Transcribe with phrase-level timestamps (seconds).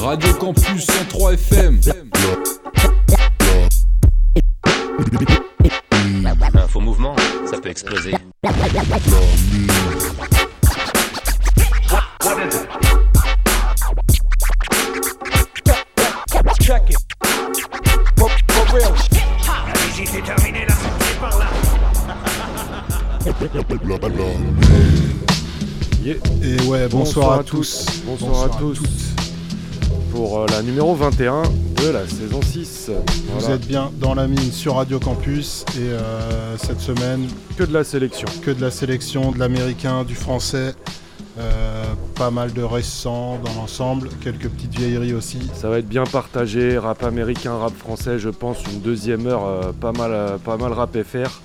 [0.00, 1.80] Radio Campus 103 FM.
[6.54, 7.16] Un faux mouvement,
[7.50, 8.14] ça peut exploser.
[26.02, 26.14] Yeah.
[26.40, 27.86] Et ouais, bonsoir, à tous.
[28.04, 28.78] Bonsoir, à, tous.
[30.16, 31.42] Pour euh, la numéro 21
[31.82, 32.88] de la saison 6.
[32.90, 33.56] Vous Voilà.
[33.56, 37.84] êtes bien dans la mine sur Radio Campus et euh, cette semaine, que de la
[37.84, 38.26] sélection.
[38.42, 40.74] que de la sélection, de l'américain, du français,
[41.38, 41.84] euh,
[42.14, 45.50] pas mal de récents dans l'ensemble, quelques petites vieilleries aussi.
[45.54, 49.72] Ça va être bien partagé, rap américain, rap français, je pense une deuxième heure euh,
[49.78, 51.42] pas mal pas mal rap FR.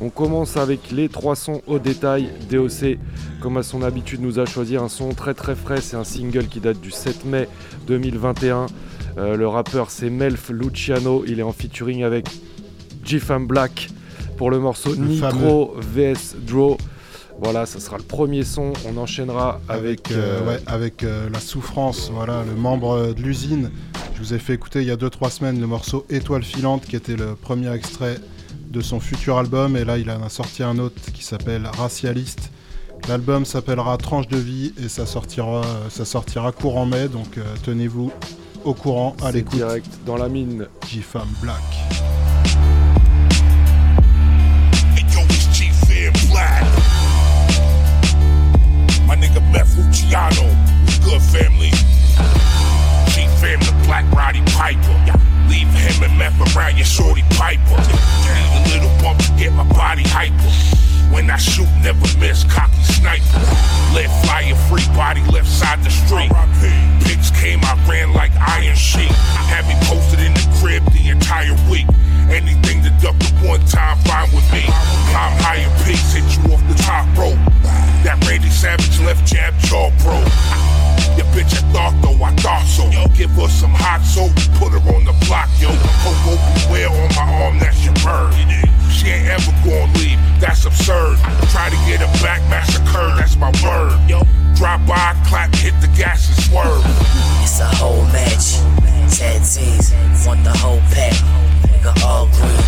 [0.00, 2.30] On commence avec les trois sons au détail.
[2.50, 2.98] DOC,
[3.40, 5.80] comme à son habitude, nous a choisi un son très très frais.
[5.80, 7.48] C'est un single qui date du 7 mai
[7.86, 8.66] 2021.
[9.16, 11.24] Euh, le rappeur c'est Melf Luciano.
[11.26, 12.28] Il est en featuring avec
[13.04, 13.88] G-Fam Black
[14.36, 16.76] pour le morceau Le Nitro vs Draw.
[17.40, 18.72] Voilà, ça sera le premier son.
[18.86, 20.10] On enchaînera avec.
[20.10, 23.70] Avec, euh, euh, ouais, avec euh, la souffrance, voilà, le membre de l'usine.
[24.14, 26.96] Je vous ai fait écouter il y a 2-3 semaines le morceau Étoile filante qui
[26.96, 28.16] était le premier extrait
[28.70, 32.50] de son futur album et là il en a sorti un autre qui s'appelle Racialiste.
[33.08, 38.12] L'album s'appellera Tranche de vie et ça sortira, ça sortira courant mai donc euh, tenez-vous
[38.64, 39.56] au courant à l'écoute.
[39.58, 40.66] direct dans la mine.
[40.88, 41.62] G-Fam Black.
[44.94, 46.64] Hey, yo, it's G Fair Black.
[49.06, 50.48] My nigga Meth Luciano.
[50.86, 51.70] We good family.
[53.10, 55.37] G Fam the Black Roddy Piper.
[55.48, 57.80] Leave him and Meth around your shorty Piper.
[57.88, 60.52] Need a little bump to get my body hyper.
[61.12, 63.40] When I shoot, never miss, cocky sniper.
[63.96, 66.30] Let fly a free body left side the street.
[67.04, 69.10] Pigs came, I ran like iron sheet.
[69.48, 71.86] Had me posted in the crib the entire week.
[72.28, 74.62] Anything to duck the one time, fine with me.
[75.08, 77.40] Climb higher peaks, hit you off the top rope.
[78.04, 80.67] That Randy Savage left jab jaw broke.
[81.16, 82.84] Your bitch I thought though, I thought so.
[83.14, 85.70] Give her some hot soap, put her on the block, yo.
[86.04, 88.34] Coco beware on my arm, that's your bird.
[88.92, 91.18] She ain't ever gonna leave, that's absurd.
[91.50, 93.98] Try to get her back, massacre, that's my word.
[94.08, 94.22] Yo,
[94.54, 96.82] drop by, clap, hit the gas and swerve.
[97.42, 98.58] It's a whole match.
[99.14, 99.94] Tag teams
[100.26, 101.14] want the whole pack.
[101.66, 102.62] Nigga all green,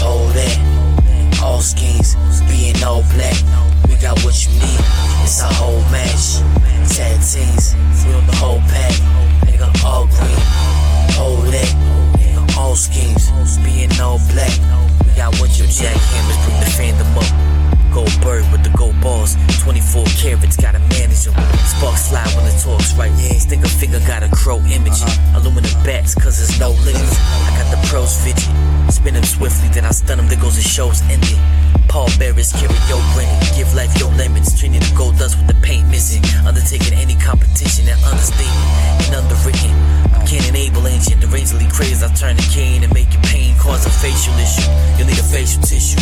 [0.00, 0.79] hold that.
[1.60, 2.16] All schemes
[2.48, 3.36] being all black.
[3.86, 4.80] We got what you need.
[5.20, 6.40] It's a whole match.
[6.88, 8.94] Tag teams we on the whole pack.
[9.44, 10.40] Nigga all green,
[11.52, 11.68] that.
[12.16, 14.56] Nigga all schemes being all black.
[15.04, 17.69] We got what you jackhammers bring the fandom up.
[17.92, 19.36] Gold bird with the gold balls.
[19.62, 21.34] 24 carats, gotta manage them.
[21.66, 23.12] Sparks fly when the talks right.
[23.38, 25.02] Stick a finger, got a crow image.
[25.02, 25.38] Uh-huh.
[25.40, 27.16] Aluminum bats, cause there's no limits.
[27.46, 28.48] I got the pros fidget.
[28.92, 31.38] Spin them swiftly, then I stun them, there goes the show's ending.
[31.90, 33.34] Paul Bearers carry your grinning.
[33.58, 34.54] Give life your lemons.
[34.54, 36.22] The gold dust with the paint missing.
[36.46, 39.74] Undertaking any competition and understatement and underwritten.
[40.14, 42.02] I'm Canon Able engine, the razorly craze.
[42.04, 44.70] I turn the cane and make your pain cause a facial issue.
[44.96, 45.98] You'll need a facial tissue.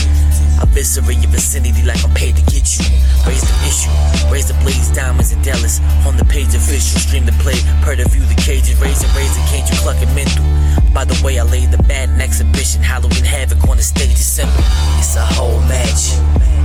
[0.61, 2.85] I eviscerate your vicinity like I'm paid to get you.
[3.25, 3.95] Raise the issue,
[4.29, 5.81] raise the blaze, diamonds and Dallas.
[6.05, 9.65] On the page official, stream the play, per the view, the cages, raising, raising, can't
[9.71, 10.45] you cluck it mental?
[10.93, 14.27] By the way, I laid the bad in exhibition, Halloween havoc on the stage is
[14.27, 14.65] simple.
[14.99, 16.19] It's a whole match,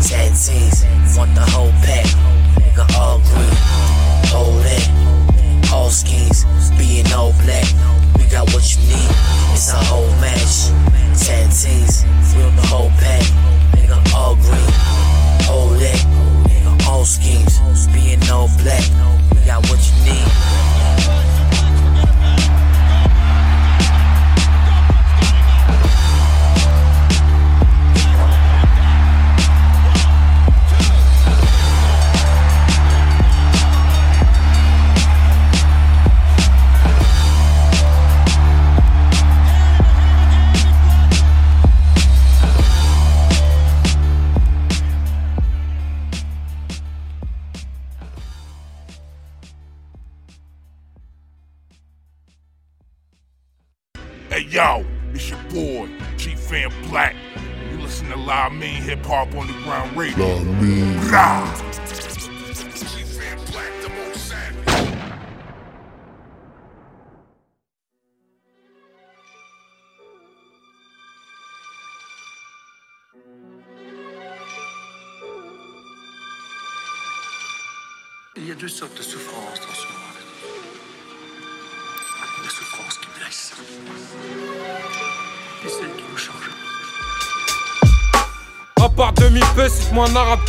[0.09, 0.34] tag
[1.18, 2.06] want the whole pack.
[2.57, 3.57] Nigga all green,
[4.31, 5.43] hold that.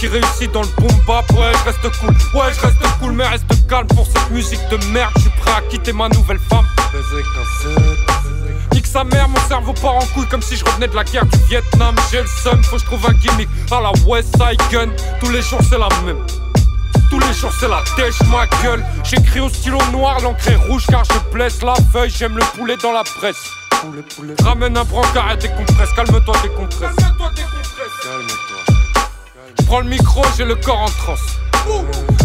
[0.04, 1.24] Qui réussit dans le boom bap.
[1.32, 4.76] Ouais, je reste cool, ouais, je reste cool, mais reste calme pour cette musique de
[4.92, 5.10] merde.
[5.16, 6.66] Je suis prêt à quitter ma nouvelle femme.
[8.72, 11.24] Nique sa mère, mon cerveau part en couille comme si je revenais de la guerre
[11.26, 11.94] du Vietnam.
[12.10, 14.90] J'ai le seum, faut que je trouve un gimmick à la West Side Gun.
[15.20, 16.18] Tous les jours, c'est la même.
[17.10, 20.84] Tous les jours c'est la dèche ma gueule J'écris au stylo noir, l'encre est rouge
[20.88, 23.50] car je blesse la feuille J'aime le poulet dans la presse
[24.42, 27.30] Ramène un brancard et décompresse Calme-toi décompresse Calme-toi
[29.74, 31.36] Prends le micro, j'ai le corps en transe.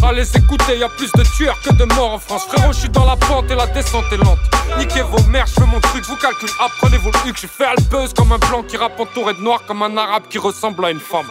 [0.04, 2.44] Allez écoutez, y a plus de tueurs que de morts en France.
[2.48, 4.38] Frérot, je suis dans la pente et la descente est lente.
[4.78, 8.14] Niquez vos mères, je mon truc, vous calculez, apprenez vos hucs Je fais le buzz
[8.14, 11.00] comme un blanc qui rappe entouré de noir Comme un arabe qui ressemble à une
[11.00, 11.26] femme.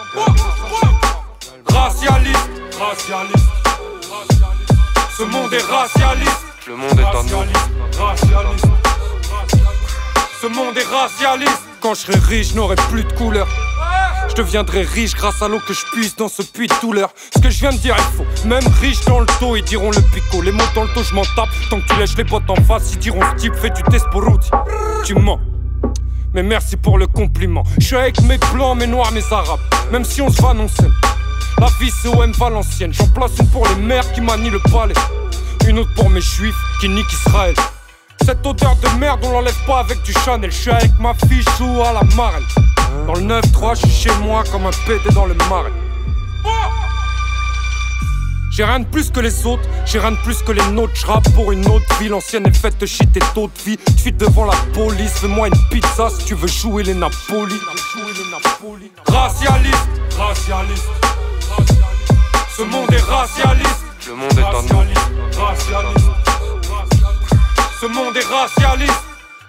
[1.69, 2.51] Racialiste,
[2.81, 3.47] racialiste.
[5.17, 6.43] Ce monde est racialiste.
[6.67, 7.39] Le monde est en nous.
[7.97, 8.67] Racialiste
[10.43, 11.63] Ce monde est racialiste.
[11.81, 13.47] Quand je serai riche, n'aurai plus de couleur
[14.29, 17.11] je deviendrai riche grâce à l'eau que je puisse dans ce puits de douleur.
[17.35, 18.27] Ce que je viens de dire est faux.
[18.47, 20.43] Même riche dans le dos, ils diront le picot.
[20.43, 21.49] Les mots dans le dos, je m'en tape.
[21.71, 24.07] Tant que tu lèches les bottes en face, ils diront ce type fait du test
[24.11, 24.23] pour
[25.05, 25.41] Tu mens.
[26.35, 27.65] Mais merci pour le compliment.
[27.79, 29.61] Je suis avec mes blancs, mes noirs, mes arabes.
[29.91, 30.93] Même si on se va, non scène.
[31.59, 32.93] La vie c'est OM Valenciennes.
[32.93, 34.95] J'en place une pour les mères qui manient le palais.
[35.67, 37.55] Une autre pour mes juifs qui niquent Israël.
[38.29, 40.53] Cette odeur de merde, on l'enlève pas avec du Chanel.
[40.53, 42.43] Je suis avec ma fille, joue à la marelle.
[43.07, 45.73] Dans le 9-3, je suis chez moi comme un pédé dans le marais.
[48.51, 50.93] J'ai rien de plus que les autres, j'ai rien de plus que les nôtres.
[50.95, 53.79] J'rappe pour une autre vie, l'ancienne est faite de shit et d'autres vies.
[53.97, 57.59] J'suis devant la police, fais-moi une pizza si tu veux jouer les Napoli.
[59.07, 59.89] Racialiste,
[60.19, 60.89] racialiste.
[62.55, 63.87] Ce monde est racialiste.
[64.07, 65.41] Le monde est nous.
[65.41, 66.18] Racialiste.
[67.81, 69.05] Ce monde est racialiste.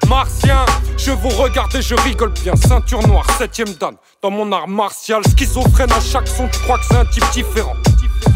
[0.07, 0.63] Martien,
[0.97, 2.55] je vous regarde et je rigole bien.
[2.55, 3.95] Ceinture noire, septième dan.
[4.21, 7.73] Dans mon art martial, schizophrène à chaque son, tu crois que c'est un type différent.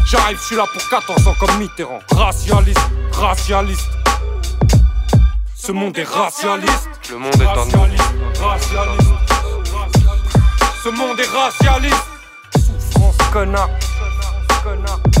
[0.06, 2.00] J'arrive, je suis là pour 14 ans comme Mitterrand.
[2.10, 2.80] Racialiste,
[3.12, 3.90] racialiste.
[5.56, 6.88] Ce monde est racialiste.
[7.10, 8.42] Le monde est en nous.
[8.42, 9.10] Racialiste.
[10.82, 12.04] Ce monde est racialiste.
[12.90, 13.70] Souffrance, connard.
[14.64, 15.13] Connard.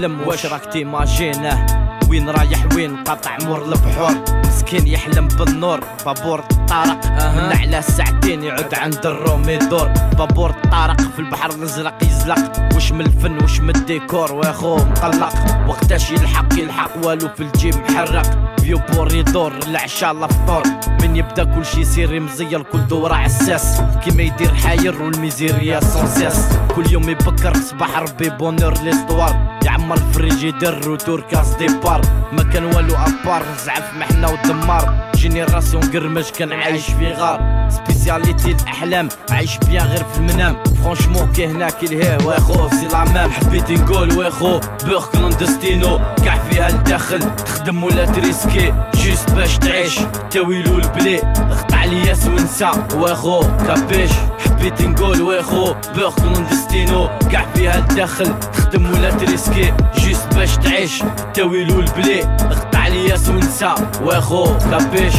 [0.00, 1.66] تحلم واش راك تيماجينه
[2.10, 4.14] وين رايح وين؟ قاطع مور البحور.
[4.46, 5.80] مسكين يحلم بالنور.
[6.06, 7.06] بابور طارق.
[7.06, 12.74] من على ساعتين يعود عند الروم يدور بابور طارق في البحر الأزرق يزلق.
[12.76, 15.32] وش من الفن وش من الديكور؟ واخو مقلق.
[15.68, 16.90] وقتاش يلحق يلحق.
[17.04, 20.62] والو في الجيب محرق فيو بور يدور العشاء الفطور
[21.02, 26.92] من يبدأ كل شي يصير مزير كل دورة عساس كيما يدير حاير والميزيريا سونسيس كل
[26.92, 31.99] يوم يبكر صباح ربي بونور ليستوار يعمر الفريجيدير روتور كاس ديبار.
[32.32, 39.08] ما كان والو ابار زعف محنا ودمار جينيراسيون قرمش كان عايش في غار سبيسياليتي الاحلام
[39.30, 44.18] عايش بيان غير في المنام فرانشمون كي هناك الهي واخو سي لا مام حبيت نقول
[44.18, 50.00] واخو بوغ كلاندستينو كاع فيها الداخل تخدم ولا تريسكي جيست باش تعيش
[50.30, 54.10] تاويلو البلي اقطع لياس ونسى واخو كابيش
[54.46, 61.02] حبيت نقول واخو بوغ كلاندستينو كاع فيها الداخل تخدم ولا تريسكي جيست باش تعيش
[61.34, 65.14] تاويلو البلي اقطع لياس ونسى واخو كابيش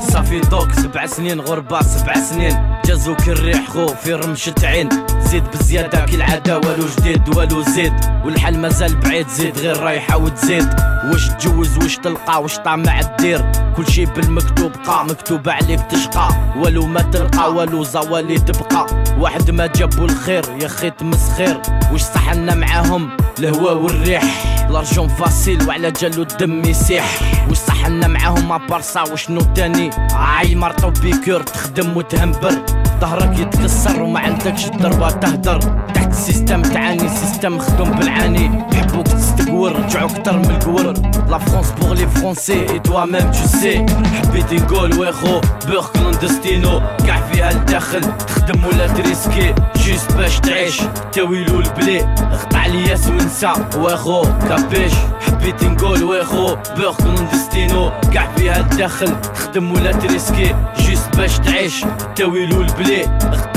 [0.00, 2.80] صافي دوك سبع سنين غربة سبع سنين.
[2.84, 4.88] جازوك الريح خو في رمشة عين.
[5.36, 7.92] زيد بزيادة كالعادة والو جديد والو زيد.
[8.24, 10.68] والحال مازال بعيد زيد غير رايحة وتزيد.
[11.12, 16.28] واش تجوز واش تلقى واش طامع الدير كل شي بالمكتوب قا مكتوب عليك تشقى.
[16.56, 18.86] والو ما تلقى والو زوالي تبقى.
[19.18, 21.60] واحد ما جابو الخير يا خي تمسخير.
[21.92, 24.22] واش صحنا معاهم؟ الهوا والريح.
[24.70, 27.04] لارجون فاسيل وعلى جالو الدم يسيح.
[27.48, 29.02] واش صحنا معاهم؟ أبارسا.
[29.02, 32.52] وشنو تاني؟ عاي مرطو بيكور تخدم وتهمبر.
[33.00, 35.25] ظهرك يتكسر وما عندكش الضربة.
[35.26, 35.60] تهدر
[35.94, 38.64] تحت سيستم تعاني سيستم مخدوم بالعاني.
[38.72, 40.92] يحبوك تستقور رجعوا كتر من القور.
[41.30, 43.86] لا فرونس بوغ لي فرونسي اي توا ميم تو سي
[44.22, 46.82] حبيت نقول ويخو بوغ كلوندستينو.
[47.06, 49.54] كاع فيها الداخل تخدم ولا تريسكي.
[49.76, 52.00] جيست باش تعيش تاويلو البلي.
[52.32, 54.92] اقطع ليا ونسى واخو كابيش.
[55.26, 57.90] حبيت نقول ويخو بوغ كلوندستينو.
[58.14, 60.54] كاع فيها الداخل تخدم ولا تريسكي.
[60.78, 61.84] جيست باش تعيش
[62.16, 63.18] تاويلو البلي.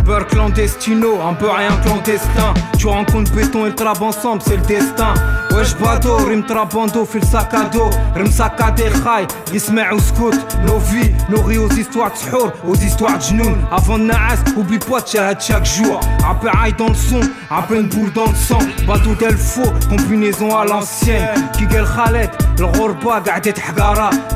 [0.00, 2.54] Rappeur clandestino, un peu rien clandestin.
[2.78, 5.12] Tu rencontres béton et trap ensemble, c'est le destin.
[5.54, 7.90] Wesh bado, rim trabando, fil sac à dos.
[8.16, 10.34] Rim sac à des khay, l'ismaï ou scout.
[10.66, 13.56] Nos vies, nourris aux histoires de aux histoires de genoux.
[13.70, 15.06] Avant de naas, oublie pas de
[15.38, 16.00] chaque jour.
[16.22, 18.58] Rappeur high dans le son, rappeur une boule dans le sang.
[18.86, 21.28] Bado del faux, combinaison à l'ancienne.
[21.58, 23.58] Kigel Khaled, le rorba, gardé de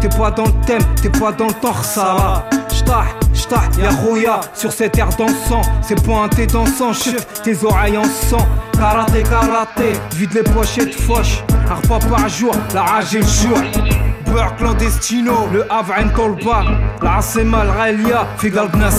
[0.00, 1.72] T'es pas dans le thème, t'es pas dans le temps,
[3.78, 5.62] Y'a Roya sur cette air dansant.
[5.82, 8.46] C'est pointé dansant, chef, tes oreilles en sang.
[8.72, 13.58] Karaté, karaté, vide les pochettes fauches, Un repas par jour, la rage et le jour.
[14.26, 16.64] Beurre clandestino, le Havre en Tolba.
[17.02, 18.90] La Asema, le Raelia, Figal Bna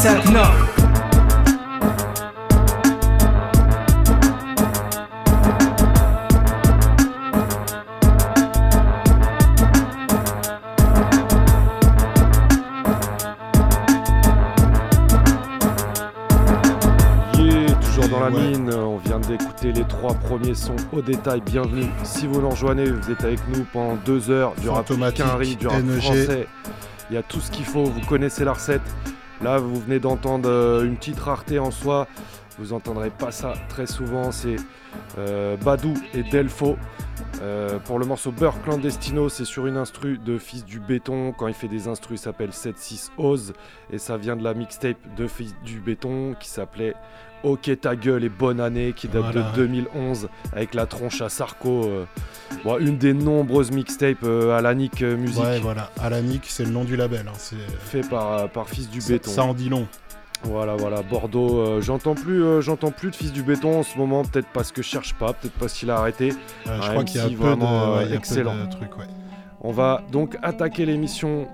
[19.72, 21.86] les trois premiers sons au détail, bienvenue.
[22.04, 25.68] Si vous nous rejoignez, vous êtes avec nous pendant deux heures, du rap quinri, du
[25.68, 26.02] rap NEG.
[26.02, 26.48] français.
[27.10, 28.82] Il y a tout ce qu'il faut, vous connaissez la recette.
[29.42, 32.08] Là, vous venez d'entendre euh, une petite rareté en soi.
[32.58, 34.56] Vous entendrez pas ça très souvent, c'est
[35.18, 36.78] euh, Badou et Delfo.
[37.42, 41.34] Euh, pour le morceau Beurre Clandestino, c'est sur une instru de Fils du Béton.
[41.34, 43.54] Quand il fait des instrus, il s'appelle 7-6 Oz.
[43.92, 46.96] Et ça vient de la mixtape de Fils du Béton qui s'appelait
[47.46, 49.52] Ok ta gueule et bonne année, qui date Voilà.
[49.52, 51.84] de 2011 avec la tronche à Sarko.
[51.86, 52.06] euh,
[52.64, 55.92] bon, une des nombreuses mixtapes euh, à la Nick euh, Music Ouais, voilà.
[56.02, 57.28] Alanic, c'est le nom du label.
[57.28, 59.30] hein, c'est- fait par, euh, par Fils du Béton.
[59.30, 59.88] ça en dit long.
[60.44, 61.60] Voilà, voilà, Bordeaux.
[61.60, 64.24] euh, j'entends plus, euh, j'entends plus de Fils du Béton en ce moment.
[64.24, 66.34] Peut-être parce que je cherche pas, peut-être parce qu'il a arrêté.
[66.68, 68.16] Euh, je crois qu'il y a peu vraiment, de, ouais, euh, il y a peu
[68.18, 68.56] excellent.
[68.66, 68.98] de trucs.
[68.98, 69.06] Ouais.
[69.62, 71.48] On va donc attaquer l'émission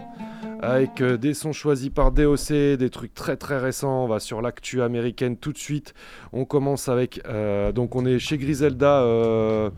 [0.62, 4.04] avec euh, des sons choisis par DOC, des trucs très très récents.
[4.04, 5.94] On va sur l'actu américaine tout de suite.
[6.34, 7.22] On commence avec.
[7.28, 9.02] euh, donc on est chez Griselda.
[9.02, 9.70] euh,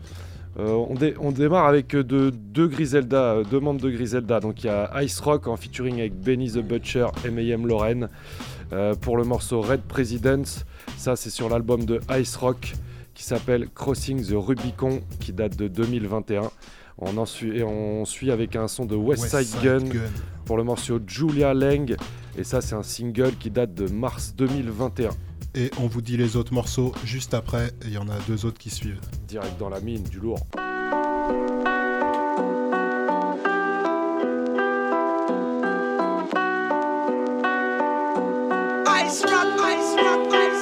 [0.56, 4.40] on, dé- on démarre avec de- deux Griselda, deux membres de Griselda.
[4.40, 7.66] Donc il y a Ice Rock en featuring avec Benny the Butcher et Mayhem
[8.72, 10.64] euh, pour le morceau Red Presidents.
[10.96, 12.74] Ça c'est sur l'album de Ice Rock
[13.14, 16.50] qui s'appelle Crossing the Rubicon qui date de 2021.
[16.98, 19.78] On, en suit, et on suit avec un son de West Side, West Side Gun,
[19.88, 20.00] Gun.
[20.44, 21.96] Pour le morceau Julia Lang.
[22.36, 25.10] Et ça, c'est un single qui date de mars 2021.
[25.54, 27.68] Et on vous dit les autres morceaux juste après.
[27.82, 29.00] Et il y en a deux autres qui suivent.
[29.28, 30.40] Direct dans la mine, du lourd.
[39.24, 40.53] Blood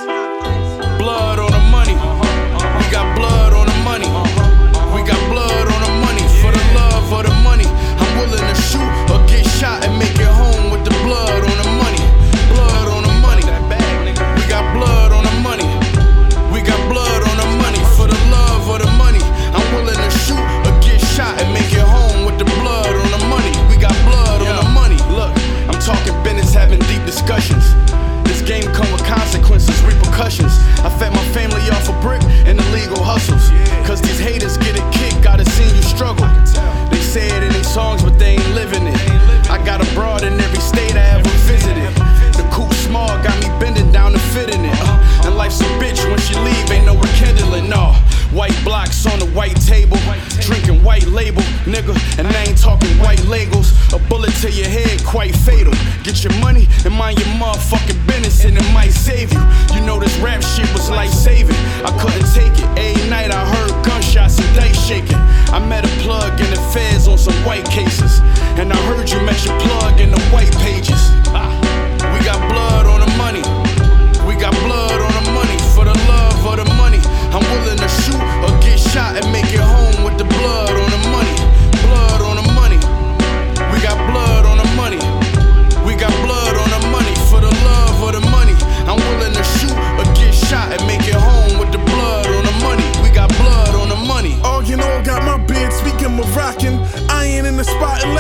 [48.32, 49.98] White blocks on the white table,
[50.40, 51.92] drinking white label, nigga.
[52.18, 53.70] And I ain't talking white Legos.
[53.92, 55.74] A bullet to your head, quite fatal.
[56.02, 59.42] Get your money and mind your motherfucking business, and it might save you.
[59.74, 61.56] You know this rap shit was life saving.
[61.84, 62.68] I couldn't take it.
[62.80, 65.20] Every night I heard gunshots and dice shaking.
[65.52, 68.20] I met a plug in the feds on some white cases,
[68.56, 71.12] and I heard you met your plug in the white pages.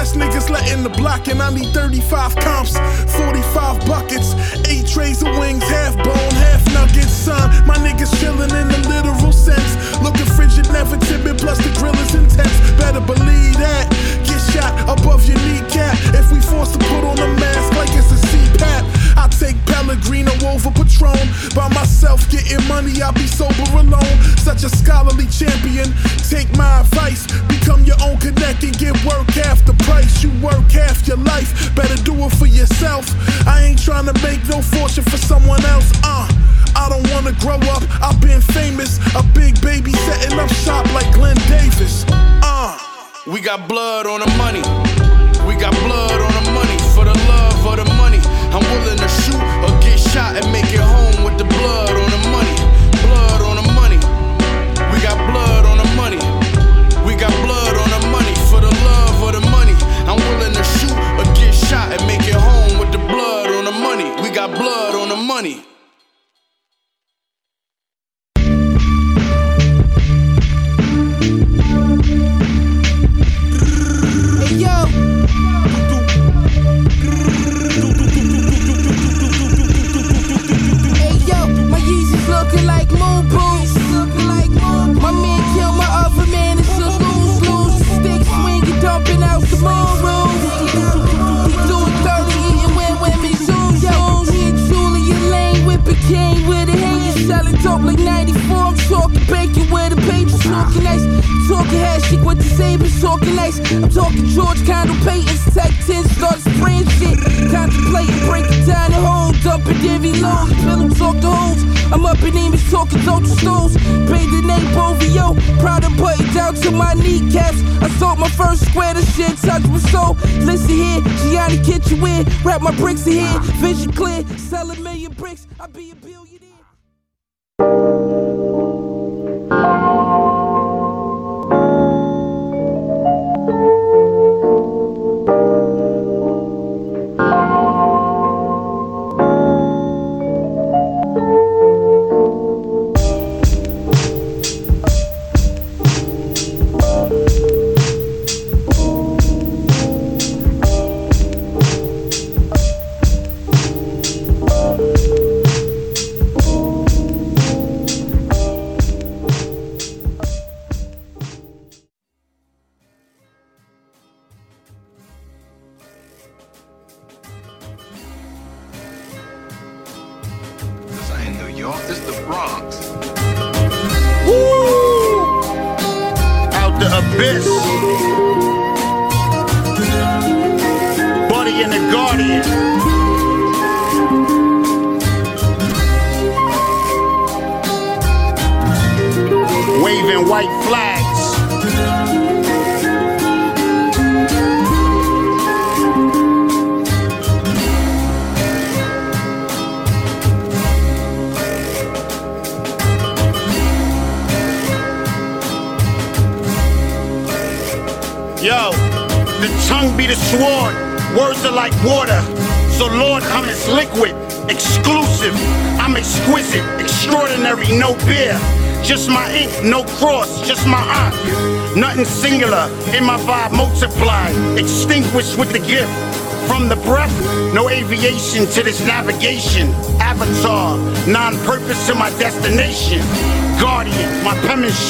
[0.02, 2.76] Less niggas letting the block, and I need 35 comps,
[3.14, 4.34] 45 buckets,
[4.68, 7.64] 8 trays of wings, half bone, half nuggets, son.
[7.68, 9.61] My niggas chillin' in the literal sense.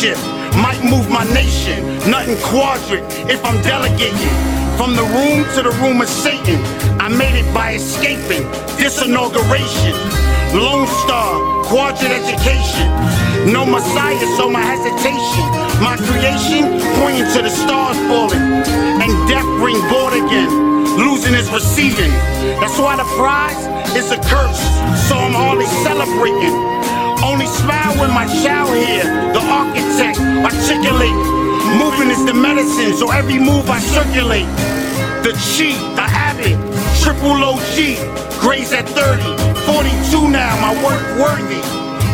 [0.03, 0.19] Penmanship
[0.57, 1.85] might move my nation.
[2.11, 4.35] Nothing quadrant if I'm delegating.
[4.77, 6.61] From the room to the room of Satan,
[7.01, 8.43] I made it by escaping
[8.77, 9.95] this inauguration.
[10.55, 12.89] Lone Star, quadrant education.
[13.53, 15.47] No Messiah, so my hesitation.
[15.83, 18.43] My creation pointing to the stars falling.
[19.03, 20.51] And death bring born again.
[20.99, 22.11] Losing is receiving.
[22.61, 23.63] That's why the prize
[23.97, 24.61] is a curse.
[25.09, 26.82] So I'm hardly celebrating.
[27.33, 29.09] Only smile when my child here.
[29.33, 31.17] The architect articulate.
[31.81, 34.45] Moving is the medicine, so every move I circulate.
[35.25, 36.61] The chi, the habit,
[37.01, 37.97] triple OG,
[38.39, 39.23] graze at 30,
[39.65, 41.63] 42 now, my work worthy.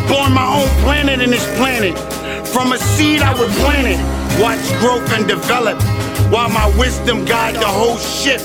[0.07, 1.99] Born my own planet in this planet.
[2.47, 3.99] From a seed I would plant it,
[4.41, 5.83] watch growth and develop.
[6.31, 8.39] While my wisdom guide the whole ship.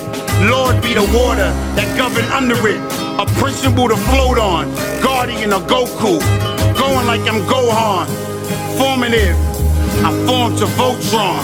[0.50, 2.82] Lord be the water that govern under it.
[3.22, 4.74] A principle to float on.
[5.00, 6.53] Guardian of Goku.
[6.76, 8.06] Going like I'm Gohan.
[8.78, 9.36] Formative.
[10.04, 11.42] I form to Voltron.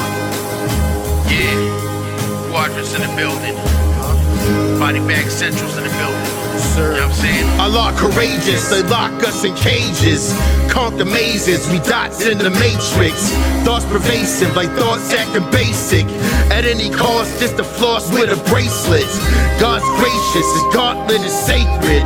[1.30, 2.50] Yeah.
[2.50, 3.54] Quadrants in the building.
[4.78, 6.39] Body bag centrals in the building.
[6.60, 6.92] Sir.
[6.92, 7.60] You know what I'm saying?
[7.60, 10.32] A lot courageous, they lock us in cages.
[10.70, 13.32] Conquer mazes, we dots in the matrix.
[13.64, 16.06] Thoughts pervasive, like thoughts acting basic.
[16.52, 19.08] At any cost, just a floss with a bracelet.
[19.60, 22.04] God's gracious, his gauntlet is sacred.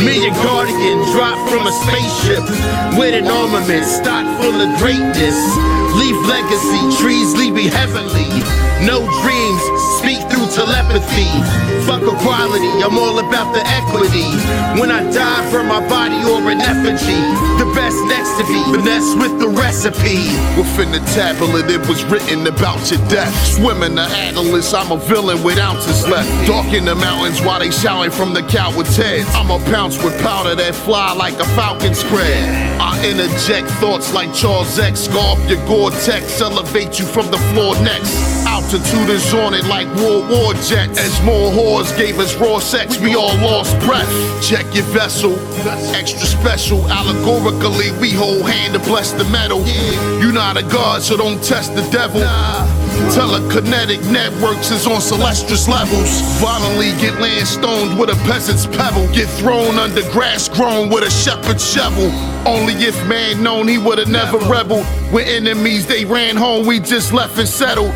[0.00, 2.44] Million guardian dropped from a spaceship
[2.96, 5.36] with an armament stock full of greatness.
[5.96, 8.28] Leave legacy, trees leave me heavenly.
[8.80, 9.62] No dreams,
[10.70, 11.30] telepathy.
[11.86, 14.30] Fuck equality, I'm all about the equity.
[14.78, 17.20] When I die from my body or an effigy,
[17.58, 20.30] the best next to me, finesse with the recipe.
[20.56, 23.34] Within the tablet, it was written about your death.
[23.46, 26.30] Swimming the Atlas, I'm a villain with ounces left.
[26.46, 29.26] Dark in the mountains while they shouting from the coward's head.
[29.34, 32.80] I'm a pounce with powder that fly like a falcon spread.
[32.80, 38.39] I interject thoughts like Charles X, scarf your Gore-Tex, elevate you from the floor next.
[38.72, 40.96] Altitude is on it like World War jets.
[40.96, 44.08] As more whores gave us raw sex, we all lost breath.
[44.48, 45.34] Check your vessel,
[45.92, 46.88] extra special.
[46.88, 49.66] Allegorically, we hold hand to bless the metal.
[50.22, 52.20] You're not a god, so don't test the devil.
[53.10, 56.20] Telekinetic networks is on celestial levels.
[56.38, 59.12] Violently get land stoned with a peasant's pebble.
[59.12, 62.12] Get thrown under grass grown with a shepherd's shovel.
[62.46, 64.86] Only if man known he would've never rebelled.
[65.10, 67.92] When enemies they ran home, we just left and settled.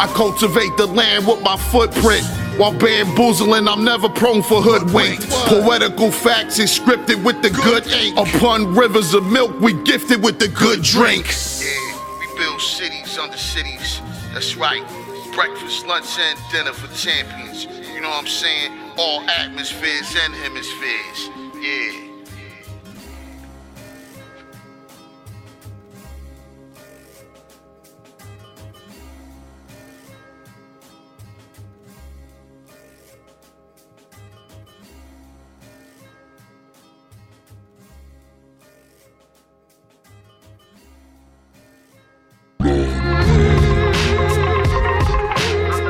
[0.00, 2.24] I cultivate the land with my footprint.
[2.58, 5.20] While bamboozling, I'm never prone for hoodwink.
[5.46, 8.16] Poetical facts is scripted with the good ink.
[8.16, 11.26] Upon rivers of milk, we gifted with the good drink.
[11.60, 14.00] Yeah, we build cities under cities.
[14.32, 14.84] That's right.
[15.34, 17.64] Breakfast, lunch, and dinner for champions.
[17.64, 18.72] You know what I'm saying?
[18.96, 21.30] All atmospheres and hemispheres.
[21.60, 22.07] Yeah.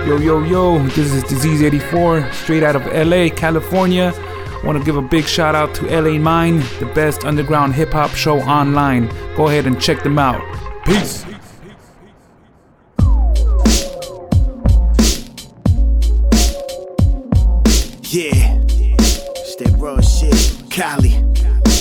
[0.09, 4.15] Yo, yo, yo, this is Disease84, straight out of LA, California.
[4.65, 8.13] Want to give a big shout out to LA Mine, the best underground hip hop
[8.13, 9.09] show online.
[9.37, 10.41] Go ahead and check them out.
[10.87, 11.27] Peace.
[18.11, 18.65] Yeah,
[19.37, 20.71] it's that raw shit.
[20.71, 21.11] Cali,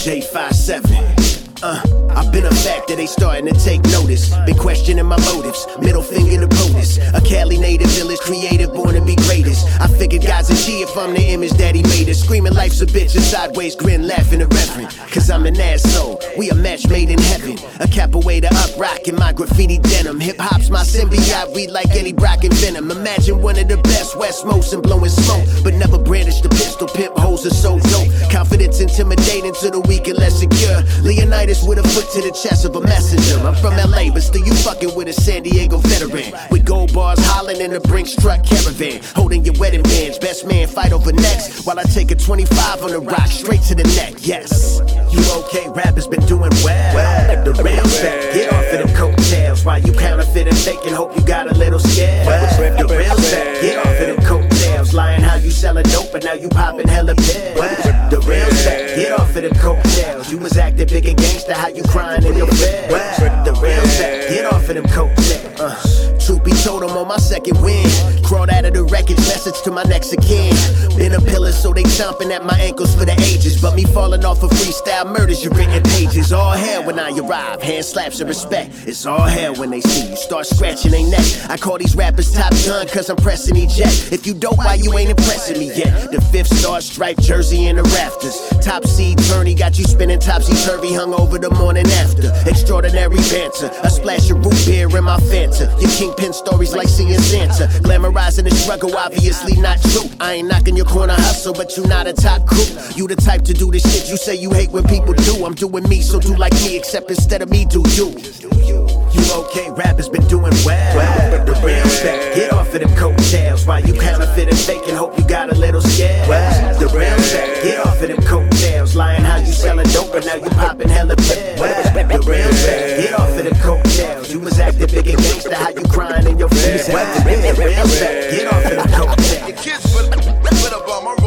[0.03, 1.63] J57.
[1.63, 4.33] Uh, I've been a factor, they starting to take notice.
[4.47, 6.97] Been questioning my motives, middle finger to POTUS.
[7.13, 9.67] A Cali native village creative, born to be greatest.
[9.79, 12.19] I figured God's a G if I'm the image that he made us.
[12.23, 14.97] Screaming life's a bitch, a sideways grin, laughing irreverent.
[15.11, 17.53] Cause I'm an asshole, we a match made in heaven.
[17.81, 20.19] A capoeira up rockin' my graffiti denim.
[20.19, 22.89] Hip hop's my symbiote, read like any Brock and Venom.
[22.89, 25.45] Imagine one of the best West Most and blowing smoke.
[25.63, 28.09] But never brandish the pistol, pimp hoes are so dope.
[28.31, 30.81] Confidence intimidating to the weak and less secure.
[31.03, 33.37] Leonidas with a foot to the chest of a messenger.
[33.45, 36.31] I'm from LA, but still you fucking with a San Diego veteran.
[36.49, 39.01] With gold bars hollering in the Brinks truck caravan.
[39.15, 41.65] Holding your wedding bands, best man fight over next.
[41.65, 44.13] While I take a 25 on the rock straight to the neck.
[44.19, 44.79] Yes,
[45.11, 45.69] you okay?
[45.69, 46.95] Rappers been doing well.
[46.95, 49.65] well at the real set, get off of them coattails.
[49.65, 52.27] While you counterfeit and fake and hope you got a little scared.
[52.27, 54.56] Well, the real set, get off of them coattails.
[54.93, 57.59] Lying how you selling dope, but now you popping hella pills.
[57.59, 60.31] Well, the real set, get off of them coattails.
[60.31, 62.91] You was acting big and gangsta, how you crying in your bed.
[62.91, 65.59] Well, the real set, get off of them coattails.
[65.59, 67.87] Uh, truth be told, I'm on my second win.
[68.21, 70.53] Crawled out of the wreckage, message to my next kin.
[70.97, 73.61] Been a pillar, so they chomping at my ankles for the ages.
[73.61, 76.33] But me falling off of freestyle murders your written pages.
[76.33, 78.71] All hell when I arrive, hand slaps of respect.
[78.85, 81.25] It's all hell when they see you start scratching their neck.
[81.49, 84.11] I call these rappers top gun, cause I'm pressing eject.
[84.11, 86.11] If you dope, why you ain't impressing me yet?
[86.11, 88.35] The fifth star striped jersey in the rafters.
[88.59, 92.33] Top seed tourney got you spinning topsy turvy, hung over the morning after.
[92.49, 95.71] Extraordinary banter, a splash of root beer in my Fanta.
[95.79, 97.67] Your kingpin stories like seeing Santa.
[97.81, 100.09] Glamorizing the struggle, obviously not true.
[100.19, 102.65] I ain't knocking your corner hustle, but you not a top crew.
[102.95, 105.45] You the type to do the shit you say you hate when people do.
[105.45, 109.06] I'm doing me, so do like me, except instead of me, do you.
[109.27, 109.69] You okay?
[109.71, 110.95] Rappers been doing well.
[110.95, 113.65] well the real set, get off of them coattails.
[113.65, 116.29] While you counterfeit and fake and hope you got a little scared.
[116.29, 118.95] Well, the real set, get off of them coattails.
[118.95, 121.59] Lying how you selling dope, but now you popping hella pills.
[121.59, 124.31] Well, the real set, get off of them coattails.
[124.31, 126.87] You was acting big and gangsta, how you crying in your face.
[126.87, 129.47] Well, the real set, get off of them coattails.
[129.47, 131.26] Your kids put, put up on my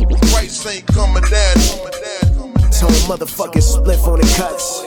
[0.61, 0.69] So
[3.09, 4.85] motherfucking spliff on the cuts.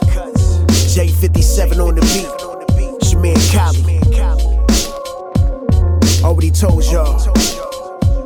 [0.95, 2.31] J57 on the beat.
[3.51, 3.99] Kali.
[6.23, 7.19] Already told y'all.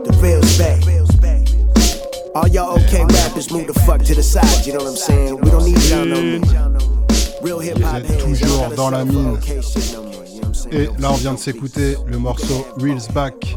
[0.05, 0.83] The real's back.
[2.35, 5.41] All y'all okay rappers move the fuck to the side, you know what I'm saying?
[5.41, 6.79] We don't need y'all no more.
[7.41, 9.39] Real hip hop toujours dans la mine.
[10.71, 13.57] Et là, on vient de s'écouter le morceau Reels Back,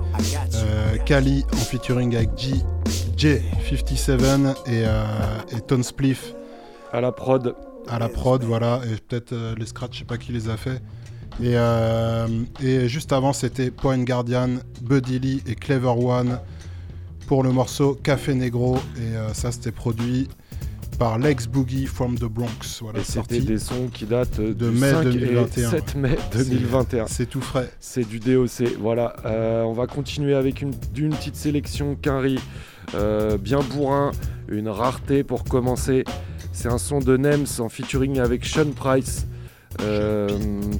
[0.55, 2.53] euh, Kali en featuring avec G,
[3.21, 5.03] J57 et, euh,
[5.55, 6.33] et Tone Spliff.
[6.91, 7.55] À la prod.
[7.87, 8.81] À la prod, voilà.
[8.85, 10.81] Et peut-être euh, les scratchs, je sais pas qui les a fait.
[11.39, 12.27] Et, euh,
[12.63, 14.49] et juste avant, c'était Point Guardian,
[14.81, 16.39] Buddy Lee et Clever One
[17.27, 18.77] pour le morceau Café Negro.
[18.97, 20.27] Et ça, c'était produit
[20.97, 22.79] par Lex Boogie from the Bronx.
[22.81, 25.69] Voilà, Et c'était des sons qui datent de du mai 5 et 2021.
[25.69, 27.05] 7 mai C'est- 2021.
[27.07, 27.71] C'est tout frais.
[27.79, 28.77] C'est du DOC.
[28.79, 29.15] Voilà.
[29.25, 32.39] Euh, on va continuer avec une, d'une petite sélection Quinry.
[32.95, 34.11] Euh, bien bourrin.
[34.47, 36.03] Une rareté pour commencer.
[36.51, 39.25] C'est un son de Nems en featuring avec Sean Price
[39.81, 40.27] euh,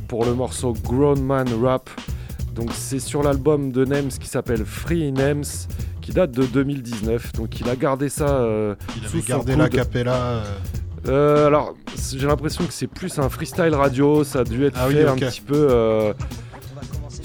[0.08, 1.90] pour le morceau Grown Man Rap.
[2.54, 5.46] Donc c'est sur l'album de Nems qui s'appelle Free Nems
[6.02, 7.32] qui date de 2019.
[7.34, 10.44] Donc il a gardé ça euh, Il sous avait gardé la capella.
[11.08, 11.76] euh, alors,
[12.14, 15.08] j'ai l'impression que c'est plus un freestyle radio, ça a dû être Ah oui, fait
[15.08, 16.14] un petit peu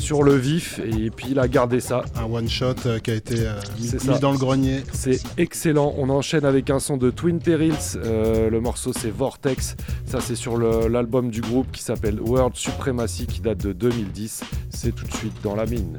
[0.06, 2.04] sur le vif, et puis il a gardé ça.
[2.14, 4.84] un one shot euh, qui a été euh, mis, dans le grenier.
[4.92, 5.92] C'est excellent.
[5.98, 7.74] On enchaîne avec un son de Twin Perils.
[7.96, 9.74] Euh, le morceau c'est Vortex.
[10.06, 14.44] Ça c'est sur l'album du groupe qui s'appelle World Supremacy qui date de 2010.
[14.70, 15.98] C'est tout de suite dans la mine.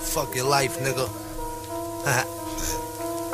[0.00, 1.06] Fuck your life, nigga.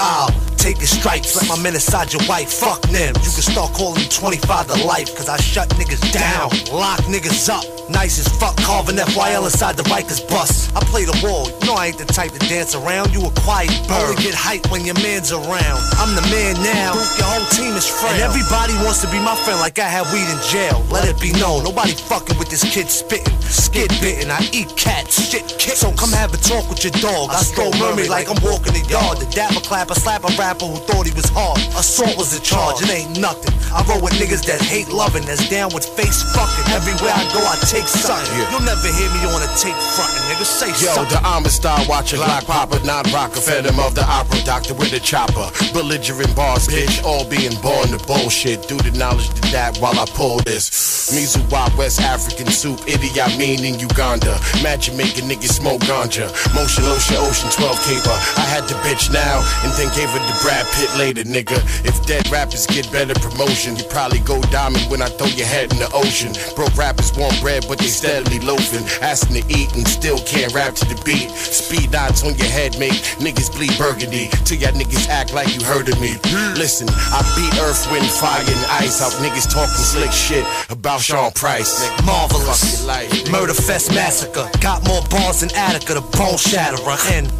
[0.01, 2.47] I'll take your stripes, let my men inside your wife.
[2.47, 3.11] Fuck them.
[3.19, 7.51] You can start calling me 25 to life, cause I shut niggas down, lock niggas
[7.51, 7.67] up.
[7.91, 10.71] Nice as fuck, carving FYL inside the Rikers bus.
[10.77, 13.13] I play the role, you know I ain't the type to dance around.
[13.13, 14.15] You a quiet bird.
[14.15, 15.83] Only get hype when your man's around.
[15.99, 18.15] I'm the man now, your whole team is frail.
[18.15, 20.79] And everybody wants to be my friend like I had weed in jail.
[20.95, 23.35] Let it be known, nobody fucking with this kid spitting.
[23.43, 25.75] Skid bitten, I eat cats, shit kick.
[25.75, 27.35] So come have a talk with your dog.
[27.35, 29.19] I stroll mermaid like I'm walking the yard.
[29.19, 31.57] The dapper clapper slap a rapper who thought he was hard.
[31.81, 33.57] Assault was the charge, it ain't nothing.
[33.73, 36.69] I roll with niggas that hate loving, that's down with face fucking.
[36.77, 38.29] Everywhere I go, I take something.
[38.53, 40.45] You'll never hear me on a tape frontin', nigga.
[40.45, 41.17] Say Yo, something.
[41.17, 45.49] the Amistad watcher, Glock Popper, not rocker, phantom of the opera, doctor with a chopper.
[45.73, 48.69] Belligerent bars, bitch, all being born to bullshit.
[48.69, 50.69] Do the knowledge to that while I pull this.
[51.17, 54.37] Mizuwa, West African soup, idiot mean in Uganda.
[54.63, 56.29] Magic making niggas smoke ganja.
[56.53, 58.19] Motion Ocean, Ocean 12 caper.
[58.37, 61.57] I had the bitch now, and then gave her to Brad Pitt later, nigga.
[61.87, 65.73] If dead rappers get better promotion, you probably go diamond when I throw your head
[65.73, 66.35] in the ocean.
[66.57, 68.83] Broke rappers want bread, but they steadily loafing.
[69.01, 71.31] Asking to eat and still can't rap to the beat.
[71.31, 74.29] Speed dots on your head make niggas bleed burgundy.
[74.45, 76.19] Till y'all niggas act like you heard of me.
[76.59, 81.31] Listen, I beat earth, wind, fire, and ice out niggas talking slick shit about Sean
[81.33, 81.87] Price.
[81.87, 82.85] Nigga, Marvelous.
[82.85, 83.31] Life.
[83.31, 84.51] Murder Fest Massacre.
[84.61, 86.99] Got more bars than Attica, the bone shatterer.
[87.15, 87.31] And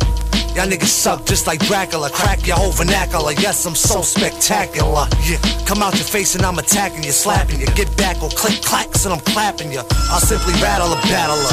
[0.55, 2.11] y'all niggas suck just like Dracula.
[2.11, 3.33] Crack your whole vernacular.
[3.33, 5.07] Yes, I'm so spectacular.
[5.25, 7.67] Yeah, come out your face and I'm attacking you, slapping you.
[7.75, 9.83] Get back or click clacks and I'm clapping you.
[10.11, 11.53] I'll simply rattle a battler.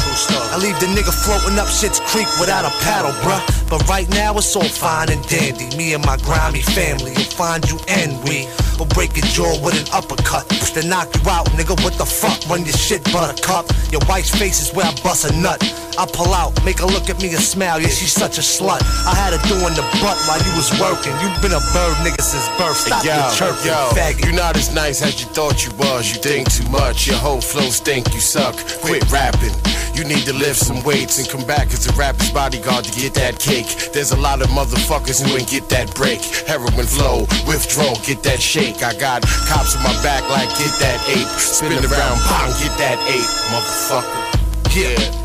[0.51, 3.41] I leave the nigga floating up shit's creek without a paddle, bruh.
[3.69, 5.75] But right now it's all fine and dandy.
[5.77, 9.75] Me and my grimy family will find you and we will break your jaw with
[9.79, 10.47] an uppercut.
[10.73, 11.75] Then knock you out, nigga.
[11.83, 12.37] What the fuck?
[12.49, 13.65] Run your shit, buttercup.
[13.91, 15.61] Your wife's face is where I bust a nut.
[15.97, 17.81] I pull out, make her look at me and smile.
[17.81, 18.81] Yeah, she's such a slut.
[19.05, 21.13] I had her doing the butt while you was working.
[21.21, 22.77] you been a bird nigga since birth.
[22.77, 24.25] Stop yo, your chirping, yo, faggot.
[24.25, 26.11] you not as nice as you thought you was.
[26.11, 28.55] You think too much, your whole flow stink, you suck.
[28.81, 29.55] Quit rapping.
[29.95, 33.13] You need to lift some weights and come back as a rapper's bodyguard to get
[33.15, 33.91] that cake.
[33.91, 36.21] There's a lot of motherfuckers who ain't get that break.
[36.47, 38.83] Heroin flow, withdrawal, get that shake.
[38.83, 41.27] I got cops on my back like get that ape.
[41.39, 44.39] Spin around, bang, get that ape, motherfucker.
[44.75, 45.19] Yeah.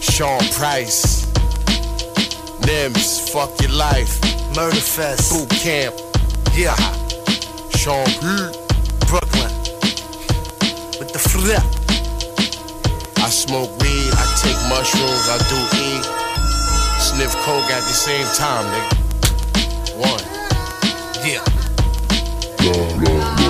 [0.00, 1.23] Sean Price.
[2.66, 4.20] Nims, fuck your life.
[4.56, 5.30] Murder Fest.
[5.32, 5.94] Boot camp.
[6.54, 6.76] Yeah.
[7.76, 8.06] Sean
[9.08, 9.52] Brooklyn.
[10.98, 11.62] With the flip.
[13.24, 16.02] I smoke weed, I take mushrooms, I do E.
[17.00, 18.94] Sniff coke at the same time, nigga.
[19.98, 20.24] One.
[21.26, 21.54] Yeah.
[22.64, 23.43] danger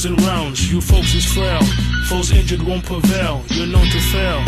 [0.00, 0.72] roams and rounds.
[0.72, 1.60] You folks is frail.
[2.08, 3.42] Foes injured won't prevail.
[3.48, 4.42] You're known to fail.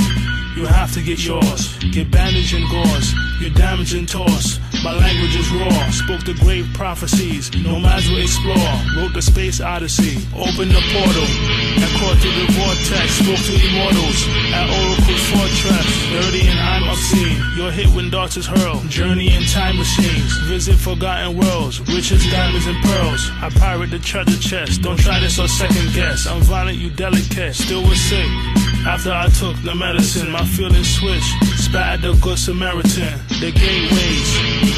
[0.57, 1.77] You have to get yours.
[1.93, 3.15] Get bandaged and gauze.
[3.41, 4.61] You're damaged and tossed.
[4.85, 5.91] My language is raw.
[5.91, 7.51] Spoke the grave prophecies.
[7.55, 8.57] Nomads will explore.
[8.97, 10.19] Wrote the space odyssey.
[10.35, 11.72] Opened the portal.
[11.83, 13.07] And caught through the vortex.
[13.19, 14.19] Spoke to immortals.
[14.55, 15.87] At Oracle's fortress.
[16.15, 17.37] Dirty and I'm obscene.
[17.57, 18.89] You're hit when darts is hurled.
[18.89, 20.37] Journey in time machines.
[20.47, 21.81] Visit forgotten worlds.
[21.81, 23.31] Riches, diamonds, and pearls.
[23.43, 24.83] I pirate the treasure chest.
[24.83, 26.27] Don't try this or second guess.
[26.27, 27.55] I'm violent, you delicate.
[27.55, 28.29] Still was sick.
[28.87, 31.33] After I took the medicine, my feelings switched.
[31.59, 33.15] Spat at the good Samaritan.
[33.29, 34.29] The gateways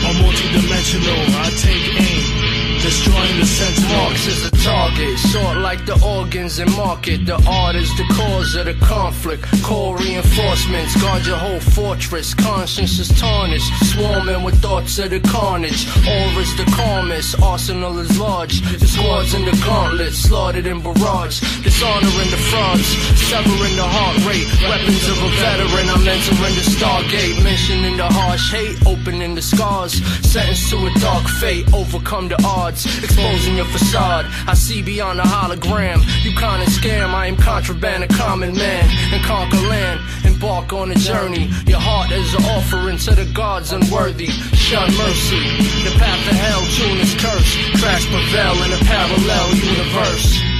[0.05, 1.21] are multidimensional.
[1.41, 2.23] I take aim,
[2.85, 7.25] destroying the sense Marx is the target, sort like the organs and market.
[7.25, 9.43] The art is the cause of the conflict.
[9.63, 12.35] Core reinforcements guard your whole fortress.
[12.35, 15.81] Conscience is tarnished, swarming with thoughts of the carnage.
[16.07, 18.61] Aura is the calmest, arsenal is large.
[18.61, 21.41] The squads in the gauntlet, slaughtered in barrage.
[21.65, 22.89] Dishonoring the frauds,
[23.33, 24.47] severing the heart rate.
[24.69, 27.43] Weapons of a veteran, I'm entering the Stargate.
[27.43, 29.95] Mentioning the harsh hate, opening the scars.
[30.21, 32.74] Sentenced to a dark fate, overcome the odds.
[32.75, 34.27] Exposing your facade.
[34.47, 36.03] I see beyond the hologram.
[36.25, 38.85] You kinda scam, I am contraband, a common man.
[39.13, 41.51] And conquer land, embark on a journey.
[41.67, 44.31] Your heart is an offering to the gods unworthy.
[44.67, 45.45] Shun mercy.
[45.85, 47.81] The path to hell, tune is cursed.
[47.81, 50.54] Crash prevail in a parallel universe.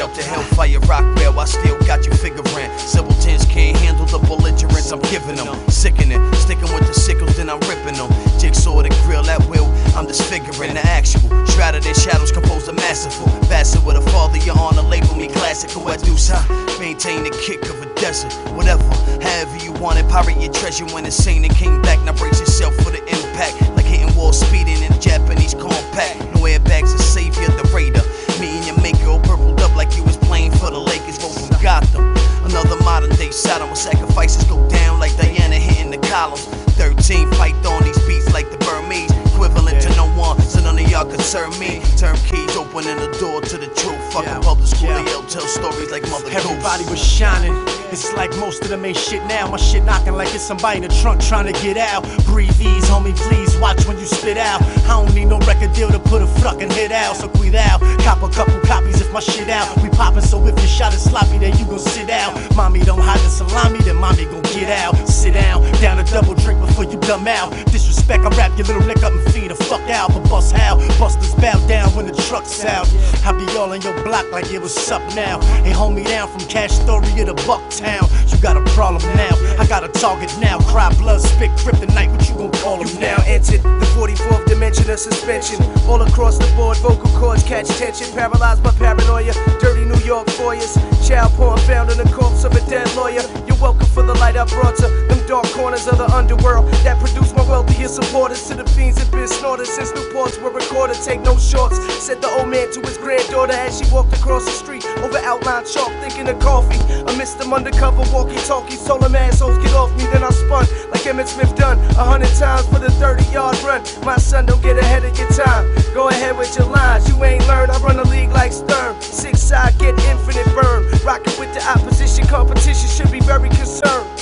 [0.00, 0.22] Repping Helter Skelter.
[0.22, 2.70] Hellfire Rockwell, I still got you figuring.
[2.78, 5.68] Civil tens can't handle the belligerence I'm giving them.
[5.68, 8.10] Sickening, sticking with the sickles, then I'm ripping them.
[8.38, 11.28] Jigsaw the grill at will, I'm disfiguring the actual.
[11.46, 13.26] Shrouded in shadows, composed a masterful.
[13.48, 15.86] Bastard with a father, your honor, label me classical.
[15.88, 16.36] I do so.
[16.78, 18.84] Maintain the kick of a desert, whatever.
[19.20, 22.00] However you want it, pirate your treasure when it's seen and came back.
[22.04, 23.60] Now brace yourself for the impact.
[23.76, 26.18] Like hitting wall speeding in a Japanese compact.
[26.34, 28.02] No airbags to save you, the raider.
[28.40, 31.20] Me and your maker all purpled up like you was playing for the Lakers.
[31.20, 32.16] Roll from Gotham.
[32.42, 36.46] Another modern day Sodom where sacrifices go down like Diana hitting the columns.
[36.80, 39.12] 13 fight on these beats like the Burmese.
[39.32, 41.82] Equivalent to no one, so none of y'all concern me.
[41.98, 44.00] Turn keys, opening the door to the truth.
[44.12, 46.92] Fuck a public school, they all tell stories like Mother Everybody Goose.
[46.92, 47.79] was shining.
[47.92, 49.50] It's like most of them ain't shit now.
[49.50, 52.04] My shit knocking like it's somebody in the trunk trying to get out.
[52.24, 54.62] Breathe ease, homie, please watch when you spit out.
[54.62, 57.16] I don't need no record deal to put a fucking hit out.
[57.16, 59.66] So cuidado, cop a couple copies if my shit out.
[59.82, 62.32] We poppin', so if your shot is sloppy, then you gon' sit out.
[62.54, 64.94] Mommy don't hide the salami, then mommy gon' get out.
[65.08, 67.50] Sit down, down a double drink before you dumb out.
[67.72, 70.12] Disrespect, I wrap your little neck up and feed the fuck out.
[70.12, 70.76] But bust how?
[70.98, 72.86] Busters bow down when the truck's out.
[73.24, 75.40] I be all on your block like it was up now.
[75.64, 78.04] Ain't hold me down from Cash Story to Bucktown.
[78.30, 79.34] You got a problem now.
[79.58, 80.58] I got a target now.
[80.60, 82.10] Cry blood, spit kryptonite.
[82.10, 85.62] What you gon' call him You've now entered the 44th dimension of suspension.
[85.86, 88.12] All across the board, vocal cords catch tension.
[88.12, 90.74] Paralyzed by paranoia, dirty New York foyers.
[91.06, 93.22] Child porn found in the corpse of a dead lawyer.
[93.60, 97.36] Welcome for the light I brought to them dark corners of the underworld that produced
[97.36, 98.48] my wealthiest supporters.
[98.48, 100.96] To the fiends that been snorted since Newports were recorded.
[101.04, 104.50] Take no shorts, said the old man to his granddaughter as she walked across the
[104.50, 106.80] street over outline chalk, thinking of coffee.
[107.04, 108.82] I missed them undercover walkie talkies.
[108.82, 112.32] Told them assholes get off me, then I spun like Emmett Smith done a hundred
[112.40, 113.84] times for the 30 yard run.
[114.06, 115.68] My son, don't get ahead of your time.
[115.92, 117.06] Go ahead with your lines.
[117.10, 117.70] You ain't learned.
[117.72, 118.98] I run the league like Stern.
[119.02, 120.88] Six side, get infinite burn.
[121.04, 122.26] Rockin' with the opposition.
[122.26, 124.19] Competition should be very serve.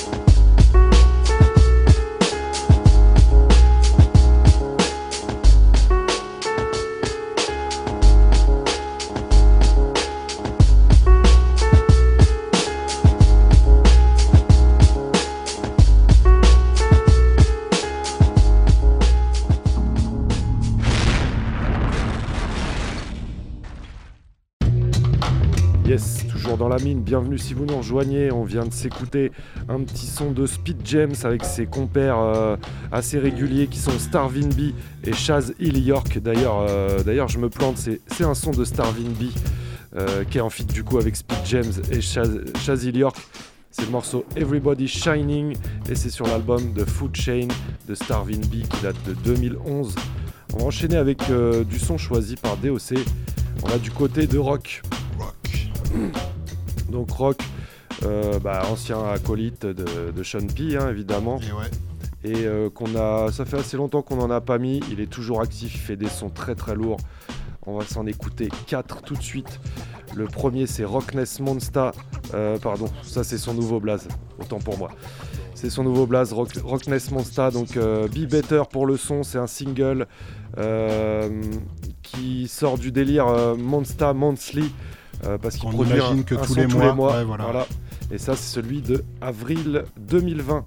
[26.68, 28.30] La mine, bienvenue si vous nous rejoignez.
[28.30, 29.32] On vient de s'écouter
[29.68, 32.56] un petit son de Speed James avec ses compères euh,
[32.92, 34.72] assez réguliers qui sont Starvin B
[35.04, 36.18] et Chaz Hill York.
[36.18, 39.24] D'ailleurs, euh, d'ailleurs je me plante, c'est un son de Starvin B
[39.96, 43.16] euh, qui est en feat du coup avec Speed James et Chaz, Chaz Hill York.
[43.70, 45.56] C'est le morceau Everybody Shining
[45.88, 47.48] et c'est sur l'album de Food Chain
[47.88, 49.94] de Starvin B qui date de 2011.
[50.54, 51.18] On va enchaîner avec
[51.68, 52.98] du son choisi par DOC.
[53.62, 54.82] On va du côté de rock.
[56.90, 57.38] Donc rock,
[58.04, 61.40] euh, bah, ancien acolyte de, de Sean P, hein, évidemment.
[61.40, 61.70] Et ouais.
[62.24, 64.80] Et euh, qu'on a, ça fait assez longtemps qu'on n'en a pas mis.
[64.90, 66.98] Il est toujours actif, il fait des sons très très lourds.
[67.66, 69.60] On va s'en écouter 4 tout de suite.
[70.16, 71.90] Le premier c'est Rockness Monster.
[72.34, 74.08] Euh, pardon, ça c'est son nouveau blaze.
[74.40, 74.90] Autant pour moi.
[75.54, 77.48] C'est son nouveau blaze, Rock, Rockness Monster.
[77.52, 80.06] Donc Be Better pour le son, c'est un single
[82.02, 83.26] qui sort du délire
[83.56, 84.72] Monster Monthly.
[85.24, 86.92] Euh, parce qu'il On produit imagine un, que un tous son les tous mois, les
[86.94, 87.16] mois.
[87.16, 87.66] ouais, voilà.
[88.10, 90.64] Et ça c'est celui de avril 2020.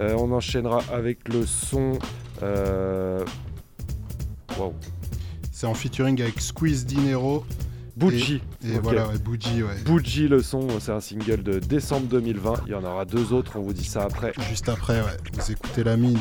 [0.00, 1.98] Euh, on enchaînera avec le son.
[2.42, 3.24] euh,
[4.58, 4.74] Wow.
[5.50, 7.44] C'est en featuring avec Squeeze Dinero.
[7.96, 8.42] Bougie.
[8.64, 9.76] Et, voilà, ouais, Bougie, ouais.
[9.84, 12.54] Bougie le son, c'est un single de décembre 2020.
[12.66, 14.32] Il y en aura deux autres, on vous dit ça après.
[14.48, 15.16] Juste après, ouais.
[15.32, 16.18] Vous écoutez la mine.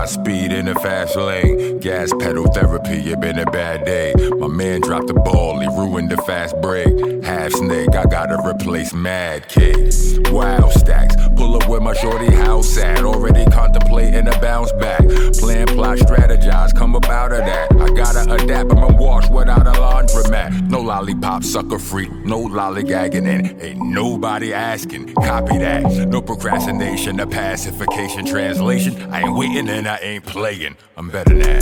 [0.00, 4.14] High speed in the fast lane, gas pedal therapy, it been a bad day.
[4.38, 7.22] My man dropped the ball, he ruined the fast break.
[7.22, 10.18] Half snake, I gotta replace mad kids.
[10.30, 13.04] Wild stacks, pull up where my shorty house at.
[13.04, 15.06] Already contemplating a bounce back.
[15.34, 17.70] Plan, plot, strategize, come up out of that.
[17.72, 20.70] I gotta adapt, I'm washed without a laundromat.
[20.70, 25.12] No lollipop, sucker free, no lollygagging, and ain't nobody asking.
[25.16, 25.82] Copy that.
[26.08, 29.12] No procrastination, a pacification translation.
[29.12, 30.76] I ain't waiting and I ain't playing.
[30.96, 31.58] I'm better now.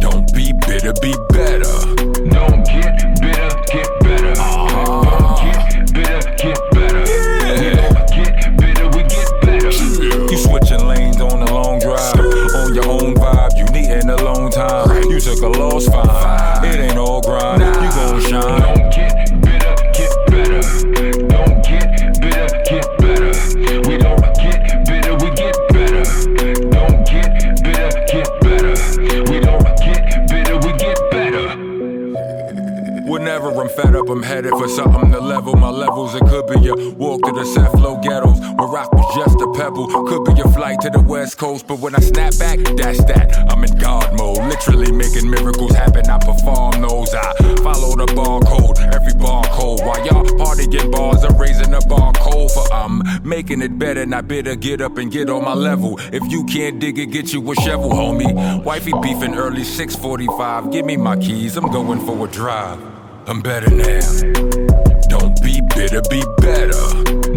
[0.00, 1.70] Don't be bitter, be better.
[2.26, 4.32] Don't get bitter, get better.
[4.40, 5.04] Uh-huh.
[5.06, 7.04] Don't get bitter, get better.
[7.06, 8.06] Yeah.
[8.06, 9.70] Get bitter, we get better.
[9.70, 12.18] You switching lanes on a long drive.
[12.18, 15.08] On your own vibe, you needin' a long time.
[15.08, 16.64] You took a loss, fine.
[16.64, 17.60] It ain't all grind.
[17.60, 18.71] You gon' shine.
[33.22, 36.12] Whenever I'm fed up, I'm headed for something to level my levels.
[36.16, 39.86] It could be a walk to the Cephalon ghettos, where rock was just a pebble.
[40.08, 43.32] Could be a flight to the West Coast, but when I snap back, that's that.
[43.48, 46.10] I'm in God mode, literally making miracles happen.
[46.10, 47.14] I perform those.
[47.14, 49.86] I follow the barcode, every barcode.
[49.86, 54.04] While y'all partying bars, I'm raising the barcode for I'm making it better.
[54.04, 55.96] Not bitter, get up and get on my level.
[56.12, 58.64] If you can't dig it, get you a shovel, homie.
[58.64, 60.72] Wifey beefing early 6:45.
[60.72, 62.91] Give me my keys, I'm going for a drive.
[63.24, 64.00] I'm better now.
[65.08, 66.72] Don't be bitter, be better.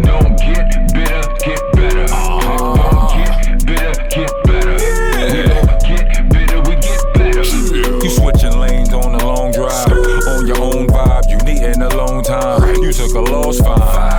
[0.02, 2.06] Don't get bitter, get better.
[2.06, 4.78] Don't get bitter, get better.
[5.16, 5.78] Yeah.
[5.78, 7.44] Get bitter, we get better.
[7.44, 9.92] You switching lanes on a long drive.
[10.26, 12.82] On your own vibe, you needin' a long time.
[12.82, 14.15] You took a loss, fine.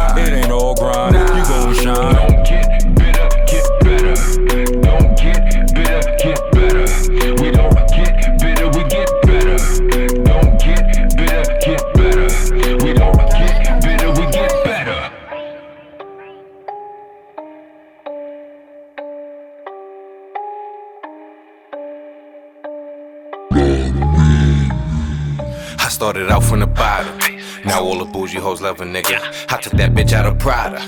[26.07, 27.19] Started out from the bottom.
[27.65, 29.19] Now all the bougie hoes love a nigga.
[29.51, 30.79] I took that bitch out of Prada.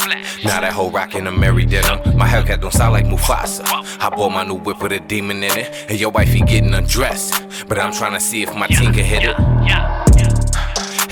[0.45, 2.17] Now that hoe rockin' a Mary denim.
[2.17, 3.63] My Hellcat don't sound like Mufasa.
[3.99, 5.87] I bought my new whip with a demon in it.
[5.89, 7.33] And your wifey getting undressed.
[7.67, 9.35] But I'm tryna see if my team can hit it.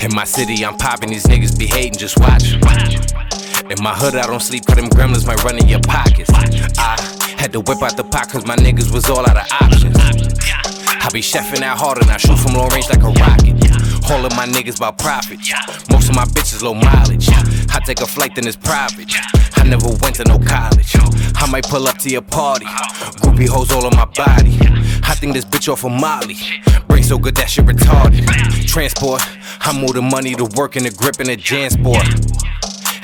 [0.02, 1.10] In my city, I'm poppin'.
[1.10, 2.54] these niggas be hating, just watch.
[2.54, 6.30] In my hood, I don't sleep, cause them gremlins might run in your pockets.
[6.32, 6.96] I
[7.36, 9.98] had to whip out the pot, cause my niggas was all out of options.
[9.98, 13.57] I be chefing out hard and I shoot from long range like a rocket.
[14.10, 15.38] All of my niggas about profit.
[15.90, 17.28] Most of my bitches low mileage.
[17.70, 19.12] I take a flight, then it's private.
[19.58, 20.96] I never went to no college.
[21.36, 22.64] I might pull up to your party.
[22.64, 24.58] Groupie hoes all on my body.
[25.04, 26.36] I think this bitch off of Molly.
[26.88, 28.26] Brain so good that shit retarded.
[28.66, 29.22] Transport.
[29.60, 32.28] I move the money to work in the grip in the Jansport.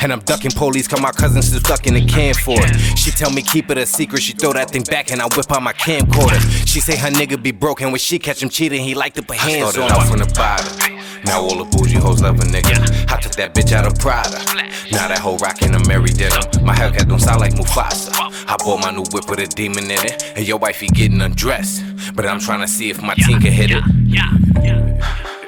[0.04, 2.98] And I'm ducking police, cause my cousin's still stuck in the can for it.
[2.98, 5.50] She tell me keep it a secret, she throw that thing back and I whip
[5.50, 6.38] out my camcorder.
[6.66, 9.38] She say her nigga be broken when she catch him cheating, he like to put
[9.38, 11.24] hands I started on out from the bottom.
[11.24, 12.76] Now all the bougie hoes love a nigga.
[13.10, 14.44] I took that bitch out of Prada.
[14.92, 16.42] Now that hoe rockin' a Mary denim.
[16.62, 18.12] My Hellcat don't sound like Mufasa.
[18.46, 20.34] I bought my new whip with a demon in it.
[20.36, 21.82] And your wife wifey getting undressed.
[22.14, 23.82] But I'm trying to see if my team can hit it.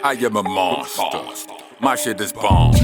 [0.02, 1.65] I am a monster.
[1.78, 2.74] My shit is bomb.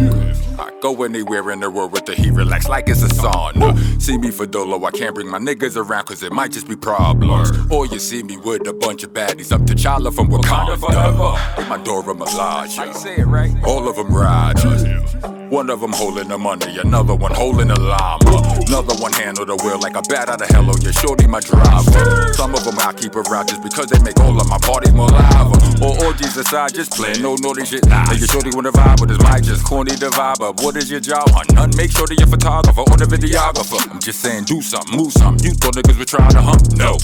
[0.59, 3.77] I go anywhere in the world with the heat, relax like it's a sauna.
[4.01, 6.77] See me for Dolo, I can't bring my niggas around cause it might just be
[6.77, 7.51] problems.
[7.71, 11.63] Or you see me with a bunch of baddies up to Chala from Wakanda forever.
[11.63, 13.65] In my Dora Milaje.
[13.65, 15.42] All of them ride.
[15.53, 18.41] One of them holding the money, another one holding the llama.
[18.65, 20.65] Another one handle the wheel like a bat out of hell.
[20.65, 22.33] Oh, yeah, shorty my driver.
[22.33, 25.13] Some of them I keep around just because they make all of my parties more
[25.13, 25.53] live.
[25.85, 27.85] Or orgies aside, just playing no naughty shit.
[27.85, 30.41] Make your shorty wanna vibe, but it's mic just corny the vibe.
[30.41, 31.29] But what is your job?
[31.29, 31.45] Huh?
[31.53, 31.77] None.
[31.77, 33.77] Make sure that you're photographer or the videographer.
[33.93, 35.45] I'm just saying, do something, move something.
[35.45, 36.65] You thought niggas were trying to hump?
[36.81, 36.97] No.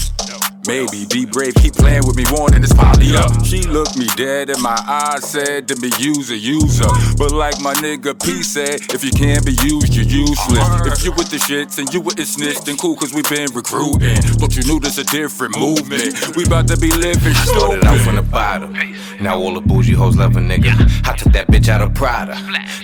[0.67, 3.45] Maybe be brave, keep playing with me, warning this poly up.
[3.45, 6.87] She looked me dead in my eyes, said to me, use a user.
[7.17, 10.99] But like my nigga P said, if you can't be used, you're useless.
[10.99, 13.51] If you with the shits and you with the snitch, then cool, cause we been
[13.53, 14.21] recruiting.
[14.39, 16.35] But you knew this a different movement.
[16.35, 18.73] We about to be living Started out from the bottom.
[19.21, 20.71] Now all the bougie hoes love a nigga.
[21.07, 22.35] I took that bitch out of Prada.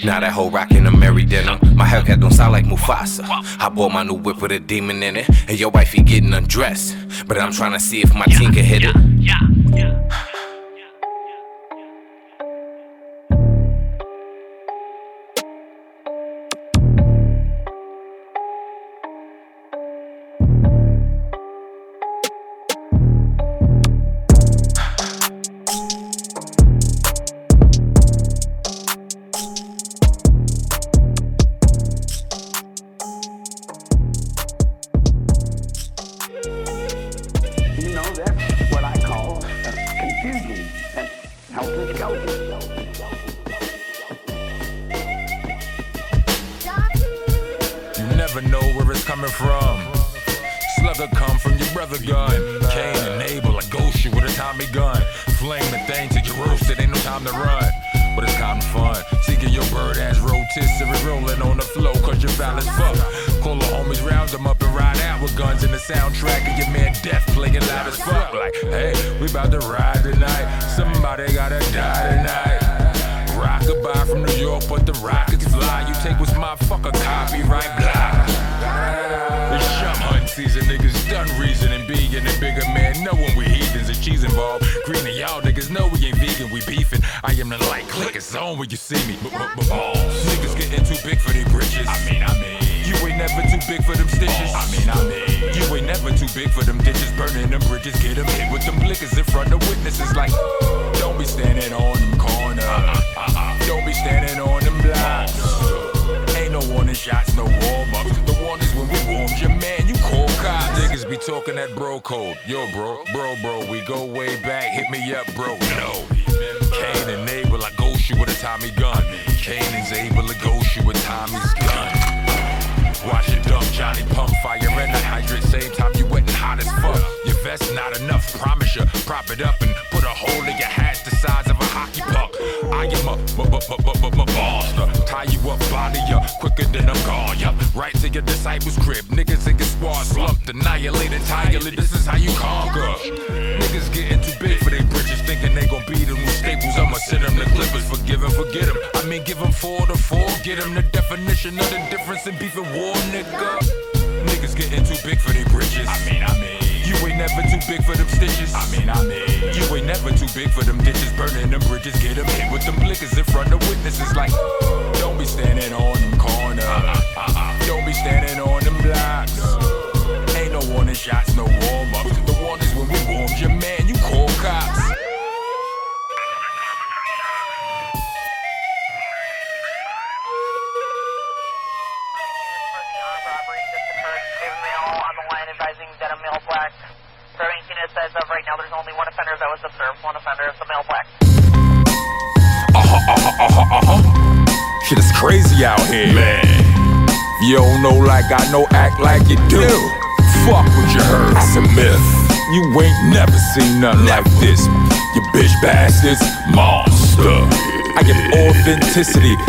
[0.04, 1.60] Now that hoe rockin' a Mary denim.
[1.76, 3.26] My Hellcat don't sound like Mufasa.
[3.60, 5.30] I bought my new whip with a demon in it.
[5.48, 6.96] And your wife wifey getting undressed.
[7.28, 8.96] But I'm trying to see if my team can hit it.
[8.96, 10.35] You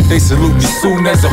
[0.07, 1.26] They salute me soon as I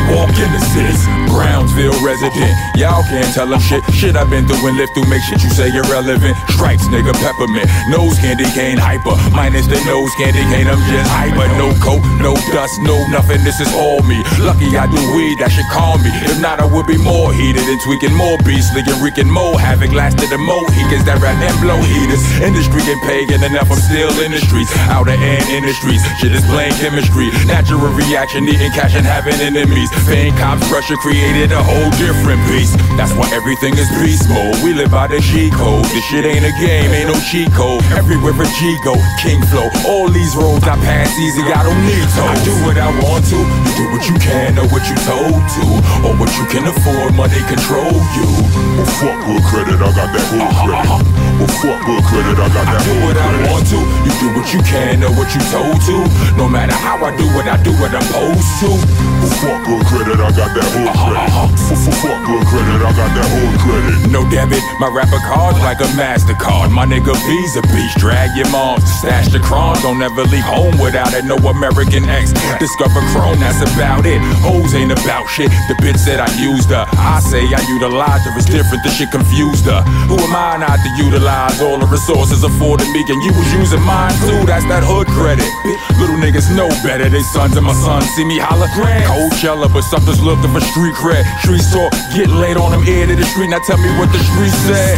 [1.74, 3.82] Brownsville resident, y'all can't tell them shit.
[3.90, 6.36] Shit I've been and lived through make shit you say irrelevant.
[6.54, 7.66] Stripes, nigga, peppermint.
[7.90, 9.18] Nose candy cane hyper.
[9.34, 11.50] Minus the nose candy cane, I'm just hyper.
[11.58, 13.42] No coat, no dust, no nothing.
[13.42, 14.22] This is all me.
[14.38, 16.14] Lucky I do weed, that should calm me.
[16.30, 19.90] If not, I would be more heated and tweaking more beastly and wreaking more havoc.
[19.90, 22.22] Lasted the Mohicans that rap and blow heaters.
[22.38, 24.70] Industry get pagan enough, I'm still in the streets.
[24.86, 25.74] Outer and in the.
[26.22, 27.34] Shit is plain chemistry.
[27.50, 29.90] Natural reaction, eating cash and having enemies.
[30.06, 32.76] Fame, cops, pressure created a whole different beast.
[33.00, 34.54] That's why everything is beast mode.
[34.62, 35.84] We live by the G code.
[35.90, 37.82] This shit ain't a game, ain't no cheat code.
[37.96, 39.72] Everywhere a G go, king flow.
[39.88, 42.20] All these roads I pass easy, I don't need to.
[42.22, 43.38] I do what I want to.
[43.40, 45.64] You do what you can or what you told to.
[46.04, 48.28] Or what you can afford, money control you.
[48.76, 50.84] Well, fuck good credit, I got that hood credit.
[50.84, 51.02] Uh-huh.
[51.40, 53.78] Well, fuck good credit, I got that I do what I want to.
[54.04, 55.96] You do what you can or what you told to.
[56.36, 58.70] No matter how I do it, I do what I'm supposed to.
[58.70, 61.30] Well, fuck good credit, I got that hood uh-huh, credit.
[61.30, 61.53] Uh-huh.
[61.54, 64.10] Fuck good credit, I got that hood credit.
[64.10, 66.70] No debit, my rapper card's like a MasterCard.
[66.70, 68.84] My nigga Visa beach, drag your moms.
[69.00, 71.24] Stash the crumbs, don't ever leave home without it.
[71.24, 72.32] No American X.
[72.58, 74.20] Discover Chrome, that's about it.
[74.42, 75.50] Hoes ain't about shit.
[75.68, 76.84] The bitch said I used her.
[76.98, 78.32] I say I utilized her.
[78.36, 79.80] It's different, the shit confused her.
[80.10, 83.04] Who am I not to utilize all the resources afforded me?
[83.08, 85.46] And you was using mine too, that's that hood credit.
[86.00, 88.08] Little niggas know better, they sons of my sons.
[88.16, 91.24] See me holler, Coachella, but something's looking for street cred.
[92.14, 93.50] Get laid on them ear to the street.
[93.50, 94.94] Now tell me what the street said.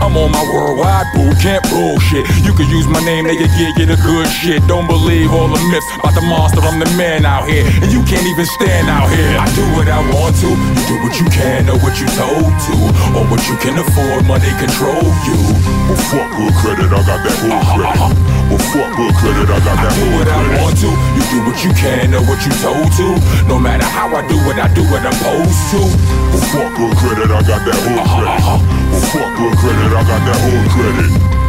[0.00, 2.24] I'm on my worldwide boot camp bullshit.
[2.40, 4.64] You could use my name, they could get you the good shit.
[4.66, 6.64] Don't believe all the myths about the monster.
[6.64, 9.36] I'm the man out here, and you can't even stand out here.
[9.36, 10.48] I do what I want to.
[10.48, 12.74] You do what you can or what you told to,
[13.20, 14.24] or what you can afford.
[14.24, 15.36] Money control you.
[15.84, 17.92] Well, fuck good credit, I got that hood credit.
[17.92, 18.12] Uh-huh.
[18.48, 20.88] Well, fuck good credit, I got that I do what I want to.
[20.88, 23.20] You do what you can or what you told to.
[23.46, 25.83] No matter how I do it, I do what I'm supposed to.
[25.84, 28.40] Well, fuck good credit, I got that hood credit.
[28.40, 31.43] Well, fuck good credit, I got that hood credit.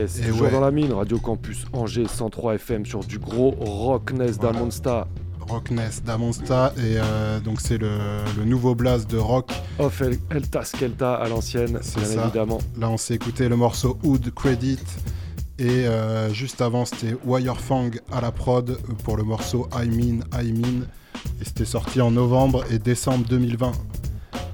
[0.00, 0.50] Yes, Et toujours ouais.
[0.52, 4.52] dans la mine, Radio Campus Angers 103 FM sur du gros Rockness Voilà.
[4.58, 5.08] d'Amonsta.
[5.40, 7.98] Rockness d'Amonsta et euh, donc c'est le,
[8.38, 9.50] le nouveau blast de rock.
[9.78, 12.22] Off El- Elta Skelta à l'ancienne, C'est bien ça.
[12.24, 12.58] évidemment.
[12.78, 14.78] Là on s'est écouté le morceau Hood Credit
[15.58, 20.52] et euh, juste avant c'était Wirefang à la prod pour le morceau I Mean I
[20.52, 20.84] Mean
[21.40, 23.72] et c'était sorti en novembre et décembre 2020.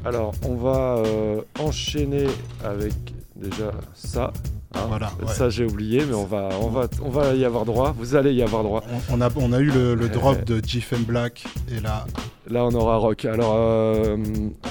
[0.05, 2.27] Alors, on va euh, enchaîner
[2.65, 2.95] avec
[3.35, 4.33] déjà ça.
[4.77, 4.87] Hein.
[4.89, 5.33] Voilà, ouais.
[5.33, 7.95] Ça, j'ai oublié, mais on va, on, va, on va y avoir droit.
[7.99, 8.83] Vous allez y avoir droit.
[9.11, 12.07] On, on a, on a eu le, le Euh, drop de GFM Black et là
[12.49, 13.25] Là, on aura rock.
[13.25, 14.17] Alors, euh,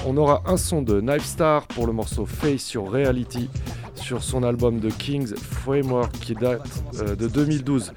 [0.06, 3.50] on aura un son de Knife Star pour le morceau Face sur Reality
[3.94, 6.66] sur son album The Kings Framework qui date
[7.00, 7.92] euh, de 2012.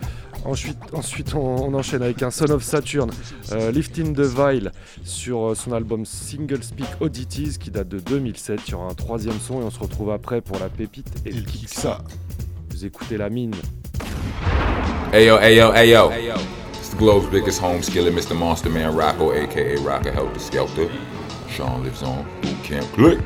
[0.46, 3.10] Ensuite, ensuite on, on enchaîne avec un Son of Saturn,
[3.52, 4.72] euh, Lifting the Vile
[5.04, 8.62] sur euh, son album Single Speak Oddities qui date de 2007.
[8.68, 11.32] Il y aura un troisième son et on se retrouve après pour la pépite et,
[11.32, 12.00] le Kiksa.
[12.70, 13.56] Vous écoutez la mine.
[15.12, 16.10] Hey yo, hey yo, hey yo.
[16.80, 18.34] It's the globe's biggest home skillet, Mr.
[18.34, 20.90] Monster Man Rocco, aka Rocker Helter Skelter.
[21.50, 23.20] Sean lives on Boot Camp Click.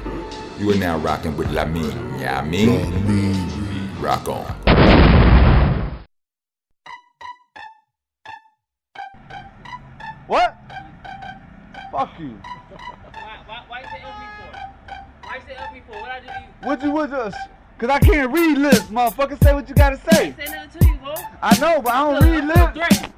[0.60, 2.92] You are now rocking with La Mine, yeah, I mean.
[4.02, 4.63] Rock on.
[10.28, 10.56] What?
[11.92, 12.40] Fuck you.
[13.46, 15.28] Why, why you say LP for?
[15.28, 16.02] Why you say LP for?
[16.02, 16.68] What I do to you?
[16.68, 17.36] What you what us?
[17.78, 19.44] Cause I can't read lips, motherfucker.
[19.44, 20.34] Say what you gotta say.
[20.38, 21.14] Say nothing to you, bro.
[21.42, 23.10] I know, but I don't read lips.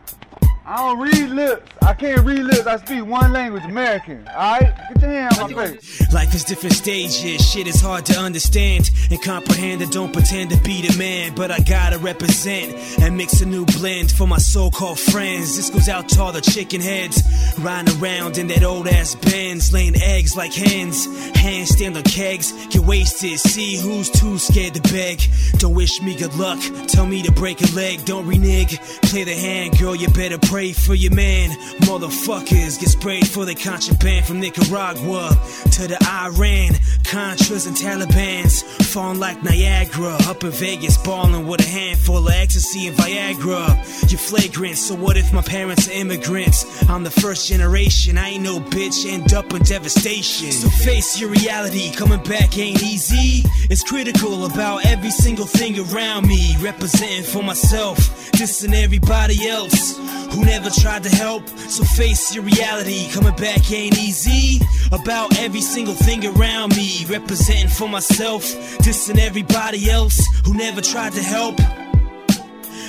[0.67, 1.71] I don't read lips.
[1.83, 2.65] I can't read lips.
[2.65, 4.27] I speak one language, American.
[4.29, 4.75] Alright?
[4.95, 6.11] Get your hand on my face.
[6.11, 9.83] Life is different stages, shit is hard to understand and comprehend.
[9.83, 13.65] I don't pretend to be the man, but I gotta represent and mix a new
[13.65, 15.55] blend for my so called friends.
[15.55, 17.21] This goes out to all the chicken heads
[17.59, 21.05] riding around in that old ass Benz, laying eggs like hens.
[21.33, 25.21] Handstand on kegs, get wasted, see who's too scared to beg.
[25.59, 28.79] Don't wish me good luck, tell me to break a leg, don't renege.
[29.03, 31.49] Play the hand, girl, you better pray for your man.
[31.81, 35.29] Motherfuckers get sprayed for their contraband from Nicaragua
[35.71, 36.75] to the Iran.
[37.03, 38.61] Contras and Taliban's
[38.93, 40.15] falling like Niagara.
[40.29, 43.67] Up in Vegas, balling with a handful of ecstasy and Viagra.
[44.09, 46.87] You're flagrant, so what if my parents are immigrants?
[46.89, 50.53] I'm the first generation, I ain't no bitch, end up in devastation.
[50.53, 53.43] So face your reality, coming back ain't easy.
[53.69, 56.55] It's critical about every single thing around me.
[56.61, 57.97] Representing for myself,
[58.31, 59.97] dissing everybody else
[60.35, 61.47] who never tried to help.
[61.49, 64.61] So face your reality, coming back ain't easy.
[64.91, 68.43] About every single thing around me, representing for myself,
[68.79, 71.59] dissing everybody else who never tried to help.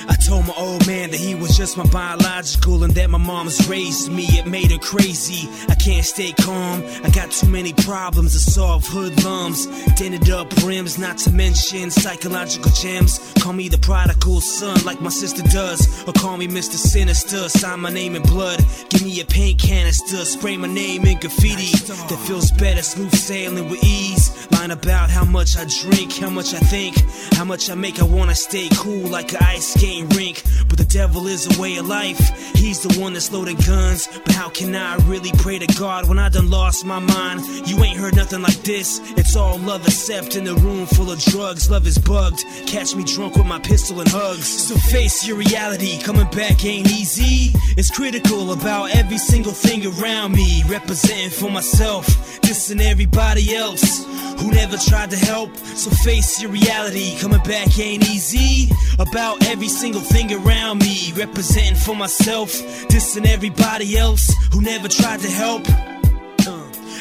[0.09, 3.67] I told my old man that he was just my biological and that my mom's
[3.67, 4.25] raised me.
[4.39, 5.49] It made her crazy.
[5.69, 6.83] I can't stay calm.
[7.03, 8.85] I got too many problems to solve.
[8.87, 13.33] Hoodlums, dented up rims, not to mention psychological gems.
[13.41, 16.75] Call me the prodigal son, like my sister does, or call me Mr.
[16.75, 17.49] Sinister.
[17.49, 18.59] Sign my name in blood.
[18.89, 21.71] Give me a paint canister, spray my name in graffiti.
[21.87, 24.47] That feels better, smooth sailing with ease.
[24.51, 26.95] Line about how much I drink, how much I think,
[27.33, 27.99] how much I make.
[27.99, 30.43] I wanna stay cool like an ice skating rink.
[30.67, 32.19] But the devil is a way of life.
[32.55, 34.07] He's the one that's loading guns.
[34.25, 37.41] But how can I really pray to God when I done lost my mind?
[37.67, 38.99] You ain't heard nothing like this.
[39.17, 41.69] It's all love except in a room full of drugs.
[41.69, 42.43] Love is bugged.
[42.65, 44.47] Catch me drunk with my pistol and hugs.
[44.47, 45.99] So face your reality.
[46.01, 47.57] Coming back ain't easy.
[47.77, 50.63] It's critical about every single thing around me.
[50.67, 52.05] Representing for myself,
[52.41, 54.05] dissing everybody else
[54.39, 55.55] who never tried to help.
[55.55, 57.17] So face your reality.
[57.19, 58.71] Coming back ain't easy.
[58.99, 61.13] About every single thing around me.
[61.15, 62.51] Representing for myself,
[62.89, 65.96] dissing everybody else who never tried to help.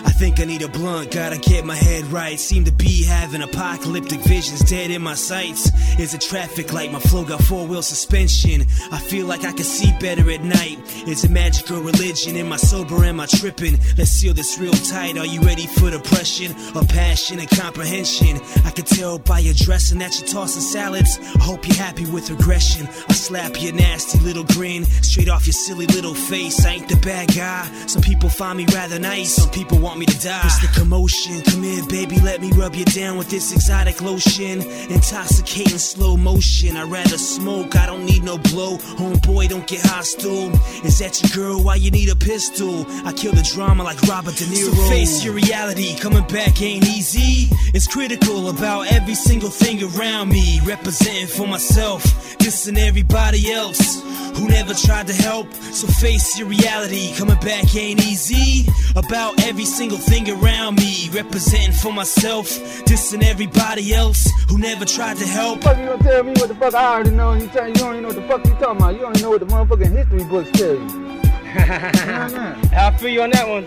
[0.05, 2.39] I think I need a blunt, gotta get my head right.
[2.39, 5.71] Seem to be having apocalyptic visions dead in my sights.
[5.99, 6.93] Is it traffic light?
[6.93, 8.63] My flow got four wheel suspension.
[8.93, 10.79] I feel like I can see better at night.
[11.07, 12.37] Is it magical religion?
[12.37, 13.05] Am I sober?
[13.05, 13.79] Am I tripping?
[13.97, 15.19] Let's seal this real tight.
[15.19, 18.41] Are you ready for depression or passion and comprehension?
[18.65, 21.19] I can tell by your dressing that you're tossing salads.
[21.37, 22.89] I hope you're happy with regression.
[23.09, 26.65] I slap your nasty little grin straight off your silly little face.
[26.65, 27.65] I ain't the bad guy.
[27.87, 29.35] Some people find me rather nice.
[29.35, 30.41] Some people want me to die.
[30.45, 31.41] It's the commotion.
[31.43, 34.61] Come here, baby, let me rub you down with this exotic lotion.
[34.91, 36.77] Intoxicating slow motion.
[36.77, 38.79] I'd rather smoke, I don't need no blow.
[38.99, 40.51] Homeboy, don't get hostile.
[40.85, 41.63] Is that your girl?
[41.63, 42.85] Why you need a pistol?
[43.07, 44.75] I kill the drama like Robert De Niro.
[44.75, 45.97] So face your reality.
[45.99, 47.49] Coming back ain't easy.
[47.73, 50.61] It's critical about every single thing around me.
[50.65, 52.03] Representing for myself,
[52.39, 54.03] dissing everybody else
[54.37, 55.53] who never tried to help.
[55.53, 57.15] So face your reality.
[57.17, 58.67] Coming back ain't easy.
[58.95, 61.11] About every single thing around me.
[61.13, 62.47] Representing for myself,
[62.89, 65.63] dissing everybody else who never tried to help.
[65.63, 67.35] Fuck, you gonna tell me what the fuck I already know?
[67.35, 68.95] You, tell, you don't even know what the fuck you talking about.
[68.95, 71.21] You don't even know what the motherfucking history books tell you.
[72.77, 73.65] I feel you on that one.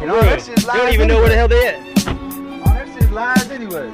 [0.00, 1.74] You know, that shit's You don't even know where the hell they at.
[1.76, 3.92] Oh, that shit's lies anyway.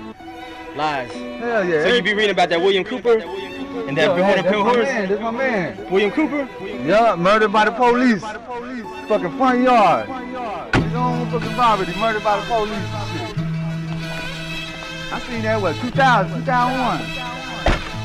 [0.77, 1.11] Lies.
[1.11, 1.83] Hell yeah.
[1.83, 5.09] So you be reading about that William Cooper and that Yo, Bernard that's my man,
[5.09, 5.91] that's my man.
[5.91, 6.49] William Cooper?
[6.65, 8.23] Yeah, murdered by the police.
[9.09, 10.07] Fucking front yard.
[10.77, 13.39] His own fucking property, murdered by the police and shit.
[15.13, 16.99] I seen that, what, 2000, 2001.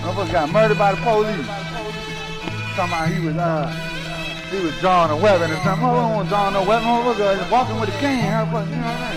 [0.02, 1.48] Motherfucker got murdered by the police.
[2.76, 3.68] Talking about he was, uh,
[4.52, 5.86] he was drawing a weapon or something.
[5.86, 6.88] Motherfucker wasn't drawing no weapon.
[6.88, 8.24] Motherfucker was walking with a cane.
[8.24, 9.12] Her fucking, you know what I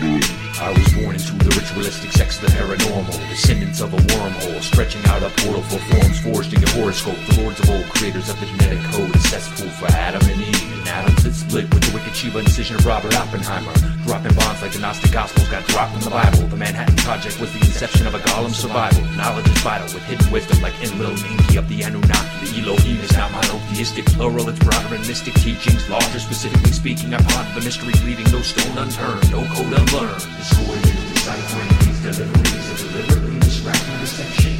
[0.00, 0.35] mean?
[0.58, 5.22] I was born into the ritualistic sex the paranormal, descendants of a wormhole, stretching out
[5.22, 7.18] a portal for forms forged in your horoscope.
[7.28, 10.75] The lords of old creators of the genetic code, a cesspool for Adam and Eve.
[10.86, 13.72] Atoms that split with the wicked Shiva incision of Robert Oppenheimer.
[14.04, 16.46] Dropping bombs like the Gnostic Gospels got dropped from the Bible.
[16.48, 19.02] The Manhattan Project was the inception of a golem survival.
[19.16, 22.46] Knowledge is vital with hidden wisdom like Enlil and Enki of the Anunnaki.
[22.46, 25.88] The Elohim is not monotheistic, plural, it's broader and mystic teachings.
[25.90, 30.22] Larger, specifically speaking, I ponder the mystery, leaving no stone unturned, no code unlearned.
[30.38, 34.54] Discordant, deciphering these deliveries of deliberately distracting deception.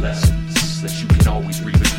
[0.00, 1.89] Lessons that you can always read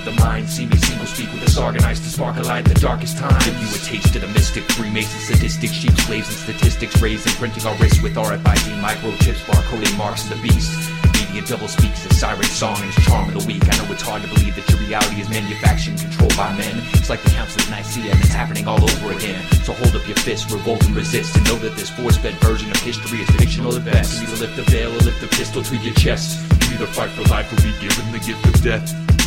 [0.00, 0.48] of the mind.
[0.48, 3.38] See me single speak with a sargonized to spark a light the darkest time.
[3.44, 7.36] Give you a taste of the mystic, Freemason sadistic, sheep slaves and statistics raised and
[7.36, 10.72] printing our wrists with RFID microchips, barcoding marks of the beast.
[11.14, 13.62] Media double speaks a siren song and its charm of the week.
[13.62, 16.80] I know it's hard to believe that your reality is manufactured and controlled by men.
[16.94, 19.42] It's like the Council of Nicaea and it's happening all over again.
[19.62, 22.80] So hold up your fists, revolt and resist, and know that this force-fed version of
[22.80, 24.20] history is fictional at best.
[24.20, 26.40] You either lift the veil or lift the pistol to your chest.
[26.68, 29.19] You either fight for life or be given the gift of death.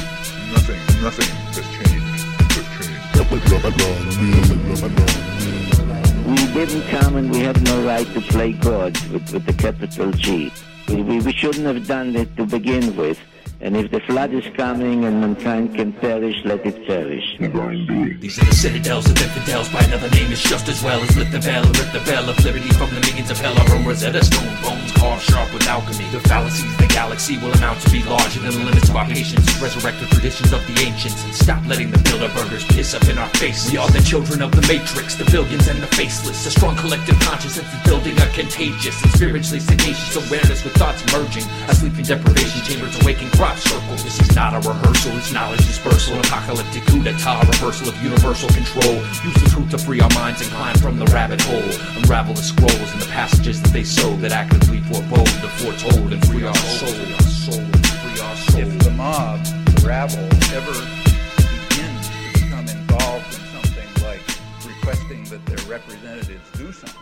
[0.53, 2.21] Nothing, nothing has changed.
[2.53, 3.03] Has changed.
[6.27, 10.11] We didn't come and we have no right to play God with, with the capital
[10.11, 10.53] G.
[10.87, 13.19] We, we, we shouldn't have done it to begin with.
[13.63, 17.23] And if the flood is coming and mankind can perish, let it perish.
[17.39, 21.31] These are the citadels of infidels by another name is just as well as lift
[21.31, 24.19] the veil and rip the veil of liberty from the millions of hell from Rosetta
[24.19, 26.03] Stone bones carved sharp with alchemy.
[26.11, 29.07] The fallacies of the galaxy will amount to be larger than the limits of our
[29.07, 29.47] patience.
[29.63, 33.17] Resurrect the traditions of the ancients and stop letting the builder burgers piss up in
[33.17, 33.71] our faces.
[33.71, 36.45] We are the children of the matrix, the billions and the faceless.
[36.45, 41.47] A strong collective consciousness is building a contagious and spiritually sagacious awareness with thoughts merging.
[41.71, 43.95] A sleeping deprivation chambers awaking cries circle.
[43.97, 48.95] This is not a rehearsal, it's knowledge dispersal, apocalyptic coup d'etat, reversal of universal control.
[49.23, 51.71] Use the truth to free our minds and climb from the rabbit hole.
[51.97, 56.25] Unravel the scrolls and the passages that they sow that actively forebode the foretold and
[56.27, 56.89] free our soul.
[56.89, 57.65] Free our soul.
[58.01, 58.61] Free our soul.
[58.61, 60.75] If the mob, the rabble, ever
[61.69, 64.23] begins to become involved in something like
[64.65, 66.99] requesting that their representatives do something,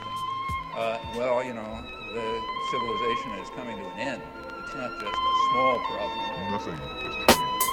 [0.75, 1.83] uh, well, you know,
[2.13, 2.41] the
[2.71, 4.21] civilization is coming to an end.
[4.71, 6.51] It's not just a small problem.
[6.53, 7.00] Nothing.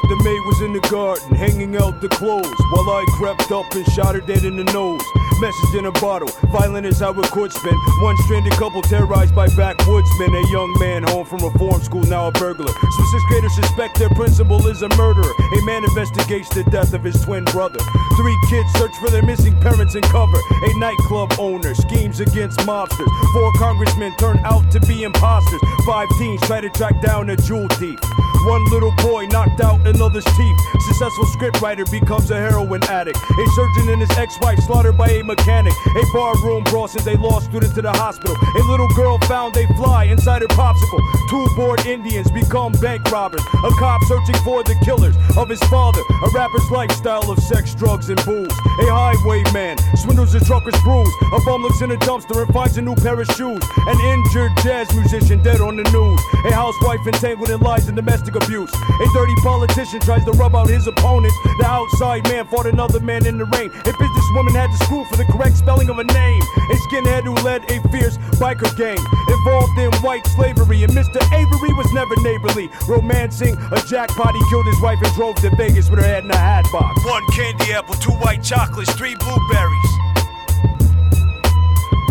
[0.04, 3.84] The maid was in the garden, hanging out the clothes, while I crept up and
[3.92, 5.02] shot her dead in the nose.
[5.40, 7.74] Message in a bottle, violent as how it could spin.
[8.00, 10.34] One stranded couple terrorized by backwoodsmen.
[10.34, 12.72] A young man home from reform school, now a burglar.
[12.72, 15.32] Some sixth graders suspect their principal is a murderer.
[15.56, 17.78] A man investigates the death of his twin brother.
[18.16, 20.38] Three kids search for their missing parents in cover.
[20.64, 23.32] A nightclub owner schemes against mobsters.
[23.32, 25.60] Four congressmen turn out to be imposters.
[25.86, 28.00] Five teens try to track down a jewel thief.
[28.46, 30.56] One little boy knocked out another's teeth.
[30.86, 33.18] Successful scriptwriter becomes a heroin addict.
[33.18, 35.72] A surgeon and his ex-wife slaughtered by a mechanic.
[35.96, 38.36] A barroom brawl sends a law student to the hospital.
[38.56, 41.00] A little girl found a fly inside her popsicle.
[41.28, 43.42] Two bored Indians become bank robbers.
[43.64, 46.00] A cop searching for the killers of his father.
[46.24, 48.52] A rapper's lifestyle of sex, drugs, and booze.
[48.80, 51.12] A highwayman swindles a trucker's bruise.
[51.34, 53.62] A bum looks in a dumpster and finds a new pair of shoes.
[53.86, 56.20] An injured jazz musician dead on the news.
[56.46, 58.72] A housewife entangled in lies and domestic abuse.
[58.74, 61.36] A dirty politician tries to rub out his opponents.
[61.58, 63.70] The outside man fought another man in the rain.
[63.70, 66.42] A businesswoman had to screw for the correct spelling of a name.
[66.42, 68.98] A skinhead who led a fierce biker gang
[69.28, 70.82] involved in white slavery.
[70.82, 71.20] And Mr.
[71.32, 72.70] Avery was never neighborly.
[72.88, 76.30] Romancing a jackpot, he killed his wife and drove to Vegas with her head in
[76.30, 77.04] a hat box.
[77.04, 79.92] One candy apple, two white chocolates, three blueberries.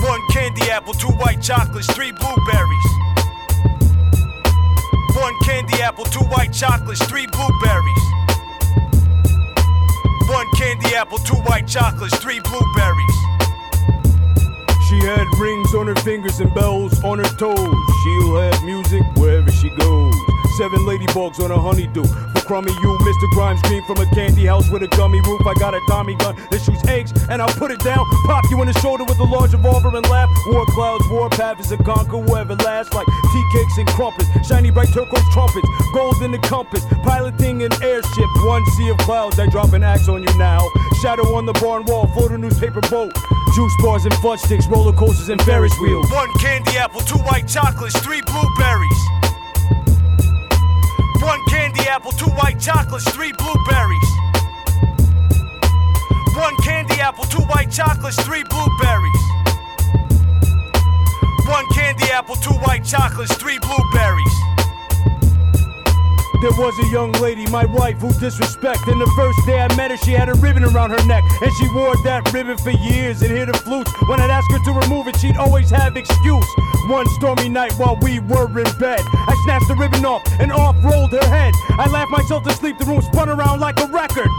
[0.03, 3.16] One candy apple, two white chocolates, three blueberries.
[5.27, 8.03] One candy apple, two white chocolates, three blueberries.
[10.29, 13.17] One candy apple, two white chocolates, three blueberries.
[14.87, 17.57] She had rings on her fingers and bells on her toes.
[17.57, 20.15] She'll have music wherever she goes.
[20.57, 22.36] Seven ladybugs on a honeydew.
[22.47, 23.29] Crummy you, Mr.
[23.31, 25.45] Grimes green from a candy house with a gummy roof.
[25.45, 28.05] I got a Tommy gun that shoots eggs, and I'll put it down.
[28.23, 30.29] Pop you in the shoulder with a large revolver and laugh.
[30.47, 32.93] War clouds, war path is a conquer whoever lasts.
[32.93, 37.73] Like tea cakes and crumpets, shiny bright turquoise trumpets, gold in the compass, piloting an
[37.83, 38.29] airship.
[38.45, 40.63] One sea of clouds, I drop an axe on you now.
[41.01, 43.11] Shadow on the barn wall, float a newspaper boat.
[43.55, 46.09] Juice bars and fudge sticks, roller coasters and Ferris wheels.
[46.11, 49.26] One candy apple, two white chocolates, three blueberries.
[51.27, 54.09] One candy apple, two white chocolates, three blueberries.
[56.37, 59.23] One candy apple, two white chocolates, three blueberries.
[61.45, 64.35] One candy apple, two white chocolates, three blueberries.
[66.39, 68.85] There was a young lady, my wife, who disrespect.
[68.87, 71.23] And the first day I met her, she had a ribbon around her neck.
[71.41, 73.89] And she wore that ribbon for years and hit a flute.
[74.07, 76.45] When I'd ask her to remove it, she'd always have excuse.
[76.89, 80.75] One stormy night while we were in bed, I snatched the ribbon off and off
[80.85, 81.55] rolled her head.
[81.69, 84.29] I laughed myself to sleep, the room spun around like a record.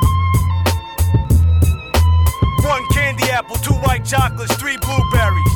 [2.63, 5.55] One candy apple, two white chocolates, three blueberries.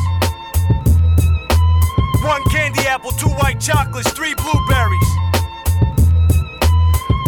[2.24, 5.31] One candy apple, two white chocolates, three blueberries.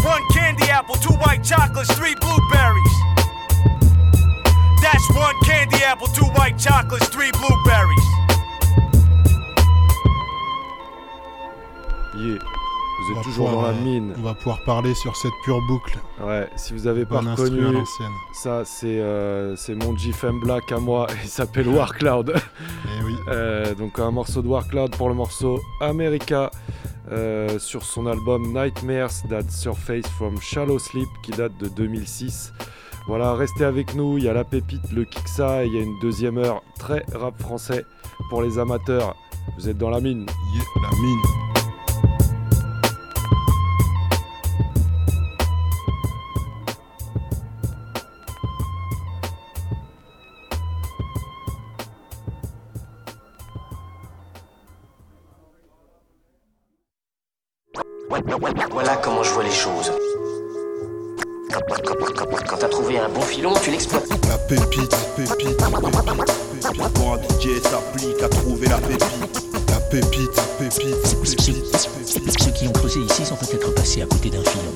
[0.04, 2.94] One candy apple, two white chocolates, three blueberries.
[4.82, 8.04] That's one candy apple, two white chocolates, three blueberries.
[12.16, 12.63] Yeah.
[13.06, 14.14] Vous êtes toujours dans la euh, mine.
[14.18, 15.98] On va pouvoir parler sur cette pure boucle.
[16.22, 17.84] Ouais, si vous avez pas Bon reconnu,
[18.32, 22.34] ça c'est euh, c'est mon GFM Black à moi, il s'appelle Warcloud.
[22.34, 23.14] Eh oui.
[23.28, 26.50] Euh, donc un morceau de Warcloud pour le morceau America
[27.12, 32.52] euh, sur son album Nightmares That Surface from Shallow Sleep qui date de 2006.
[33.06, 35.82] Voilà, restez avec nous, il y a la pépite, le Kiksa, et il y a
[35.82, 37.84] une deuxième heure très rap français
[38.30, 39.14] pour les amateurs.
[39.58, 40.24] Vous êtes dans la mine.
[40.54, 41.53] Yeah, la mine.
[58.70, 59.90] Voilà comment je vois les choses.
[61.50, 64.08] Quand, t'as trouvé un bon filon, tu l'exploites.
[64.28, 65.56] La pépite, pépite, pépite,
[66.62, 66.92] pépite.
[66.94, 69.42] Pour un DJ s'applique à trouver la pépite.
[69.68, 71.76] La pépite, pépite, pépite.
[72.38, 74.74] Ceux qui ont creusé ici sont peut-être passés à côté d'un filon.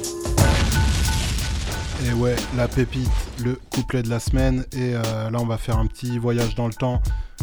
[2.07, 3.11] Et ouais, la pépite,
[3.45, 4.65] le couplet de la semaine.
[4.73, 7.01] Et euh, là, on va faire un petit voyage dans le temps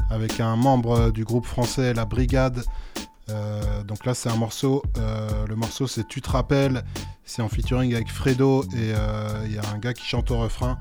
[0.10, 2.64] avec un membre euh, du groupe français La Brigade.
[3.30, 4.84] Euh, donc là, c'est un morceau.
[4.98, 6.84] euh, le morceau, c'est Tu te rappelles.
[7.24, 10.38] C'est en featuring avec Fredo et euh, il y a un gars qui chante au
[10.38, 10.78] refrain.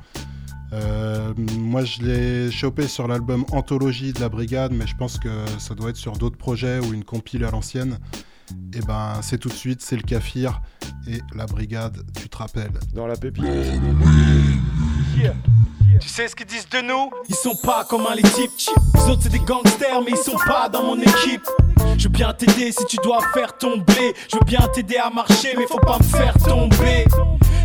[0.73, 5.45] Euh, moi, je l'ai chopé sur l'album Anthologie de la Brigade, mais je pense que
[5.59, 7.99] ça doit être sur d'autres projets ou une compile à l'ancienne.
[8.75, 10.61] Et ben, c'est tout de suite, c'est le Kafir
[11.07, 12.73] et la Brigade, tu te rappelles.
[12.93, 13.45] Dans la pépite.
[16.01, 17.11] Tu sais ce qu'ils disent de nous?
[17.29, 18.51] Ils sont pas comme un les types.
[18.95, 21.47] Les autres c'est des gangsters, mais ils sont pas dans mon équipe.
[21.97, 24.15] Je veux bien t'aider si tu dois faire tomber.
[24.31, 27.05] Je veux bien t'aider à marcher, mais faut pas me faire tomber.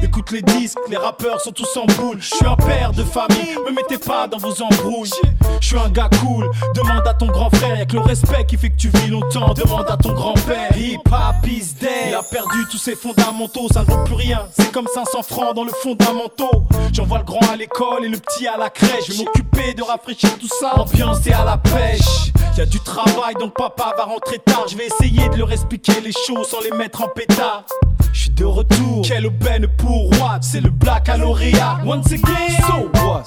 [0.01, 2.17] Écoute les disques, les rappeurs sont tous en boule.
[2.21, 5.11] Je suis un père de famille, me mettez pas dans vos embrouilles.
[5.59, 7.85] Je suis un gars cool, demande à ton grand frère.
[7.85, 9.53] Que le respect qui fait que tu vis longtemps.
[9.53, 10.71] Demande à ton grand-père.
[10.77, 11.89] Hip hop is dead.
[12.09, 14.47] Il a perdu tous ses fondamentaux, ça ne vaut plus rien.
[14.57, 16.63] C'est comme 500 francs dans le fondamentaux.
[16.93, 19.05] J'envoie le grand à l'école et le petit à la crèche.
[19.07, 20.79] Je vais m'occuper de rafraîchir tout ça.
[20.79, 22.31] Ambiance et à la pêche.
[22.57, 24.67] Y a du travail, donc papa va rentrer tard.
[24.67, 27.65] Je vais essayer de leur expliquer les choses sans les mettre en pétard.
[28.11, 31.79] Je suis de retour, quelle aubaine pour Watt, c'est le black à lauréat.
[31.85, 33.23] Once again, so what?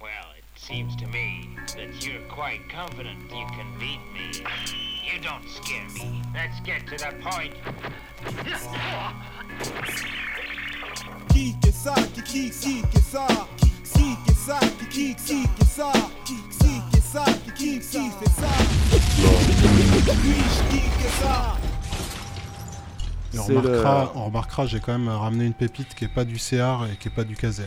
[0.00, 4.44] Well, it seems to me that you're quite confident you can beat me.
[5.04, 6.22] You don't scare me.
[6.34, 7.54] Let's get to the point.
[11.30, 13.26] Qui que ça, qui qui qui que ça,
[13.56, 13.70] qui
[14.26, 15.92] que ça, qui qui qui que ça,
[16.24, 16.34] qui
[16.92, 17.24] que ça,
[17.54, 18.48] qui qui qui fait ça.
[20.70, 21.56] Qui que ça?
[23.32, 26.24] Et on le- remarquera, on remarquera, j'ai quand même ramené une pépite qui est pas
[26.24, 27.64] du CR et qui est pas du Caser.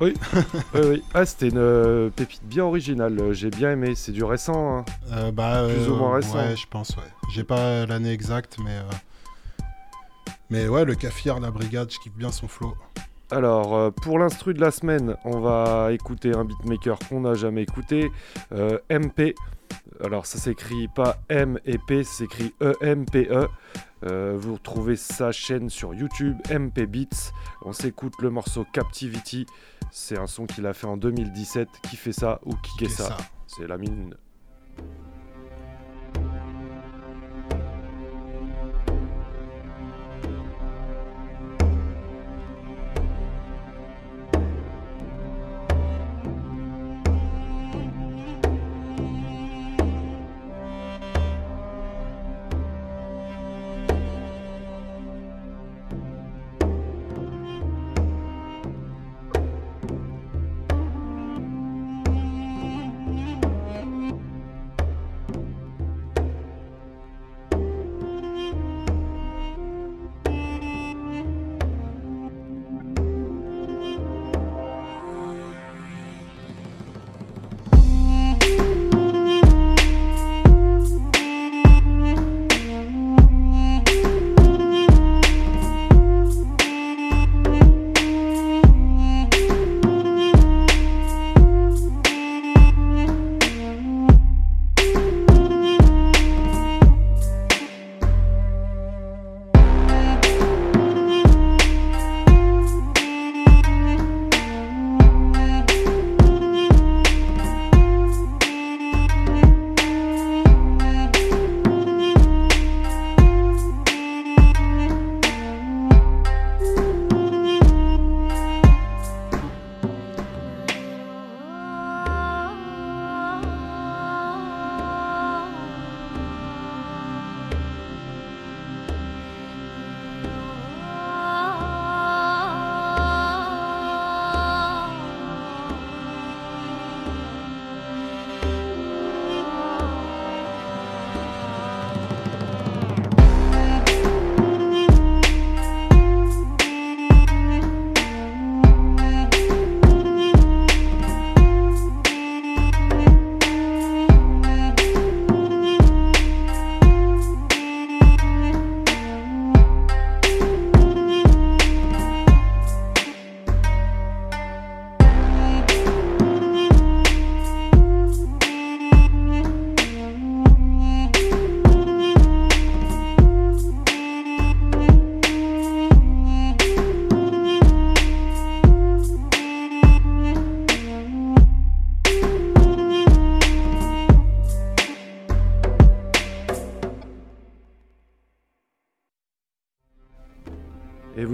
[0.00, 0.14] Oui,
[0.74, 1.02] oui, oui.
[1.14, 3.18] Ah, c'était une euh, pépite bien originale.
[3.20, 3.94] euh, J'ai bien aimé.
[3.94, 4.78] C'est du récent.
[4.78, 4.84] hein.
[5.12, 6.34] Euh, bah, Plus ou euh, moins récent.
[6.38, 7.02] Ouais, je pense, ouais.
[7.34, 8.78] J'ai pas l'année exacte, mais.
[10.52, 12.76] Mais ouais, le Kafir, la brigade, je kiffe bien son flow.
[13.30, 17.62] Alors, euh, pour l'instru de la semaine, on va écouter un beatmaker qu'on n'a jamais
[17.62, 18.12] écouté,
[18.52, 19.34] euh, MP.
[20.04, 23.48] Alors, ça s'écrit pas M et P, ça s'écrit E-M-P-E.
[24.04, 27.32] Euh, vous retrouvez sa chaîne sur YouTube, MP Beats.
[27.62, 29.46] On s'écoute le morceau Captivity.
[29.90, 31.66] C'est un son qu'il a fait en 2017.
[31.88, 33.16] Qui fait ça ou qui Qui est est ça ça?
[33.46, 34.14] C'est la mine.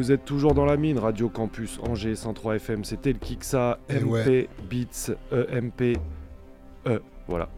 [0.09, 4.07] Vous êtes toujours dans la mine, Radio Campus Angers 103 FM, c'était le Kiksa, MP
[4.07, 4.49] ouais.
[4.71, 5.99] Beats, EMP,
[6.87, 7.51] E, voilà.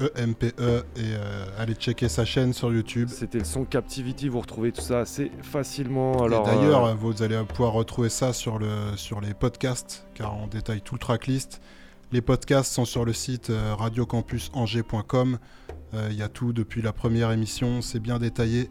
[0.00, 3.10] E-M-P-E, et euh, allez checker sa chaîne sur YouTube.
[3.10, 6.24] C'était le son Captivity, vous retrouvez tout ça assez facilement.
[6.24, 10.46] Alors, d'ailleurs, euh, vous allez pouvoir retrouver ça sur, le, sur les podcasts, car on
[10.46, 11.60] détaille tout le tracklist.
[12.10, 15.38] Les podcasts sont sur le site euh, radiocampusangers.com.
[15.92, 18.70] Euh, Il y a tout depuis la première émission, c'est bien détaillé.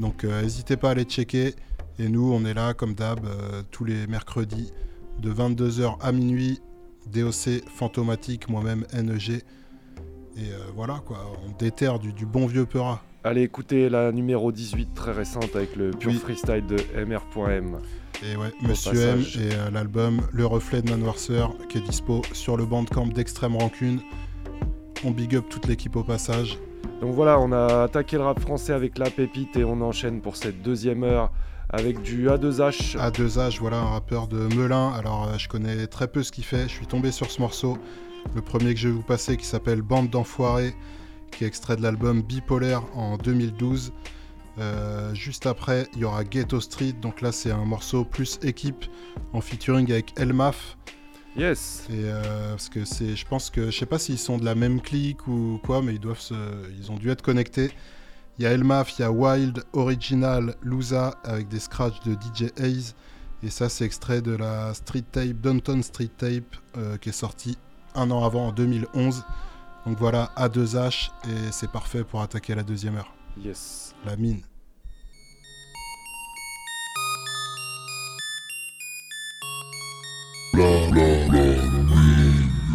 [0.00, 1.54] Donc n'hésitez pas à aller checker.
[1.98, 4.72] Et nous, on est là, comme d'hab, euh, tous les mercredis,
[5.20, 6.60] de 22h à minuit.
[7.12, 9.30] DOC Fantomatique, moi-même NEG.
[9.30, 9.40] Et
[10.40, 13.02] euh, voilà, quoi, on déterre du, du bon vieux Peura.
[13.24, 16.16] allez écouter la numéro 18 très récente avec le pur Oui.
[16.16, 17.76] freestyle de MR.M.
[18.24, 19.36] Et ouais, Au Monsieur passage.
[19.36, 23.06] M et euh, l'album Le Reflet de ma noirceur qui est dispo sur le bandcamp
[23.08, 24.00] d'Extrême Rancune.
[25.04, 26.58] On big up toute l'équipe au passage.
[27.02, 30.36] Donc voilà, on a attaqué le rap français avec la pépite et on enchaîne pour
[30.36, 31.30] cette deuxième heure
[31.74, 32.96] avec du A2H.
[32.96, 34.92] A2H, voilà un rappeur de Melun.
[34.92, 36.68] Alors euh, je connais très peu ce qu'il fait.
[36.68, 37.76] Je suis tombé sur ce morceau.
[38.34, 40.74] Le premier que je vais vous passer qui s'appelle Bande d'enfoirés,
[41.32, 43.92] qui est extrait de l'album Bipolaire en 2012.
[44.58, 46.94] Euh, juste après, il y aura Ghetto Street.
[47.02, 48.84] Donc là, c'est un morceau plus équipe
[49.32, 50.78] en featuring avec Elmaf.
[51.36, 51.88] Yes.
[51.90, 54.54] Et euh, parce que c'est, je pense que je sais pas s'ils sont de la
[54.54, 56.34] même clique ou quoi, mais ils doivent se,
[56.78, 57.72] ils ont dû être connectés.
[58.38, 62.50] Il y a Elmaf, il y a Wild, Original, Lusa avec des scratchs de DJ
[62.58, 62.94] Hayes.
[63.44, 67.56] Et ça, c'est extrait de la Street Tape, Downton Street Tape, euh, qui est sorti
[67.94, 69.24] un an avant, en 2011.
[69.86, 73.14] Donc voilà, A2H, et c'est parfait pour attaquer la deuxième heure.
[73.38, 73.94] Yes.
[74.04, 74.42] La mine.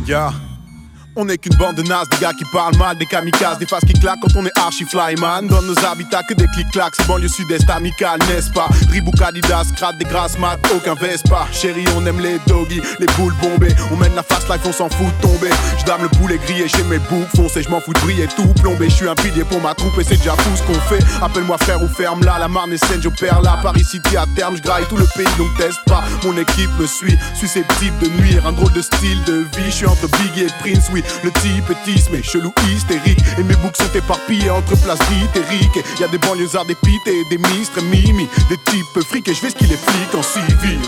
[0.06, 0.34] Yeah.
[1.22, 3.84] On n'est qu'une bande de nazes, des gars qui parlent mal, des kamikazes, des faces
[3.84, 5.48] qui claquent quand on est archi flyman.
[5.48, 8.70] Dans nos habitats que des clics-clacs, c'est banlieue sud-est amical, n'est-ce pas?
[8.90, 11.46] Reebok, Adidas, crade des grasses mat, aucun Vespa.
[11.52, 13.76] Chérie, on aime les doggies, les boules bombées.
[13.92, 15.50] On mène la fast life, on s'en fout de tomber.
[15.78, 18.48] Je dame le poulet grillé chez mes boucs foncés, je m'en fous de briller tout
[18.62, 18.90] plombé.
[18.90, 21.04] Je suis un pilier pour ma troupe et c'est déjà fou ce qu'on fait.
[21.22, 23.60] Appelle-moi frère ou ferme là, la marne est saine, j'opère là.
[23.62, 26.02] Paris City à terme, je graille tout le pays donc teste pas.
[26.24, 28.48] Mon équipe me suit, susceptible de nuire.
[28.48, 31.04] Un drôle de style de vie, je suis entre Biggie et Prince, oui.
[31.24, 33.20] Le type est mais chelou hystérique.
[33.38, 35.78] Et mes boucs sont éparpillés entre places d'Itérique.
[35.78, 38.28] Et y a des banlieusards, des pites et des mistres, mimi.
[38.50, 40.80] Des types fric et je vais ce qu'il est flic en civil.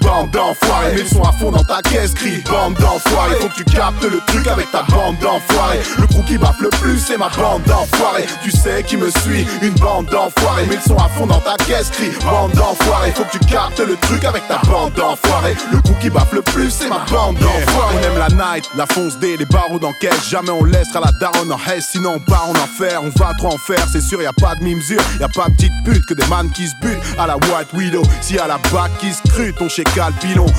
[0.00, 3.54] Bande d'enfoirés, mets le son à fond dans ta caisse, crie Bande d'enfoirés, faut que
[3.54, 5.80] tu captes le truc avec ta bande d'enfoirés.
[5.98, 8.26] Le crew qui baffe le plus, c'est ma bande d'enfoirés.
[8.42, 10.66] Tu sais qui me suit, une bande d'enfoirés.
[10.66, 13.80] Mets le son à fond dans ta caisse, crie Bande d'enfoirés, faut que tu captes
[13.80, 15.56] le truc avec ta bande d'enfoirés.
[15.72, 17.96] Le crew qui baffe le plus, c'est ma bande d'enfoirés.
[18.00, 21.52] On aime la night, la fonce D, les barreaux d'enquête Jamais on laissera la daronne
[21.52, 23.00] en haisse, sinon on part en enfer.
[23.02, 25.48] On va trop en faire, c'est sûr, y a pas de mimesure Y a pas
[25.48, 27.02] de petite pute que des man qui se butent.
[27.18, 29.68] À la White Widow Si à la bac qui se crue, ton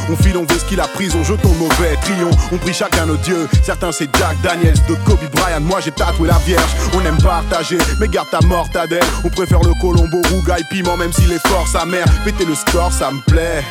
[0.09, 2.73] On file, on veut ce qu'il a pris, on jetons le mauvais trion On prie
[2.73, 6.69] chacun nos dieux, certains c'est Jack Daniels D'autres Kobe Bryant, moi j'ai tatoué la vierge
[6.93, 11.21] On aime partager, mais garde ta mortadelle On préfère le Colombo, rougaille, piment Même si
[11.21, 13.63] l'effort sa mère, péter le score ça me plaît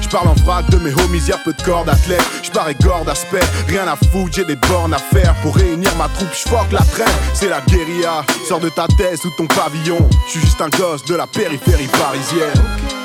[0.00, 2.22] je parle en vrac de mes homies, y'a peu de cordes athlètes.
[2.42, 5.34] Je parais gore d'aspect, rien à foutre, j'ai des bornes à faire.
[5.42, 7.06] Pour réunir ma troupe, je la traîne.
[7.34, 10.08] C'est la guérilla, sors de ta thèse ou ton pavillon.
[10.26, 12.97] Je suis juste un gosse de la périphérie parisienne.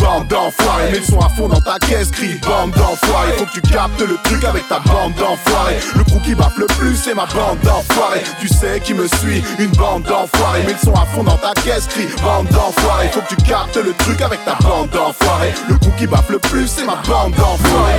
[0.00, 3.32] Bande d'enfoirés, mets le son à fond dans ta caisse, crie bande d'enfoirés.
[3.36, 5.76] Faut que tu captes le truc avec ta bande d'enfoirés.
[5.94, 8.22] Le crew qui baffe le plus, c'est ma bande d'enfoirés.
[8.40, 10.62] Tu sais qui me suit, une bande d'enfoirés.
[10.64, 13.08] Mets le son à fond dans ta caisse, crie bande d'enfoirés.
[13.08, 15.52] Faut que tu captes le truc avec ta bande d'enfoirés.
[15.68, 17.98] Le crew qui baffe le plus, c'est ma bande d'enfoirés.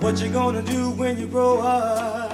[0.00, 2.33] What you gonna do when you grow up?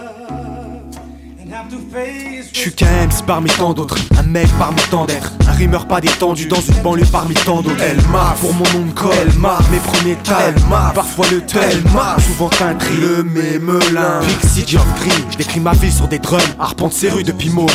[2.53, 6.01] Je suis qu'un MC parmi tant d'autres, un mec parmi tant d'êtres, un rimeur pas
[6.01, 7.83] détendu dans une banlieue parmi tant d'autres.
[7.83, 11.27] Elle m'a pour mon nom de code, elle m'a mes premiers tas, elle m'a parfois
[11.31, 14.21] le tel, elle m'a souvent teintri le mémelin.
[14.41, 17.67] Pixie Green, je décris ma vie sur des drums, arpente ces rues depuis môme.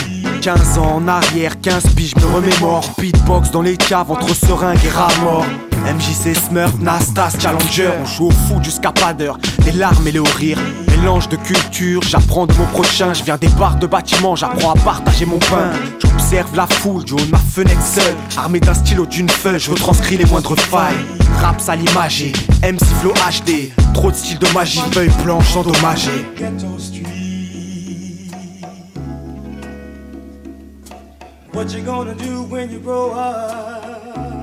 [0.42, 2.86] 15 ans en arrière, 15 piges, me remémore.
[2.98, 5.46] Beatbox dans les caves entre seringues et rats morts.
[5.86, 9.38] MJC Smurf, Nastas, Challenger, on joue au foot jusqu'à pas d'heure.
[9.66, 10.58] Les larmes mêlées au rire,
[10.90, 13.14] mélange de culture, j'apprends de mon prochain.
[13.14, 15.72] Je viens des barres de bâtiments, j'apprends à partager mon pain.
[16.00, 18.16] J'observe la foule, du haut de ma fenêtre seule.
[18.36, 20.96] Armé d'un stylo, d'une feuille, je retranscris les moindres failles.
[21.42, 22.34] Raps à l'imagé,
[22.64, 23.72] MC Flow HD.
[23.94, 26.26] Trop de style de magie, feuille blanche endommagée.
[31.54, 34.35] What you gonna do when you grow up?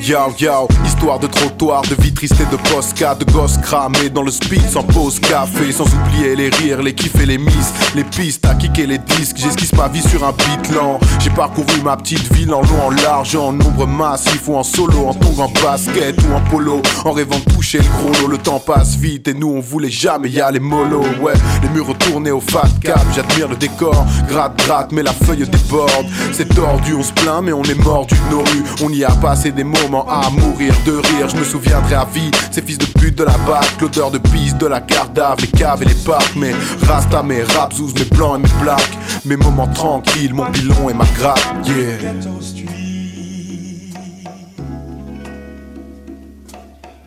[0.00, 4.22] Yo yo, histoire de trottoir, de vie triste et de posca, de gosses cramés dans
[4.22, 8.04] le speed sans pause café, sans oublier les rires, les kiffs et les miss, les
[8.04, 10.98] pistes à kicker les disques, j'esquisse ma vie sur un beat lent.
[11.18, 15.08] J'ai parcouru ma petite ville en long, en large, en nombre massif ou en solo,
[15.08, 18.60] en tour en basket ou en polo, en rêvant de toucher le chrono, le temps
[18.60, 22.40] passe vite et nous on voulait jamais y aller mollo, ouais, les murs retournés au
[22.40, 27.12] fat cap, j'admire le décor, gratte gratte mais la feuille déborde, c'est tordu, on se
[27.12, 28.44] plaint mais on est mordu de nos
[28.82, 32.30] on y a passé des moments à mourir de rire, je me souviendrai à vie,
[32.52, 35.82] ces fils de pute de la bac, l'odeur de piste, de la cardave, les caves
[35.82, 36.54] et les parcs, mes
[36.86, 41.06] rasta, mes rapzouz, mes blancs et mes blacks, mes moments tranquilles, mon pilon et ma
[41.18, 42.12] grappe, yeah.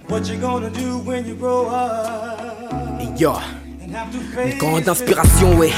[0.09, 2.37] What you gonna do when you grow up?
[3.17, 3.31] Yo,
[3.87, 5.71] une grande inspiration, ouais.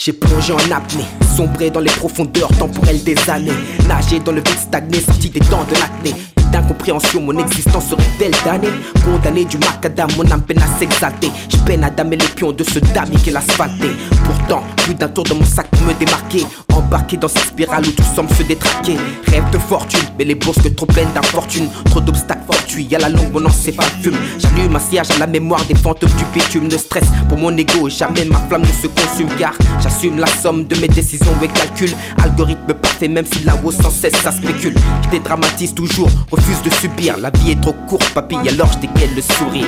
[0.00, 1.04] J'ai plongé en apnée,
[1.36, 3.50] sombré dans les profondeurs temporelles des années.
[3.88, 6.14] Nager dans le vide stagné, sorti des dents de l'acné.
[6.52, 8.68] D'incompréhension, mon existence serait-elle damnée
[9.04, 11.30] Condamné du macadam, mon âme peine à s'exalter.
[11.50, 13.90] Je peine à damer les pions de ce damier qu'est l'asphalté.
[14.24, 16.44] Pourtant, plus d'un tour de mon sac pour me démarquer.
[16.74, 18.96] Embarqué dans cette spirale où tout semble se détraquer.
[19.26, 21.68] Rêve de fortune, mais les bourses que trop pleines d'infortune.
[21.86, 24.16] Trop d'obstacles fortuits, à la longue mon encéphale fume.
[24.38, 26.68] J'allume un sillage à la mémoire des fantômes du bitume.
[26.68, 29.28] Ne stress pour mon ego, jamais ma flamme ne se consume.
[29.38, 31.94] Car j'assume la somme de mes décisions et calculs.
[32.22, 34.74] Algorithme parfait, même si là-haut sans cesse ça spécule.
[35.04, 36.08] Je dédramatise toujours,
[36.38, 37.16] refuse de subir.
[37.18, 39.66] La vie est trop courte, papy, alors je dégaine le sourire.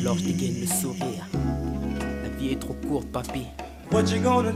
[0.00, 1.26] Alors je dégaine le sourire.
[2.22, 3.46] La vie est trop courte, papy.
[3.92, 4.52] What you gonna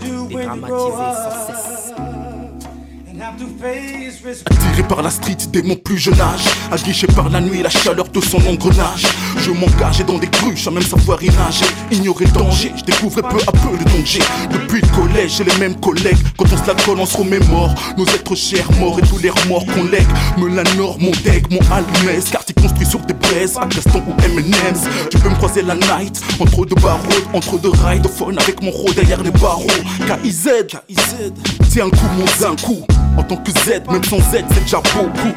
[3.20, 8.08] Attiré par la street dès mon plus jeune âge Aguiché par la nuit, la chaleur
[8.08, 9.06] de son engrenage.
[9.38, 11.64] Je m'engageais dans des cruches sans même savoir y nager.
[11.92, 14.18] Ignorer le danger, je découvrais peu à peu le danger.
[14.50, 16.18] Depuis le collège, j'ai les mêmes collègues.
[16.36, 17.74] Quand on se la colle, on se remémore.
[17.96, 20.08] Nos êtres chers morts et tous les remords qu'on lègue.
[20.36, 20.64] Me la
[20.98, 24.88] mon deck, mon almès Quartier construit sur des braises, à Gaston ou M&M's.
[25.10, 27.00] Tu peux me croiser la night, entre deux barreaux
[27.32, 29.66] Entre deux rides, phone avec mon rôle derrière les barreaux.
[30.22, 31.32] KIZ, KIZ
[31.70, 32.84] Tiens un coup, mon un coup
[33.16, 35.34] En tant que Z, même sans Z, c'est déjà beaucoup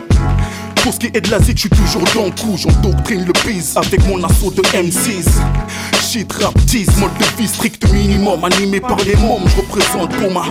[0.87, 2.55] pour ce qui est de l'Asie, je suis toujours dans le coup.
[2.55, 5.25] J'endoctrine le biz avec mon assaut de M6.
[6.01, 8.41] Shit, rap, tease, mode de vie strict minimum.
[8.45, 10.45] Animé par les mômes, je représente pour ma.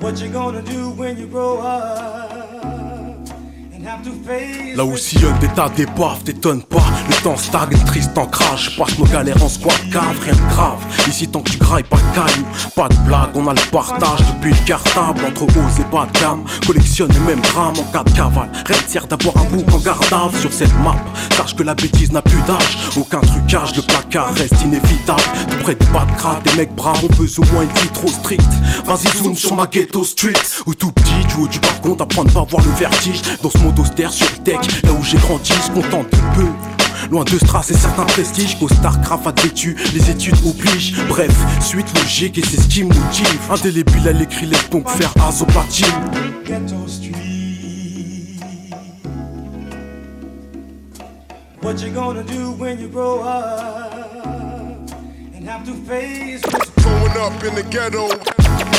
[0.00, 2.37] What you gonna do when you grow up?
[4.76, 6.84] Là où sillonne des tas d'épaves, t'étonne pas.
[7.08, 8.76] Le temps stagne, triste en crash.
[8.76, 10.78] Passe nos galères en squat cave, rien de grave.
[11.08, 12.44] Ici, tant que tu grailles, pas de caillou.
[12.76, 15.20] Pas de blague, on a le partage depuis le cartable.
[15.26, 18.50] Entre hauts et bas de gamme, collectionne les mêmes grammes en cas de cavale.
[18.66, 20.96] Rien ne sert d'avoir un bouc en gardave sur cette map.
[21.34, 22.78] Sache que la bêtise n'a plus d'âge.
[22.96, 25.22] Aucun trucage, le placard reste inévitable.
[25.50, 28.08] Tout près des pas de crade, des mecs braves, on besoin moins une vie trop
[28.08, 28.52] stricte.
[28.84, 30.34] Vas-y, zoom sur ma ghetto street.
[30.66, 33.22] Où tout petit, du haut du balcon, d'apprendre pas à voir le vertige.
[33.42, 36.48] Dans ce monde sur le deck, là où j'ai grandi, je contente de peu.
[37.10, 40.94] Loin de Strass et certains prestiges qu'au Starcraft a vêtu, les études obligent.
[41.08, 43.40] Bref, suite logique et c'est ce qui me motive.
[43.50, 45.86] Indélébile à l'écrit, laisse donc faire as au platine.
[51.62, 53.97] What you gonna do when you grow up?
[55.48, 56.74] And have to face risk.
[56.82, 58.08] Growing up in the ghetto.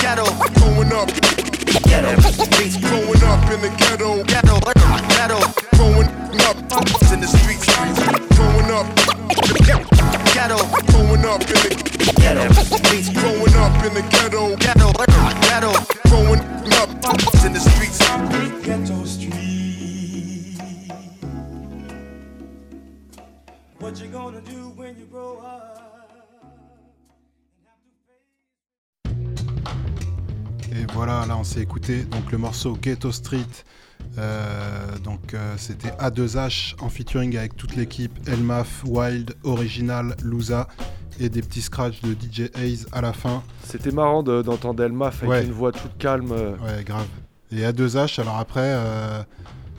[0.05, 0.25] Ghetto.
[0.53, 1.09] Growing up.
[1.89, 2.13] Ghetto.
[2.85, 4.23] Growing up in the ghetto.
[4.29, 4.59] Ghetto.
[5.17, 5.39] Ghetto.
[5.73, 6.09] Growing
[6.45, 6.57] up
[7.09, 7.65] in the streets.
[8.37, 8.85] Growing up.
[10.29, 10.61] Ghetto.
[10.93, 11.73] Growing up in the
[12.21, 12.45] ghetto.
[13.17, 14.55] Growing up in the ghetto.
[14.57, 14.93] Ghetto.
[15.49, 15.73] Ghetto.
[16.07, 16.41] Growing
[16.77, 16.89] up
[17.45, 17.97] in the streets.
[18.63, 20.61] Ghetto Street.
[23.79, 25.68] What you gonna do when you grow up?
[30.71, 33.45] Et voilà, là on s'est écouté donc le morceau Ghetto Street.
[34.17, 40.67] Euh, donc euh, c'était A2H en featuring avec toute l'équipe Elmaf, Wild, Original, Lusa
[41.19, 43.43] et des petits scratchs de DJ Hayes à la fin.
[43.65, 45.45] C'était marrant de- d'entendre Elmaf avec Ouais.
[45.45, 46.31] une voix toute calme.
[46.31, 46.51] euh.
[46.57, 47.07] Ouais, grave.
[47.51, 49.21] Et A2H, alors après, euh,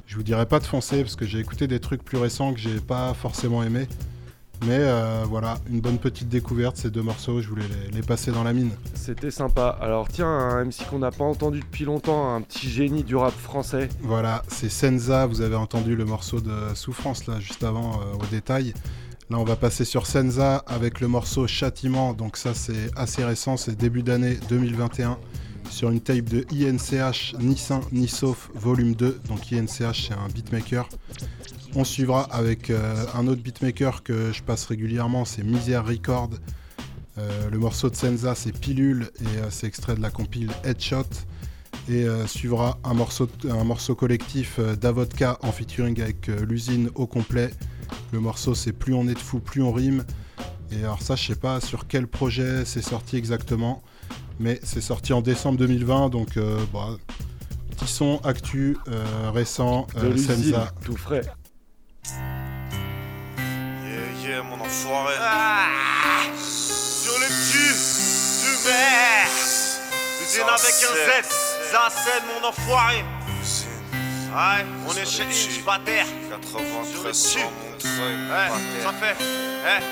[0.07, 2.59] je vous dirais pas de foncer parce que j'ai écouté des trucs plus récents que
[2.61, 3.87] j'ai pas forcément aimé.
[4.66, 8.31] Mais euh, voilà, une bonne petite découverte, ces deux morceaux, je voulais les, les passer
[8.31, 8.70] dans la mine.
[8.95, 9.78] C'était sympa.
[9.81, 13.32] Alors tiens, un MC qu'on n'a pas entendu depuis longtemps, un petit génie du rap
[13.32, 13.89] français.
[14.03, 18.27] Voilà, c'est Senza, vous avez entendu le morceau de Souffrance là juste avant euh, au
[18.31, 18.74] détail.
[19.31, 23.57] Là on va passer sur Senza avec le morceau Châtiment, donc ça c'est assez récent,
[23.57, 25.19] c'est début d'année 2021
[25.70, 30.28] sur une tape de INCH Ni Sain Ni Sauf volume 2, donc INCH c'est un
[30.35, 30.89] beatmaker.
[31.76, 36.30] On suivra avec euh, un autre beatmaker que je passe régulièrement, c'est Misère Record.
[37.16, 41.06] Euh, le morceau de Senza, c'est Pilule et euh, c'est extrait de la compile Headshot.
[41.88, 47.51] Et suivra un morceau, un morceau collectif d'Avodka en featuring avec l'usine au complet.
[48.12, 50.05] Le morceau, c'est Plus on est de fou, plus on rime.
[50.70, 53.82] Et alors, ça, je sais pas sur quel projet c'est sorti exactement,
[54.38, 56.10] mais c'est sorti en décembre 2020.
[56.10, 56.38] Donc,
[56.72, 56.97] bah,
[57.70, 58.76] petit son actu
[59.32, 60.72] récent, Senza.
[60.84, 61.22] tout frais.
[64.39, 65.15] Mon enfoiré.
[66.47, 67.74] Sur le cul
[68.40, 69.27] du maire.
[70.23, 71.28] Usine avec un Z.
[71.73, 73.05] Zacène, mon enfoiré.
[74.32, 76.05] Ouais, on est chez Inch, Bater.
[76.31, 77.40] 93 cul.
[77.40, 78.48] Montreuil, Ouais,
[78.85, 79.16] ça fait.
[79.20, 79.82] Eh,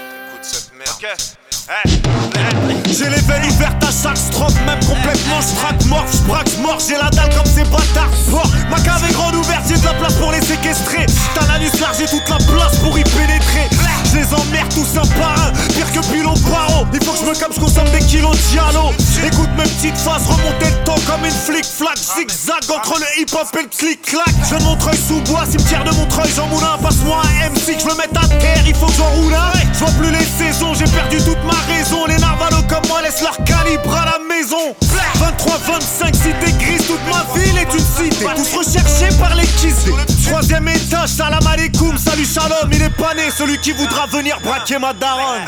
[2.87, 7.11] J'ai les veines ouvertes à chaque stroke, même complètement j'traque mort, j'braque mort, j'ai la
[7.11, 8.51] dalle comme ces bâtards sport.
[8.71, 11.07] Ma cave est grande ouverte, j'ai de la place pour les séquestrer.
[11.35, 13.69] T'as l'anus large, j'ai toute la place pour y pénétrer.
[14.11, 16.87] Je les emmerde tous un par un, pire que pilon paro.
[16.95, 18.93] Il faut que je me calme, je consomme des kilos de diallo.
[19.27, 23.35] Écoute mes petites phases, remonter le temps comme une flic flac, zigzag entre le hip
[23.35, 24.35] hop et le clic clac.
[24.49, 28.17] Je Montreuil sous bois, cimetière de Montreuil, Jean Moulin, passe-moi un Que je me mette
[28.17, 29.53] à terre, il faut que j'en roule un.
[29.75, 32.07] Je vois plus les saisons, j'ai perdu toute ma raison.
[32.07, 34.75] Les narvalos comme moi laissent leur calibre à la maison.
[35.17, 38.25] 23, 25, cité grise, toute ma ville est une cité.
[38.35, 39.93] Tous recherchés par les kissés.
[40.27, 42.71] Troisième étage, salam alaikum, salut shalom.
[42.73, 45.45] Il est pas né, celui qui voudra venir braquer ma daronne.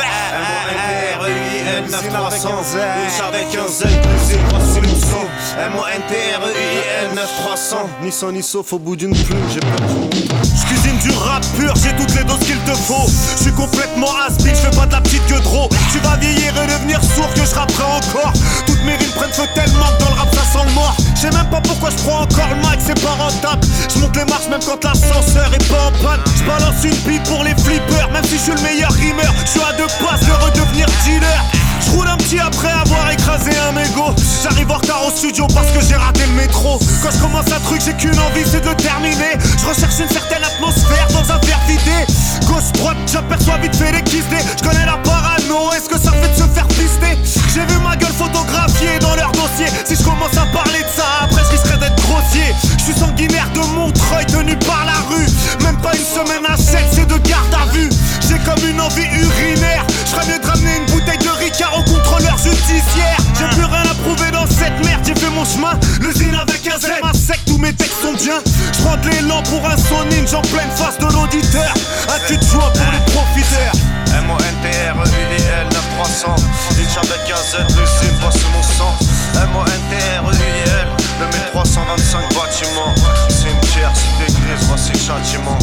[1.21, 5.23] M-O-N-T-R-E-I-N 9300 Niche avec un Z plus une grosse solution
[5.59, 11.45] M-O-N-T-R-E-I-N 9300 Ni son ni sauf au bout d'une plume J'ai Je cuisine du rap
[11.57, 13.07] pur, j'ai toutes les doses qu'il te faut.
[13.37, 15.69] Je suis complètement aspide, je fais pas de la petite gueule trop.
[15.93, 18.33] Tu vas vieillir et devenir sourd que je rapperai encore.
[18.67, 20.97] Toutes mes rimes prennent feu tellement que dans le rap ça sent mort.
[21.15, 23.67] Je sais même pas pourquoi je prends encore le mic, c'est pas rentable.
[23.93, 26.21] Je monte les marches même quand l'ascenseur est pas en panne.
[26.37, 29.33] Je balance une bite pour les flippers, même si je suis le meilleur rimeur.
[29.45, 31.45] Je suis à deux passes de redevenir dealer.
[31.81, 34.15] Je roule un petit après avoir écrasé un mégot.
[34.43, 36.79] J'arrive en retard au studio parce que j'ai raté le métro.
[37.03, 39.39] Quand je commence un truc, j'ai qu'une envie, c'est de terminer.
[39.59, 42.07] Je recherche une certaine atmosphère dans un verre vidé.
[42.47, 46.29] Gauche, droite, j'aperçois vite fait les kiss Je connais la parano, est-ce que ça fait
[46.29, 47.19] de se faire pister?
[47.55, 49.67] J'ai vu ma gueule photographiée dans leur dossier.
[49.85, 52.55] Si je commence à parler de ça, après je risquerais d'être grossier.
[52.79, 55.27] Je suis sanguinaire de Montreuil, tenu par la rue.
[55.65, 57.91] Même pas une semaine à 7, c'est de garde à vue.
[58.29, 59.85] J'ai comme une envie urinaire.
[60.07, 63.17] Je mieux de ramener une bouteille Ricard au contrôleur judiciaire.
[63.39, 65.73] J'ai plus rien à prouver dans cette merde, j'ai fait mon chemin.
[66.01, 68.41] L'usine avec un Z, ma sec, tous mes textes sont bien.
[68.45, 71.73] Je de l'élan pour un son ninja en pleine face de l'auditeur.
[72.09, 73.73] Un cul de joie pour les profiteurs?
[74.13, 76.35] M-O-N-T-R-E-I-D-L 9300
[76.77, 78.95] Niche avec un Z L'usine passe mon sang
[79.35, 80.89] M-O-N-T-R-E-I-D-L
[81.21, 82.95] Le 1325 bâtiment
[83.29, 85.59] Cimetière, cité grise, voici le châtiment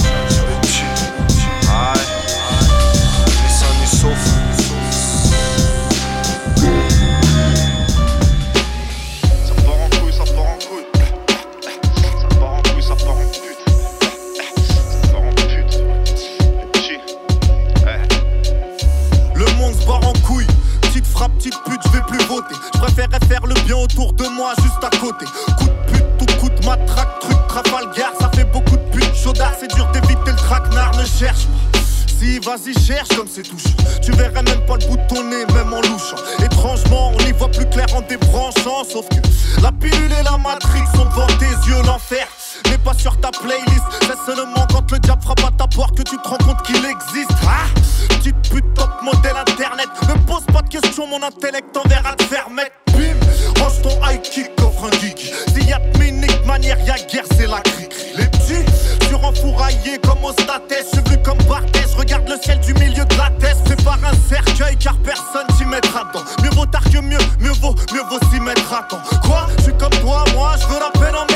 [22.74, 25.26] je préférerais faire le bien autour de moi, juste à côté.
[25.58, 29.16] Coup de pute, tout coup de matraque, truc Trafalgar, ça fait beaucoup de pute.
[29.16, 31.80] Chaudard, c'est dur d'éviter le traquenard, ne cherche pas.
[32.20, 33.70] Si, vas-y, cherche comme c'est touchant.
[34.02, 36.18] Tu verrais même pas le bout de ton nez, même en louchant.
[36.44, 38.84] Étrangement, on y voit plus clair en débranchant.
[38.92, 42.28] Sauf que la pilule et la matrix sont devant tes yeux, l'enfer.
[42.70, 46.04] N'est pas sur ta playlist, c'est seulement quand le diable frappe à ta porte que
[46.04, 47.32] tu te rends compte qu'il existe.
[47.44, 47.66] Ah
[48.10, 49.88] Petite pute top modèle internet.
[50.08, 52.72] Ne pose pas de questions, mon intellect enverra te faire mettre.
[52.94, 53.18] Bim
[53.62, 55.34] Range ton high kick, offre un geek.
[55.54, 57.94] S'il y a de minique manière, y'a guerre, c'est la crique.
[58.18, 58.66] Les petits,
[59.08, 60.86] sur enfouraillé comme au statès.
[60.94, 63.58] Je vu comme Barthès, regarde le ciel du milieu de la tête.
[63.68, 66.26] C'est par un cercueil car personne s'y mettra dedans.
[66.44, 69.02] Mieux vaut tard que mieux, mieux vaut, mieux vaut s'y mettre à temps.
[69.24, 69.48] Quoi?
[69.58, 71.27] Je suis comme toi, moi, je veux la paix dans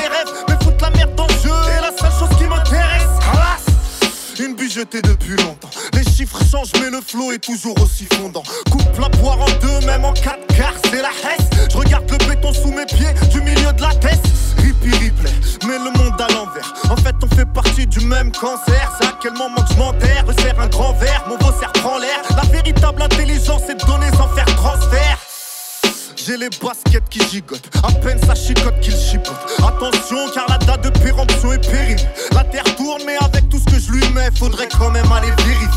[4.82, 5.70] Depuis longtemps.
[5.94, 8.42] Les chiffres changent, mais le flow est toujours aussi fondant.
[8.72, 11.70] Coupe la poire en deux, même en quatre quarts, c'est la hesse.
[11.72, 14.20] Je regarde le béton sous mes pieds, du milieu de la tête.
[14.58, 15.32] Rippy replay,
[15.68, 16.74] mais le monde à l'envers.
[16.90, 18.92] En fait, on fait partie du même cancer.
[19.00, 22.00] C'est à quel moment que je m'enterre, resserre un grand verre, mon beau serre prend
[22.00, 22.20] l'air.
[22.36, 25.20] La véritable intelligence, c'est de donner sans faire transfert.
[26.40, 29.36] Les baskets qui gigotent, à peine ça chicote qu'il chipote.
[29.60, 32.02] Attention, car la date de péremption est périmée.
[32.32, 35.30] La terre tourne, mais avec tout ce que je lui mets, faudrait quand même aller
[35.44, 35.68] vérifier.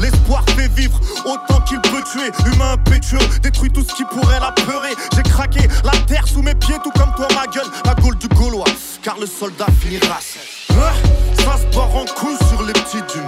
[0.00, 2.30] L'espoir fait vivre autant qu'il peut tuer.
[2.46, 4.94] Humain impétueux, détruit tout ce qui pourrait la peurer.
[5.16, 7.70] J'ai craqué la terre sous mes pieds, tout comme toi, ma gueule.
[7.86, 8.66] La gaule du Gaulois,
[9.02, 10.76] car le soldat finira seul.
[10.78, 10.92] Ah,
[11.38, 13.20] ça se barre en couille sur les petits du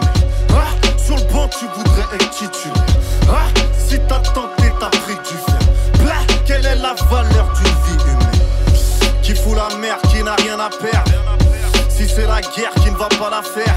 [13.28, 13.76] pas la faire,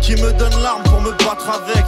[0.00, 1.84] qui me donne l'arme pour me battre avec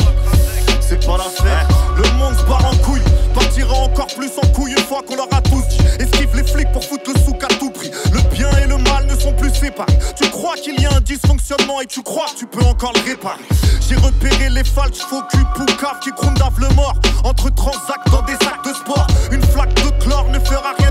[0.81, 1.67] c'est pas l'affaire.
[1.97, 3.03] Le monde se barre en couille,
[3.33, 5.79] partira encore plus en couille une fois qu'on leur a tous dit.
[5.99, 7.91] Esquive les flics pour foutre le souk à tout prix.
[8.13, 9.99] Le bien et le mal ne sont plus séparés.
[10.15, 13.11] Tu crois qu'il y a un dysfonctionnement et tu crois que tu peux encore le
[13.11, 13.45] réparer.
[13.89, 16.95] J'ai repéré les falches, faux cul, poucaves qui d'ave le mort.
[17.25, 19.07] Entre transacts dans des sacs de sport.
[19.33, 20.91] Une flaque de chlore ne fera rien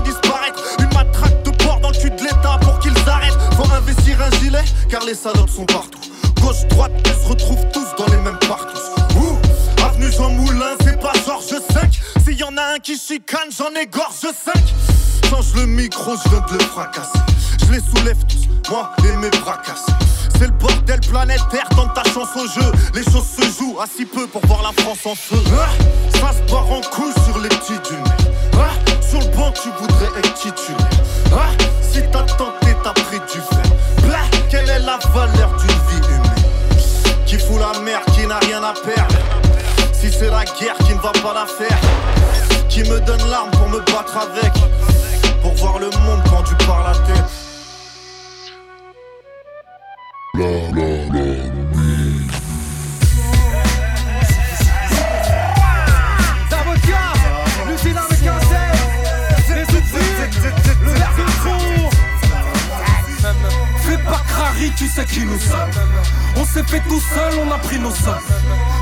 [4.94, 5.98] car les salopes sont partout.
[6.40, 8.68] Gauche, droite, ils se retrouvent tous dans les mêmes parcs.
[9.16, 9.36] Ouh,
[9.84, 12.00] avenue Jean Moulin, c'est pas Georges 5.
[12.24, 14.54] S'il y en a un qui chicane, j'en égorge 5.
[15.28, 17.18] Change le micro, je viens de le fracasser.
[17.66, 19.90] Je les soulève tous, moi et mes bras cassés.
[20.38, 22.70] C'est le bordel planétaire, dans ta chance au jeu.
[22.94, 25.42] Les choses se jouent à si peu pour voir la France en feu.
[25.58, 25.70] Ah,
[26.12, 27.98] ça se en couille sur les petits du
[28.52, 28.70] ah,
[29.02, 30.88] Sur le banc, tu voudrais être titulaire.
[31.32, 31.50] Ah,
[31.82, 33.73] si t'as tenté, t'as pris du fer.
[34.54, 38.72] Quelle est la valeur d'une vie humaine Qui fout la merde, qui n'a rien à
[38.72, 39.16] perdre.
[39.92, 41.76] Si c'est la guerre qui ne va pas la faire,
[42.68, 44.52] qui me donne l'arme pour me battre avec,
[45.42, 47.24] pour voir le monde pendu par la tête.
[50.34, 51.83] La la la
[64.70, 65.70] tu sais qui nous sommes.
[66.36, 68.14] On s'est fait tout seul, on a pris nos sommes.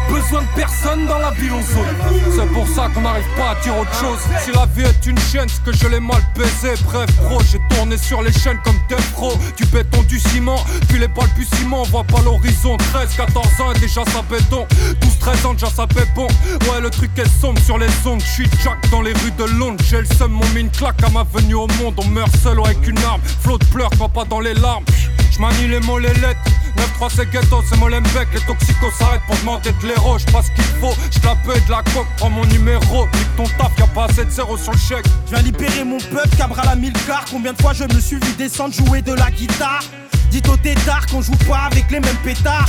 [0.08, 1.96] Besoin de personne dans la bilonzone.
[2.34, 4.18] C'est pour ça qu'on n'arrive pas à dire autre chose.
[4.44, 6.74] Si la vie est une chaîne, c'est que je l'ai mal baisé.
[6.84, 9.32] Bref, bro, j'ai tourné sur les chaînes comme Death Pro.
[9.56, 11.82] Du béton, du ciment, puis les balbutiements.
[11.82, 12.76] On voit pas l'horizon.
[12.76, 14.66] 13, 14 ans et déjà ça béton.
[15.00, 16.26] 12, 13 ans, déjà ça bon.
[16.70, 18.20] Ouais, le truc est sombre sur les ondes.
[18.20, 19.82] J'suis Jack dans les rues de Londres.
[19.88, 21.94] J'ai le seum, mon mine claque à ma venue au monde.
[21.96, 23.20] On meurt seul avec une arme.
[23.40, 24.84] Flot de pleurs, pas dans les larmes.
[25.32, 26.40] J'manie les mots, les lettres.
[27.00, 28.28] 9-3 c'est ghetto, c'est Molenbeek.
[28.34, 30.18] Les toxicos s'arrêtent pour demander de l'héros.
[30.18, 33.06] J'passe qu'il faut, j'tape de la coque, prends mon numéro.
[33.14, 35.06] Nique ton taf, y'a pas assez de zéro sur le chèque.
[35.26, 37.24] Je viens libérer mon peuple, cabra la mille quarts.
[37.30, 39.82] Combien de fois je me suis vu descendre jouer de la guitare?
[40.30, 42.66] Dites au tétard qu'on joue pas avec les mêmes pétards.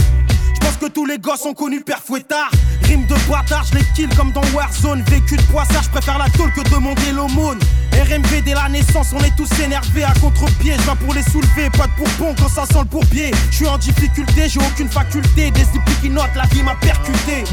[0.53, 2.51] Je pense que tous les gosses ont connu Père Fouettard.
[2.83, 5.03] Rime de bâtard, je les kill comme dans Warzone.
[5.03, 7.59] Vécu de poissard, je préfère la tôle que demander l'aumône.
[7.93, 10.73] RMV dès la naissance, on est tous énervés à contre-pied.
[10.77, 13.31] Je pour les soulever, pas de bourbon quand ça sent le bourbier.
[13.51, 15.51] Je suis en difficulté, j'ai aucune faculté.
[15.51, 17.43] Des slips qui notent, la vie m'a percuté.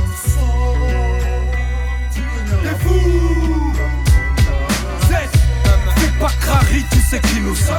[2.63, 3.73] T'es fou
[5.97, 7.77] Fais pas crari, tu sais qui nous sommes.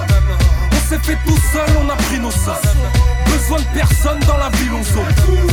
[0.71, 2.55] On s'est fait tout seul, on a pris nos sommes.
[3.73, 5.03] Personne dans la ville, on saute.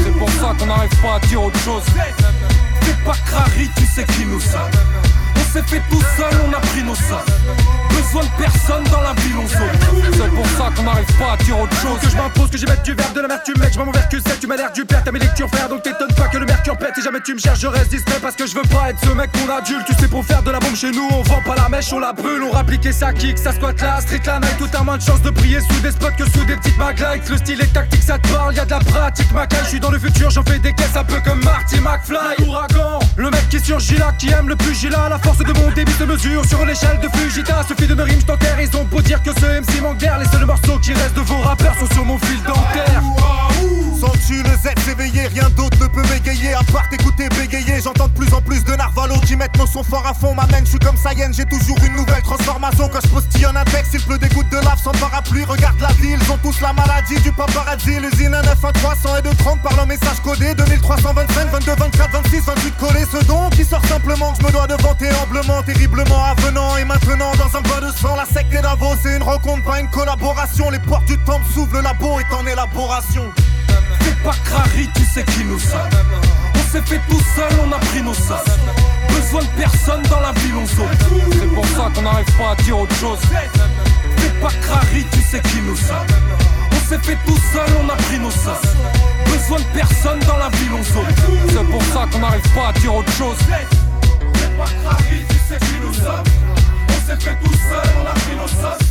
[0.05, 1.83] C'est pour ça qu'on n'arrive pas à dire autre chose.
[2.83, 4.71] Fais pas crari, tu sais qui nous sommes.
[5.35, 7.19] On s'est fait tout seul, on a pris nos sommes.
[8.09, 10.15] Besoin de personne dans la ville, on saute.
[10.15, 12.01] C'est pour ça qu'on n'arrive pas à dire autre chose.
[12.01, 13.71] Que je m'impose, que j'y mette du verre, de l'amertume, mec.
[13.75, 15.69] Je mon verre que c'est, tu m'as l'air du père, t'as mes lectures frère.
[15.69, 16.93] Donc t'étonnes pas que le mercure pète.
[16.95, 19.11] Si jamais tu me cherches, je reste discret parce que je veux pas être ce
[19.11, 19.85] mec qu'on adulte.
[19.87, 21.99] Tu sais, pour faire de la bombe chez nous, on vend pas la mèche, on
[21.99, 22.45] la brûle.
[22.45, 24.57] On rappliquait sa kick, ça squatte la street la night.
[24.57, 27.29] Tout a moins de chance de prier sous des spots que sous des petites maglites.
[27.29, 29.81] Le style est tactique, ça te parle, y a de la pratique, ma Je suis
[29.81, 32.47] dans le futur, j'en fais des caisses un peu comme Marty McFly.
[32.49, 35.11] Ouragan, le mec qui surgit là, qui aime le pugilat.
[35.11, 37.63] La force de mon débit se mesure sur l'échelle de Fujita.
[37.69, 40.19] Suffit de je Ils ont beau dire que ce MC manque d'air.
[40.19, 41.18] Les seuls morceaux qui restent
[49.39, 52.23] mettent nos sons forts à fond, m'amène, je suis comme Saiyan J'ai toujours une nouvelle
[52.23, 52.89] transformation.
[52.89, 55.45] Quand je postillonne un texte, il pleut des gouttes de lave sans parapluie.
[55.45, 58.01] Regarde la ville, ils ont tous la maladie du paparazzi.
[58.01, 60.55] L'usine 1 9 1 300 et 2 30 par le message codé.
[60.55, 63.07] 2325, 22, 24, 26, 28 collés.
[63.11, 66.77] Ce don qui sort simplement je me dois de vanter humblement Terriblement avenant.
[66.77, 69.81] Et maintenant dans un bain de sang La secte et Davos, c'est une rencontre, pas
[69.81, 70.71] une collaboration.
[70.71, 73.25] Les portes du temple s'ouvrent, le labo est en élaboration.
[74.01, 75.81] Fais pas crari, tu sais qui nous sommes.
[76.55, 78.98] On s'est fait tout seul, on a pris nos sommes.
[79.09, 80.87] Besoin de personne dans la ville, on saute.
[81.33, 83.19] C'est pour ça qu'on n'arrive pas à dire autre chose.
[84.17, 86.07] Fais pas crari, tu sais qui nous sommes.
[86.73, 88.55] On s'est fait tout seul, on a pris nos sommes.
[89.27, 91.15] Besoin de personne dans la ville, on saute.
[91.49, 93.37] C'est pour ça qu'on n'arrive pas à dire autre chose.
[93.49, 96.25] Fais pas crari, tu sais qui nous sommes.
[96.89, 98.85] On s'est fait tout seul, on a pris nos sommes.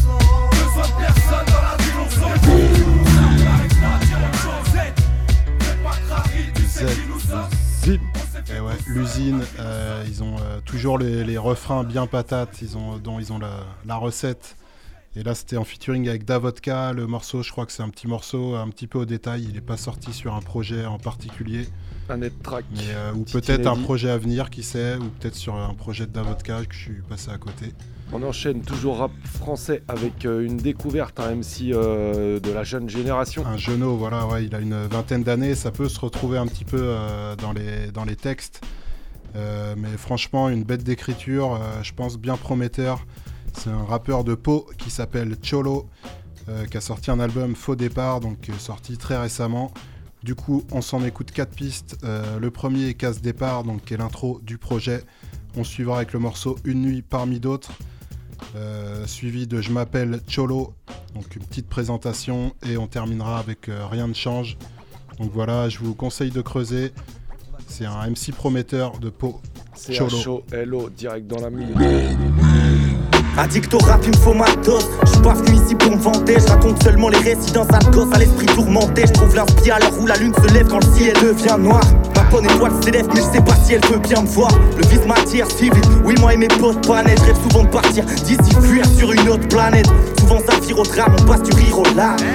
[0.52, 2.38] Besoin de personne dans la ville, on saute.
[8.50, 12.98] Et ouais, l'usine, euh, ils ont euh, toujours les, les refrains bien patates, ils ont,
[12.98, 14.56] dont ils ont la, la recette
[15.18, 16.94] Et là, c'était en featuring avec Davodka.
[16.94, 19.46] Le morceau, je crois que c'est un petit morceau, un petit peu au détail.
[19.50, 21.68] Il n'est pas sorti sur un projet en particulier.
[22.08, 22.66] Un net track.
[22.80, 24.96] Euh, ou peut-être un projet à venir, qui sait.
[24.96, 27.74] Ou peut-être sur un projet de Davodka que je suis passé à côté.
[28.14, 32.90] On enchaîne toujours rap français avec euh, une découverte, un MC euh, de la jeune
[32.90, 33.46] génération.
[33.46, 36.80] Un jeuneau, voilà, il a une vingtaine d'années, ça peut se retrouver un petit peu
[36.80, 38.62] euh, dans, les, textes.
[39.36, 43.06] Mais franchement, une bête d'écriture, je pense bien prometteur.
[43.54, 45.88] C'est un rappeur de Pau qui s'appelle Cholo,
[46.72, 49.72] qui a sorti un album Faux Départ, donc sorti très récemment.
[50.24, 51.98] Du coup, on s'en écoute quatre pistes.
[52.04, 55.04] Le premier est Casse Départ, donc qui est l'intro du projet.
[55.56, 57.74] On suivra avec le morceau Une nuit parmi d'autres.
[58.56, 60.74] Euh, suivi de Je m'appelle Cholo,
[61.16, 64.58] donc une petite présentation et on terminera avec euh, Rien ne change.
[65.20, 66.94] Donc voilà, je vous conseille de creuser.
[67.68, 69.42] C'est un MC prometteur de Pau.
[69.74, 70.18] C'est Cholo.
[70.18, 71.74] H-O-L-O, direct dans la mine.
[73.38, 74.88] Addict au rap, il me faut ma dose.
[75.04, 76.38] Je suis pas venu ici pour me vanter.
[76.40, 79.06] Je raconte seulement les récits d'un sale gosse à l'esprit tourmenté.
[79.06, 81.82] Je trouve l'inspi à l'heure où la lune se lève quand le ciel devient noir.
[82.32, 84.52] Bonne étoile s'élève, mais je sais pas si elle veut bien me voir.
[84.78, 85.88] Le vice m'attire si vite.
[86.04, 87.20] Oui, moi et mes potes pas net.
[87.20, 89.88] Rêve souvent de partir d'ici, fuir sur une autre planète.
[90.28, 91.68] Souvent ça vire au drame, on passe du rire.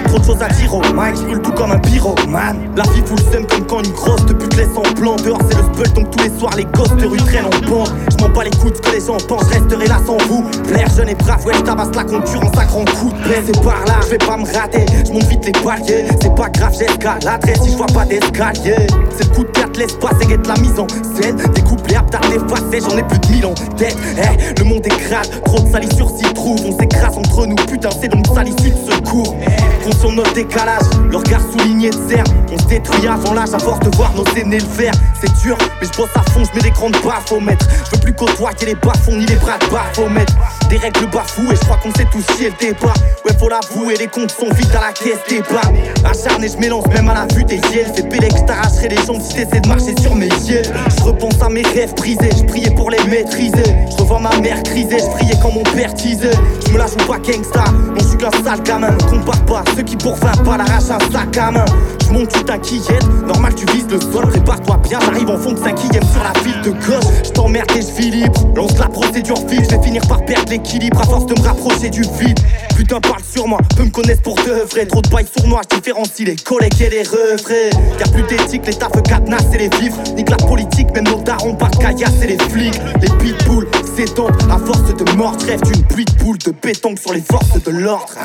[0.06, 2.70] Trop de choses à dire au mic, je brûle tout comme un pyromane.
[2.76, 5.16] La vie fout le comme quand une grosse de pute laisse en plan.
[5.16, 7.90] Dehors c'est le spell, donc tous les soirs les gosses de rue traînent en bande.
[8.10, 10.42] Je m'en bats les coups que les gens pensent, resterai là sans vous.
[10.66, 13.34] Plaire jeune et brave, ouais, je tabasse la concurrence à grands coups de.
[13.46, 16.06] C'est par là, je vais pas me rater, je monte vite les paliers.
[16.20, 18.86] C'est pas grave, j'escaladerai si je vois pas d'escalier.
[19.16, 20.86] C'est le coup de carte, l'espace et guette la mise en
[21.20, 21.36] scène.
[21.54, 23.96] Des couplets à tard effacés, j'en ai plus de mille en tête.
[24.16, 26.60] Eh, le monde est crade, trop de salissures s'y trouve.
[26.64, 29.36] On s'écrase entre nous, putain, c'est donc ça l'issue de secours.
[29.84, 32.24] Conscient de notre décalage, le regard souligné de cerf.
[32.52, 33.80] On se détruit avant l'âge à voir
[34.14, 34.92] nos aînés le faire.
[35.20, 37.66] C'est dur, mais je bosse à fond, je mets des grandes baffes au maître.
[37.86, 40.32] Je veux plus côtoyer les bas-fonds ni les bras de baffomètre.
[40.68, 42.92] Des règles bafouées, je crois qu'on sait tous chier le débat.
[43.24, 45.62] Ouais, faut l'avouer, les comptes sont vides à la caisse des bas.
[46.08, 47.86] Acharné, je m'élance même à la vue des yeux.
[47.94, 50.62] C'est pélé que t'arracherai les jambes si t'essaies de marcher sur mes yeux.
[50.96, 53.64] Je repense à mes rêves brisés, je priais pour les maîtriser.
[53.90, 56.30] Je revois ma mère criser, je priais quand mon père teasait.
[56.66, 57.64] Je me la joue pas gangsta,
[57.98, 58.90] je suis qu'un sale gamin.
[58.90, 61.64] Ne compare pas ceux qui pour 20 pas l'arrachent un sac à main.
[62.06, 64.28] Je monte, tu t'inquiètes, normal tu vises le sol.
[64.28, 67.04] Prépare-toi bien, j'arrive en fond de 5 sur la file de gauche.
[67.24, 69.70] Je t'emmerde et je filibre, lance la procédure vite.
[69.70, 72.38] Je vais finir par perdre l'équilibre à force de me rapprocher du vide.
[72.76, 74.86] Putain, parle sur moi, peu me connaissent pour de vrai.
[74.86, 77.70] Trop de bails sournois, je différencie les collègues et les refrais.
[77.98, 79.98] Y'a plus d'éthique, les tafs cadenas et les vivres.
[80.16, 82.80] Nique la politique, même nos darons par caillasse et les flics.
[83.00, 85.36] Les pitbulls s'étendent à force de mort.
[85.46, 88.18] Rêve d'une pluie de boules de béton sur les forces de l'ordre.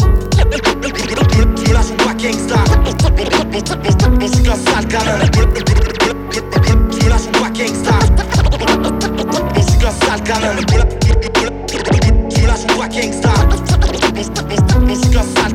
[0.00, 2.58] Je me la joue gangsta
[4.20, 7.94] Je suis qu'un sale gamin me la joue gangsta
[9.54, 10.60] Je suis qu'un sale gamin me
[12.46, 13.32] la joue pas gangsta
[14.88, 15.52] Je suis qu'un sale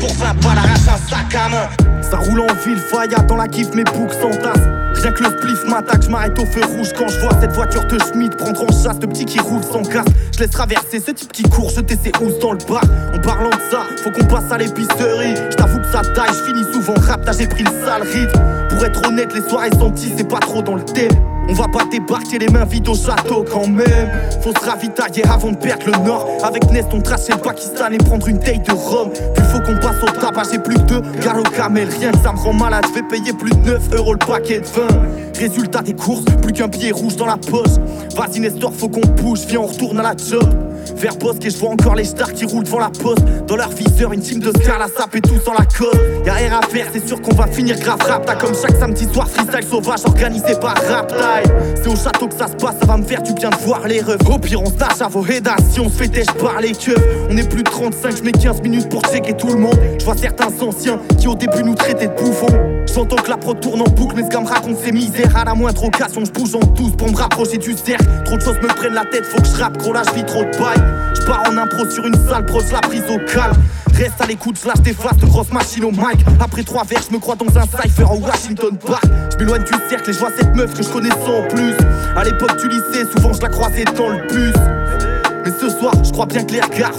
[0.00, 1.68] pour 20 pas l'arrache un sac à main
[2.02, 5.64] Ça roule en ville, failla dans la kiff, mes boucs s'entassent Rien que le spliff
[5.66, 8.66] m'attaque, je m'arrête au feu rouge quand je vois cette voiture de Schmidt prendre en
[8.66, 10.04] chasse le petit qui roule sans casse.
[10.34, 12.82] Je laisse traverser ce type qui court, jeter ses housses dans le bar.
[13.14, 15.36] En parlant de ça, faut qu'on passe à l'épicerie.
[15.50, 18.40] Je t'avoue que ça taille, je finis souvent rap, j'ai pris le sale rythme.
[18.68, 21.12] Pour être honnête, les soirées senties, c'est pas trop dans le thème.
[21.50, 24.08] On va pas débarquer les mains vides au château quand même.
[24.40, 26.28] Faut se ravitailler avant de perdre le nord.
[26.44, 29.10] Avec Nest, on trace le Pakistan et prendre une taille de rhum.
[29.10, 31.88] Puis faut qu'on passe au tabac, j'ai plus que deux gars au camel.
[31.88, 34.66] Rien ça me rend malade, je vais payer plus de 9 euros le paquet de
[34.66, 34.86] vin.
[35.36, 37.78] Résultat des courses, plus qu'un billet rouge dans la poche.
[38.14, 40.69] Vas-y Nestor, faut qu'on bouge, viens on retourne à la job.
[40.96, 43.24] Vers Bosque et je vois encore les stars qui roulent devant la poste.
[43.46, 45.98] Dans leur viseur, une team de stars, la sape et tout sans la cause.
[46.24, 48.24] Y'a rien à faire, c'est sûr qu'on va finir grave rap.
[48.26, 51.12] T'as comme chaque samedi soir, freestyle sauvage organisé par Rap.
[51.76, 53.86] C'est au château que ça se passe, ça va me faire du bien de voir
[53.86, 54.28] les refs.
[54.28, 56.70] Au pire, on se tâche à vos rédactions, on se fait têche par les.
[57.28, 59.78] On est plus de 35, je mets 15 minutes pour checker tout le monde.
[59.98, 62.46] Je vois certains anciens qui au début nous traitaient de bouffons.
[62.94, 65.36] J'entends que la prod tourne en boucle, mais ce gars me raconte ses misères.
[65.36, 68.06] À la moindre occasion, je bouge en tous pour me rapprocher du cercle.
[68.24, 70.44] Trop de choses me prennent la tête, faut que je rappe, gros là, je trop
[70.44, 70.50] de
[71.14, 73.56] Je pars en impro sur une salle proche, la prise au calme.
[73.94, 76.24] Reste à l'écoute, je lâche des phases de grosses machines au mic.
[76.40, 79.04] Après trois verres, je me crois dans un cypher au Washington Park.
[79.32, 81.74] Je m'éloigne du cercle et je vois cette meuf que je connais sans plus.
[82.16, 84.54] À l'époque du lycée, souvent je la croisais dans le bus.
[85.44, 86.94] Mais ce soir, je crois bien que les regards.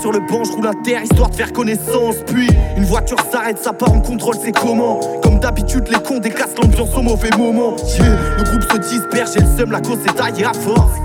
[0.00, 2.16] Sur le banc, je roule à terre histoire de faire connaissance.
[2.26, 5.00] Puis, une voiture s'arrête, ça part en contrôle, c'est comment?
[5.22, 7.76] Comme d'habitude, les cons décassent l'ambiance au mauvais moment.
[7.98, 10.96] Yeah, le groupe se disperse, j'ai le seum, la cause est taillée à force.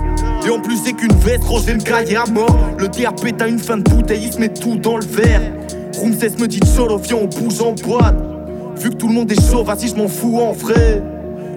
[0.46, 2.56] Et en plus, c'est qu'une veste, vais me cailler à mort.
[2.78, 5.42] Le DAP t'as une fin de bouteille, il se met tout dans le verre.
[5.98, 8.16] Roomsess me dit Cholo, viens, on bouge en boîte.
[8.76, 11.02] Vu que tout le monde est chaud, vas-y, je m'en fous en vrai.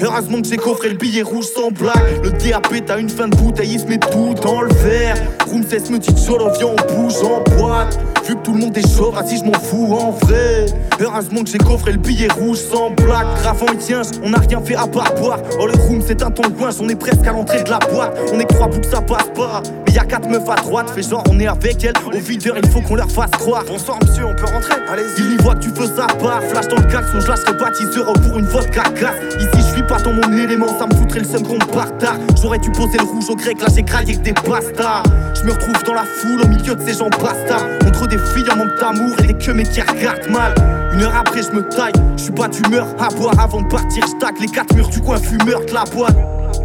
[0.01, 2.23] Heureusement que j'ai coffré le billet rouge sans blague.
[2.23, 5.15] Le DAP, t'as une fin de bouteille, il se met tout dans le verre.
[5.47, 7.99] Room 16 me dit solo, viens, on bouge en boîte.
[8.27, 10.65] Vu que tout le monde est chaud, vas-y, je m'en fous en vrai.
[10.99, 13.27] Heureusement que j'ai coffré le billet rouge sans blague.
[13.41, 15.39] Grave en tient, on n'a rien fait à part boire.
[15.59, 18.17] Oh, le room, c'est un ton coin, on est presque à l'entrée de la boîte.
[18.31, 19.63] On est trois pour que ça passe pas.
[19.87, 21.93] Mais y'a quatre meufs à droite, fais genre, on est avec elle.
[22.05, 23.63] Au videur, il faut qu'on leur fasse croire.
[23.67, 24.75] Bonsoir, monsieur, on peut rentrer?
[24.87, 25.21] Allez-y.
[25.21, 26.43] Il y voit tu fais ça part.
[26.43, 29.15] Flash dans le caleçon, je lâcherai bâtisseur pour une vodka casse.
[29.39, 32.19] Ici, je suis pas dans mon élément, ça me foutrait le seum qu'on partage.
[32.39, 35.03] J'aurais dû poser le rouge au grec, là j'ai craqué que des bastards.
[35.35, 37.65] Je me retrouve dans la foule au milieu de ces gens bastards.
[38.11, 40.53] Des filles en manque d'amour et des que mais qui regardent mal.
[40.93, 44.05] Une heure après, je me taille, je suis pas d'humeur à boire avant de partir.
[44.05, 46.17] Je les quatre murs du coin fumeur de la boîte.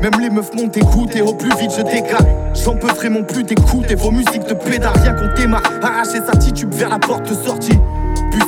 [0.02, 2.26] Même les meufs m'ont écouté, au plus vite je décale.
[2.64, 5.62] J'en peux vraiment plus d'écouter vos musiques de pédale, rien qu'on démarre.
[5.82, 7.78] Arracher sa titube vers la porte sortie.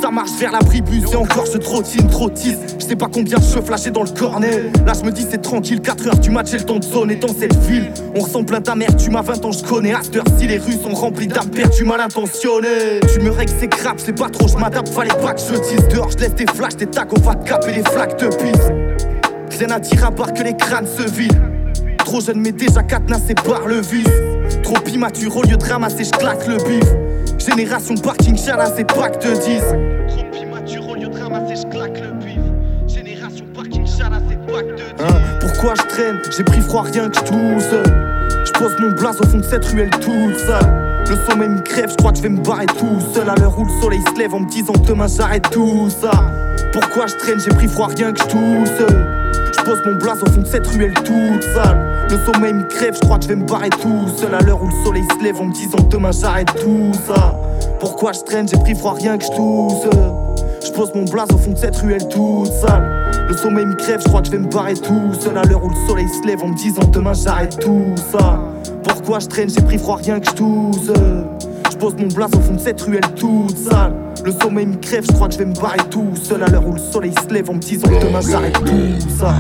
[0.01, 2.59] Ça marche vers la bribus et encore je trottine, trottise.
[2.79, 4.71] Je sais pas combien cheveux flashés dans le cornet.
[4.87, 7.11] Là je me dis c'est tranquille, 4 heures du match et le temps de zone.
[7.11, 9.17] Et dans cette ville, on ressent plein d'amertume.
[9.17, 9.93] À 20 ans je connais.
[9.93, 13.01] À heure-ci, les rues sont remplies d'âmes perdues, mal intentionnées.
[13.13, 15.89] Tu me règles, c'est grave, c'est pas trop, je m'adapte, fallait pas que je dise.
[15.89, 19.59] Dehors, je laisse des flashs, des tacs, on va caper les flaques de pisse.
[19.59, 21.37] Rien à dire à part que les crânes se vident.
[22.09, 24.09] Trop jeune, mais déjà cadenassé par le vice.
[24.63, 26.89] Trop immature, au lieu de ramasser, je claque le bif.
[27.39, 29.63] Génération parking, chala, c'est pas que te dise.
[30.09, 32.41] Trop immature, au lieu de ramasser, je claque le bif.
[32.87, 34.85] Génération parking, chala, c'est que te dise.
[35.01, 36.19] Hein, pourquoi je traîne?
[36.35, 37.75] J'ai pris froid, rien que je tousse.
[38.47, 41.05] Je pose mon blaze au fond de cette ruelle seule.
[41.11, 43.59] Le sommeil me crève, je crois que je vais me barrer tout seul à l'heure
[43.59, 46.11] où le soleil se lève en me disant demain j'arrête tout ça.
[46.73, 48.21] Pourquoi je traîne, j'ai pris froid, rien que.
[48.23, 49.18] Je
[49.69, 52.09] pose mon blaze au fond de cette ruelle toute sale.
[52.09, 54.63] Le sommeil me crève, je crois que je vais me barrer tout seul à l'heure
[54.63, 57.39] où le soleil se lève en me disant demain j'arrête tout ça.
[57.79, 59.31] Pourquoi je traîne, j'ai pris froid, rien que je.
[59.31, 63.27] Je pose mon blaze au fond de cette ruelle toute sale.
[63.29, 65.63] Le sommeil me crève, je crois que je vais me barrer tout seul à l'heure
[65.63, 68.41] où le soleil se lève en me disant demain j'arrête tout ça.
[68.85, 70.93] Pourquoi je traîne, j'ai pris froid, rien que je.
[71.71, 73.93] Je pose mon blaze au fond de cette ruelle toute sale.
[74.29, 76.67] Le sommeil me crève, je crois que je vais me barrer tout seul à l'heure
[76.67, 79.39] où le soleil se lève en me disant demain j'arrête tout ça.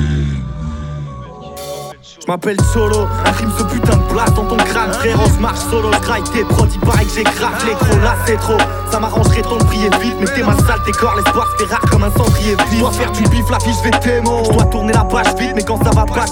[2.28, 5.90] M'appelle Solo, un crime ce putain de place dans ton crâne frérot je marche solo,
[5.90, 8.59] je tes prods, il paraît que j'ai grave l'écro, là c'est trop.
[8.92, 11.80] Ça m'arrangerait tant de prier vite, mais t'es ma salle, tes corps, l'espoir fait rare
[11.90, 12.80] comme un cendrier vide.
[12.80, 15.62] Dois faire du bif, la fiche vais témoin Je dois tourner la page vite, mais
[15.62, 16.26] quand ça va pas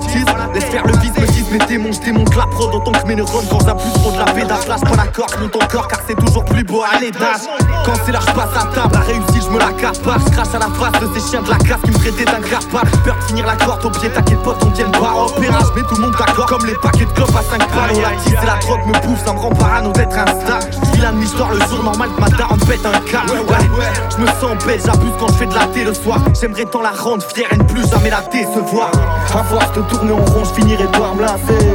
[0.52, 3.14] Laisse faire le vice, me disent mes démons, je démonte la prod Autant que mes
[3.14, 6.44] neurones quand trop de la pédale Lâche pas la corde, monte encore car c'est toujours
[6.44, 7.48] plus beau à l'étage.
[7.86, 10.18] Quand c'est là je passe à table, la réussite je me la capare.
[10.26, 12.40] Je crache à la face de ces chiens de la casse qui me traitaient d'un
[12.40, 15.58] capable Peur de finir la corde au pied, t'inquiète pas, on vienne pas opéra
[15.88, 18.02] tout le monde d'accord comme les paquets de clopes à 5 balles.
[18.02, 20.60] La tisse et la drogue me bouffe, ça me rend parano d'être un star.
[20.92, 23.32] J'vis la nuit, le jour normal que ma daronne pète un câble.
[23.48, 26.18] Ouais, je me sens bête, j'abuse quand je fais de la thé le soir.
[26.40, 28.90] J'aimerais tant la rendre fière et ne plus jamais la décevoir.
[29.34, 31.68] À force de tourner en rond, je finirai par me lasser.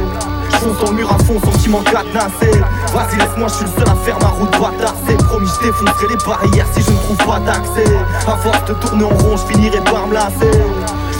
[0.50, 2.60] J'fonce dans le mur à fond, sentiment cadenassé.
[2.92, 4.94] Vas-y, laisse-moi, je suis le seul à faire ma route bâtard.
[5.06, 7.96] C'est promis, je défoncerai les barrières si je ne trouve pas d'accès.
[8.26, 10.60] À force de tourner en rond, je finirai par me lasser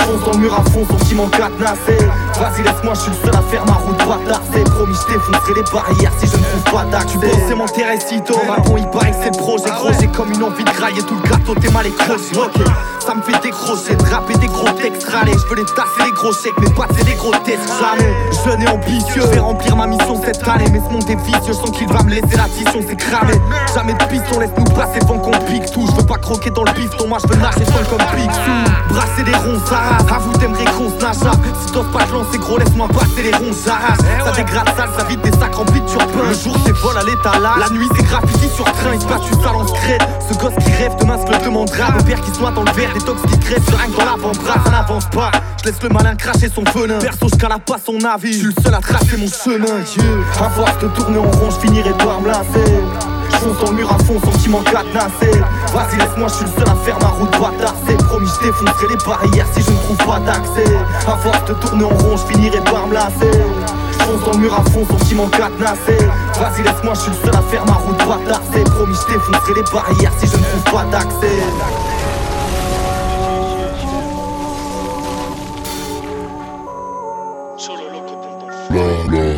[0.03, 1.99] fonce dans le mur à fond, sentiment cadenassé
[2.39, 5.55] Vas-y laisse-moi, je suis le seul à faire ma route bâtard C'est promis, je défoncerai
[5.55, 7.19] les barrières si je ne trouve pas d'accès
[7.49, 9.71] Tu mon terrain si tôt, bon il paraît que c'est le projet.
[9.71, 12.61] Gros J'ai comme une envie de grailler tout le gâteau, t'es mal écrasé Ok,
[13.03, 15.09] ça me fait décrocher, de rapper des gros textes.
[15.09, 18.15] Râlés Je veux les tasser les gros chèques, mais pas c'est des gros tests jamais
[18.45, 21.41] Jeune et ambitieux, je vais remplir ma mission cette année Mais ce monde est vicieux,
[21.49, 23.35] je sens qu'il va me laisser l'addition, c'est cramé.
[23.75, 25.87] Jamais de piston, laisse-nous passer devant qu'on pique tout.
[25.87, 28.73] Je veux pas croquer dans le ton moi je veux nager seul comme Picsou.
[28.89, 31.17] Brasser des ronds, ça à vous t'aimerez qu'on se nage
[31.65, 35.05] Si t'oses pas te lancer gros laisse-moi passer les ronds j'arrache Ça dégrade sale, ça
[35.05, 37.59] vide des sacs remplis de turpin Le jour c'est vol à l'étalage.
[37.59, 40.73] La nuit c'est graffiti sur train, il se passe tu sale en Ce gosse qui
[40.73, 41.91] rêve demain se le demandera.
[41.93, 44.71] Mon père qui soit dans le verre, des tox qui crèvent Seringue dans l'avant-bras, ça
[44.71, 46.99] n'avance pas Je laisse le malin cracher son venin.
[46.99, 50.45] Perso je pas son avis, je suis le seul à tracer mon chemin yeah.
[50.47, 52.83] À force de tourner en rond, je finirai par me lasser.
[53.31, 55.41] Fonce dans le mur à fond, sentiment cadenassé.
[55.73, 58.89] Vas-y laisse-moi, je suis le seul à faire ma route bâtard C'est promis, je défoncerai
[58.89, 60.77] les barrières si je ne trouve pas d'accès.
[61.07, 63.41] À force de tourner en rond, je finirai par me lasser.
[63.99, 65.97] Fonce dans le mur à fond, sentiment cadenassé.
[66.39, 69.55] Vas-y laisse-moi, je suis le seul à faire ma route bâtard C'est promis, je défoncerai
[69.57, 71.92] les barrières si je ne trouve pas d'accès
[78.73, 79.32] blah, blah.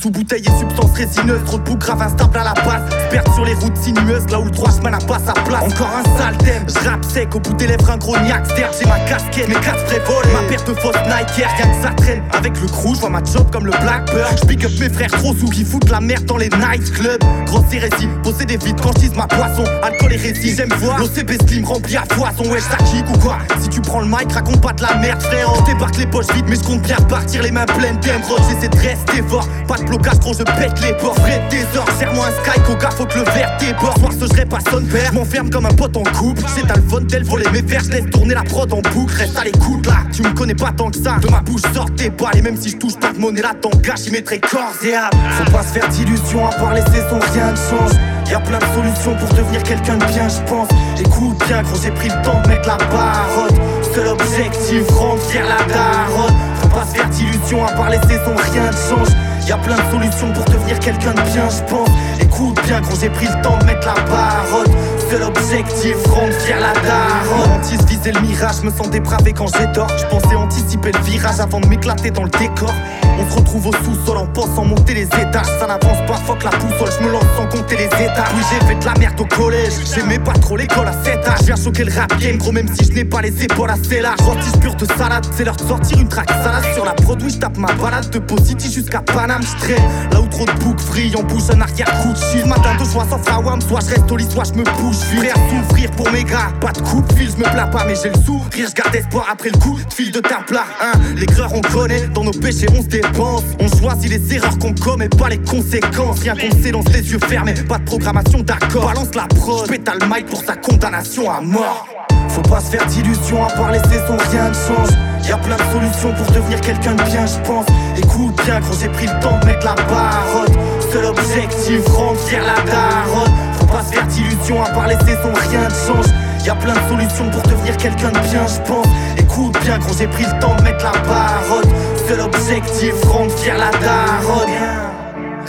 [0.00, 2.88] Sous bouteille et substance résineuse, trop de bouts graves instables à la base.
[3.10, 5.62] Perte sur les routes sinueuses, là où le droit chemin n'a pas sa place.
[5.62, 8.46] Encore un sale thème, je sec, au bout des lèvres un gros niaque.
[8.56, 10.32] J'ai ma casquette, mes quatre prévolés.
[10.32, 12.22] Ma paire de fausses Nike, rien que ça traîne.
[12.32, 14.38] Avec le crew, je vois ma job comme le Blackbird.
[14.40, 17.22] Je pick up mes frères trop sous qui foutent la merde dans les night clubs.
[17.44, 19.64] Grosse hérésie, posséder vite quand je ma boisson.
[19.82, 22.50] Alcool et récit, j'aime voir l'OCB Slim rempli à foison.
[22.50, 23.36] Ouais, ça kick ou quoi?
[23.60, 25.52] Si tu prends le mic, raconte pas de la merde, frère.
[25.56, 28.40] Je débarque les poches vides, mais je compte bien repartir les mains pleines d'émeraudes.
[28.48, 31.18] J'essaie de rester fort, pas de je pète les portes.
[31.20, 33.98] Vrai désordre, serre-moi un sky, coca, faut que le verre déborde.
[33.98, 36.42] Soir, ce serait pas son père, m'enferme comme un pote en couple.
[36.54, 39.14] C'est le phone tel voler mes vers, je laisse tourner la prod en boucle.
[39.14, 41.16] Reste à l'écoute là, tu me connais pas tant que ça.
[41.20, 43.52] De ma bouche sortent tes balles, et même si je touche pas de monnaie là,
[43.60, 45.10] t'en gâche, il mettrait corps et âme.
[45.38, 47.98] Faut pas se faire d'illusions, à part les saisons, rien ne change.
[48.30, 50.68] Y a plein de solutions pour devenir quelqu'un de bien, je pense.
[51.00, 53.54] Écoute bien, gros, j'ai pris le temps de mettre la barotte.
[53.92, 56.34] Seul objectif, rendre fier la daronne.
[56.62, 59.08] Faut pas se faire d'illusions, à part les saisons, rien ne change.
[59.50, 61.88] Y a plein de solutions pour devenir quelqu'un de bien, je pense.
[62.20, 64.70] Écoute bien, gros, j'ai pris le temps de mettre la barotte.
[65.10, 67.60] Seul objectif, rendre fier la daronne.
[67.88, 69.90] Viser le mirage, me sens dépravé quand j'ai tort.
[69.98, 72.72] Je pensais anticiper le virage avant de m'éclater dans le décor.
[73.18, 75.46] On se retrouve au sous-sol en pensant monter les étages.
[75.58, 78.28] Ça n'avance pas, fuck la boussole, je me lance sans compter les étages.
[78.36, 79.72] Oui, j'ai fait de la merde au collège.
[79.92, 81.38] J'aimais pas trop l'école à 7 âges.
[81.40, 84.00] Je viens choquer le rap game, gros, même si je n'ai pas les épaules assez
[84.00, 84.20] larges.
[84.20, 87.20] Rôtisse pure de salade, c'est l'heure de sortir une traque salade sur la prod.
[87.20, 89.39] Oui, je tape ma balade de Positi jusqu'à Paname.
[89.42, 89.74] Je
[90.12, 92.46] là où trop de boucs frient, en bouche un arrière-coup de chill.
[92.46, 94.96] Matin de joie sans frawam, soit je reste au lit, soit je me bouge.
[95.16, 96.52] Prêt souffrir pour mes gars.
[96.60, 98.68] Pas de coupe fil, je me plains pas, mais j'ai le sourire.
[98.68, 100.20] Je garde espoir après le coup de fil de
[100.52, 100.64] là.
[100.82, 100.92] Hein.
[101.16, 103.42] Les creurs on connaît, dans nos péchés on se dépense.
[103.60, 106.20] On choisit les erreurs qu'on commet, pas les conséquences.
[106.20, 108.86] Rien qu'on s'élance les yeux fermés, pas de programmation d'accord.
[108.86, 111.86] Balance la prod, pétale mic pour sa condamnation à mort.
[112.32, 114.90] Faut pas se faire d'illusions, à part les saisons, rien ne change.
[115.26, 117.66] Y a plein de solutions pour devenir quelqu'un de bien, je pense.
[117.96, 120.52] Écoute bien, gros, j'ai pris le temps de mettre la barotte.
[120.92, 123.34] Seul objectif, rendre la daronne.
[123.58, 126.06] Faut pas se faire d'illusions, à part les saisons, rien ne change.
[126.44, 128.86] Y a plein de solutions pour devenir quelqu'un de bien, je pense.
[129.18, 131.68] Écoute bien, gros, j'ai pris le temps de mettre la barotte.
[132.06, 134.50] Seul objectif, rendre la daronne.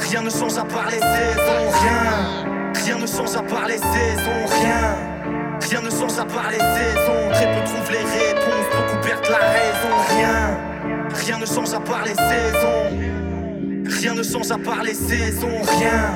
[0.10, 2.84] Rien ne change à part les saisons, rien.
[2.84, 5.11] Rien ne change à part les saisons, rien.
[5.72, 7.32] Rien ne change à part les saisons.
[7.32, 9.96] Très peu trouvent les réponses, beaucoup perdent la raison.
[10.10, 10.58] Rien,
[11.14, 13.88] rien ne change à part les saisons.
[14.02, 15.62] Rien ne change à part les saisons.
[15.80, 16.10] Rien,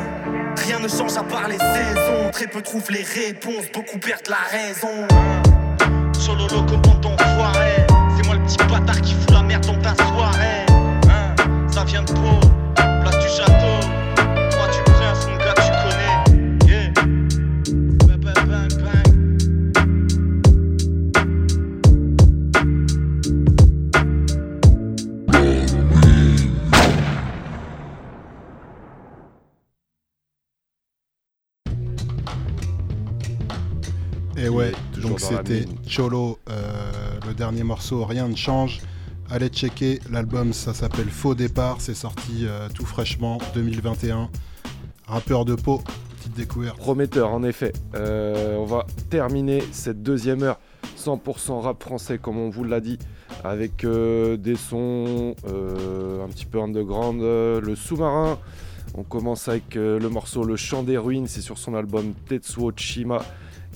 [0.58, 2.32] rien ne change à part les saisons.
[2.34, 5.08] Très peu trouvent les réponses, beaucoup perdent la raison.
[6.20, 7.88] Solo loco ton foiré.
[8.18, 10.66] C'est moi le petit bâtard qui fout la merde dans ta soirée.
[11.10, 11.34] Hein,
[11.72, 12.42] ça vient de Pau,
[12.76, 13.85] place du château.
[34.56, 35.66] Ouais, toujours donc c'était.
[35.88, 36.92] Cholo, euh,
[37.28, 38.80] le dernier morceau, rien ne change.
[39.30, 44.30] Allez checker, l'album ça s'appelle Faux Départ, c'est sorti euh, tout fraîchement 2021.
[45.08, 45.82] Rappeur de peau,
[46.18, 46.78] petite découverte.
[46.78, 47.74] Prometteur, en effet.
[47.96, 50.60] Euh, on va terminer cette deuxième heure
[50.98, 52.98] 100% rap français, comme on vous l'a dit,
[53.44, 57.22] avec des sons un petit peu underground.
[57.22, 58.40] le sous-marin,
[58.96, 63.22] on commence avec le morceau Le Chant des Ruines, c'est sur son album Tetsuo Chima,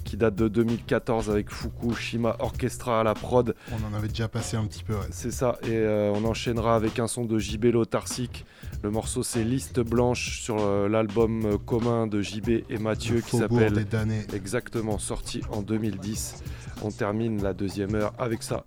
[0.03, 3.55] qui date de 2014 avec Fukushima Orchestra à la prod.
[3.71, 5.07] On en avait déjà passé un petit peu, ouais.
[5.11, 8.45] C'est ça, et euh, on enchaînera avec un son de JB Lotarsic.
[8.83, 13.21] Le morceau c'est Liste Blanche sur euh, l'album euh, commun de JB et Mathieu Le
[13.21, 14.25] qui s'appelle des damnés.
[14.33, 16.43] exactement sorti en 2010.
[16.83, 18.65] On termine la deuxième heure avec ça.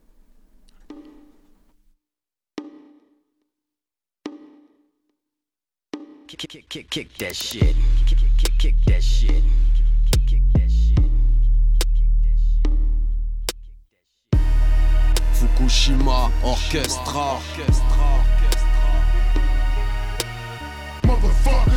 [6.27, 7.77] Kick, kick, kick, kick that shit.
[8.07, 9.45] Kick, kick, kick, kick that shit.
[15.43, 17.40] Fukushima Orchestra.
[21.05, 21.73] Motherfuckers.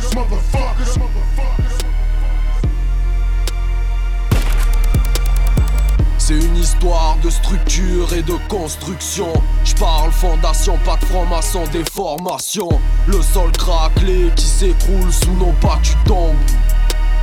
[6.18, 9.32] C'est une histoire de structure et de construction.
[9.64, 12.80] Je parle fondation, pas de franc-maçon, des formations.
[13.08, 16.36] Le sol craquelé qui s'écroule sous nos pas, tu tombes.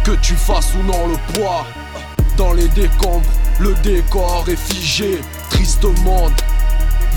[0.04, 1.66] Que tu fasses ou non le poids.
[2.36, 3.30] Dans les décombres,
[3.60, 5.22] le décor est figé.
[5.54, 6.34] Triste monde,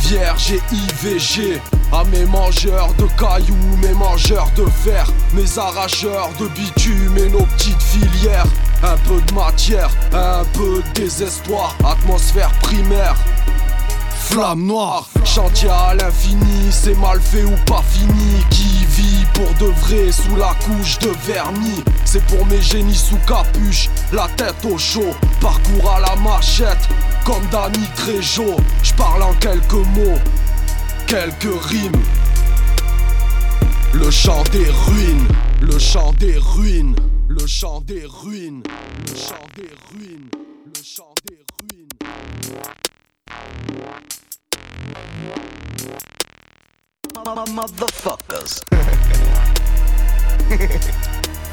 [0.00, 1.60] Vierge et IVG
[1.90, 7.44] À mes mangeurs de cailloux, mes mangeurs de fer Mes arracheurs de bitume et nos
[7.44, 8.46] petites filières.
[8.82, 13.16] Un peu de matière, un peu de désespoir Atmosphère primaire.
[14.28, 18.44] Flamme noire, chantier à l'infini, c'est mal fait ou pas fini.
[18.50, 21.84] Qui vit pour de vrai sous la couche de vernis?
[22.04, 26.88] C'est pour mes génies sous capuche, la tête au chaud, parcours à la machette,
[27.26, 28.56] comme Danny Trejo.
[28.82, 30.20] Je parle en quelques mots.
[31.06, 32.02] quelques rimes.
[33.92, 35.28] Le chant des ruines,
[35.60, 36.96] le chant des ruines,
[37.28, 38.62] le chant des ruines,
[39.08, 40.30] le chant des ruines,
[40.66, 41.88] le chant des ruines.
[47.54, 48.60] Motherfuckers.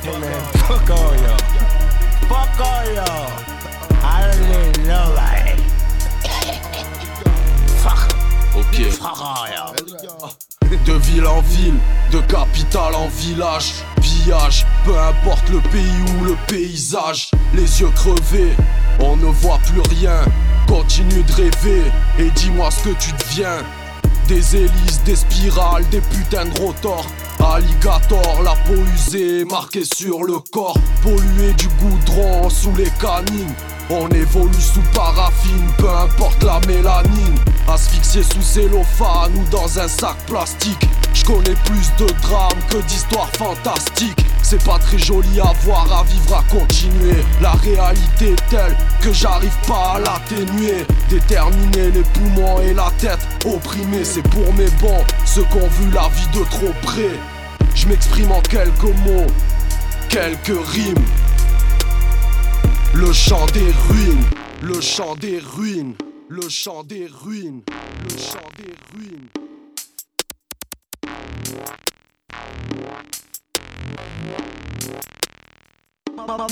[0.04, 1.38] Hey man, fuck all y'all.
[2.28, 3.54] Fuck all y'all.
[4.04, 5.23] I don't need nobody.
[8.56, 8.82] Ok.
[10.86, 11.78] De ville en ville,
[12.12, 18.54] de capitale en village, pillage, peu importe le pays ou le paysage, les yeux crevés,
[19.00, 20.22] on ne voit plus rien,
[20.68, 21.84] continue de rêver
[22.18, 23.64] et dis-moi ce que tu deviens.
[24.28, 27.08] Des hélices, des spirales, des putains de rotors,
[27.40, 33.54] alligator, la peau usée, marquée sur le corps, pollué du goudron sous les canines.
[33.90, 37.36] On évolue sous paraffine, peu importe la mélanine.
[37.68, 40.88] Asphyxié sous cellophane ou dans un sac plastique.
[41.14, 44.26] Je connais plus de drames que d'histoires fantastiques.
[44.42, 47.24] C'est pas très joli à voir, à vivre, à continuer.
[47.42, 50.86] La réalité est telle que j'arrive pas à l'atténuer.
[51.10, 55.92] Déterminer les poumons et la tête opprimée, c'est pour mes bons, ceux qui ont vu
[55.92, 57.20] la vie de trop près.
[57.76, 59.28] Je m'exprime en quelques mots,
[60.10, 61.06] quelques rimes.
[62.96, 64.24] Le chant des ruines,
[64.62, 65.96] le chant des ruines,
[66.30, 67.64] le chant des ruines,
[68.04, 69.30] le chant des ruines.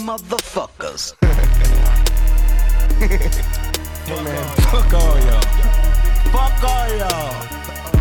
[0.03, 1.15] Motherfuckers.
[4.07, 5.45] Hey man, fuck all y'all.
[6.31, 7.31] Fuck all y'all.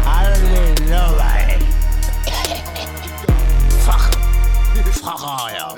[0.06, 1.58] I don't need nobody.
[3.84, 4.04] Fuck.
[4.94, 5.76] Fuck all y'all.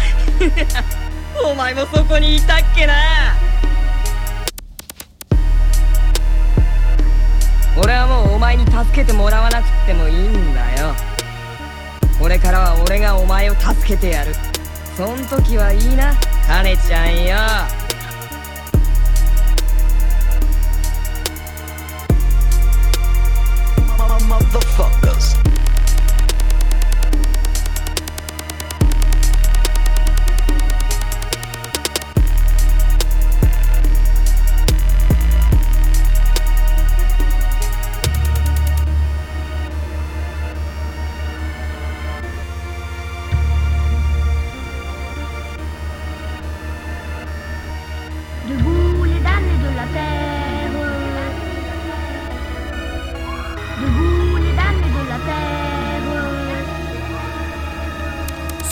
[1.44, 2.94] お前もそこにいたっけな。
[7.76, 10.94] 俺はもうお前に助けてもらわなくってもいいんだよ。
[12.18, 14.34] これからは俺がお前を助けてやる。
[14.96, 16.14] そん時はいいな
[16.46, 17.36] カネちゃんよ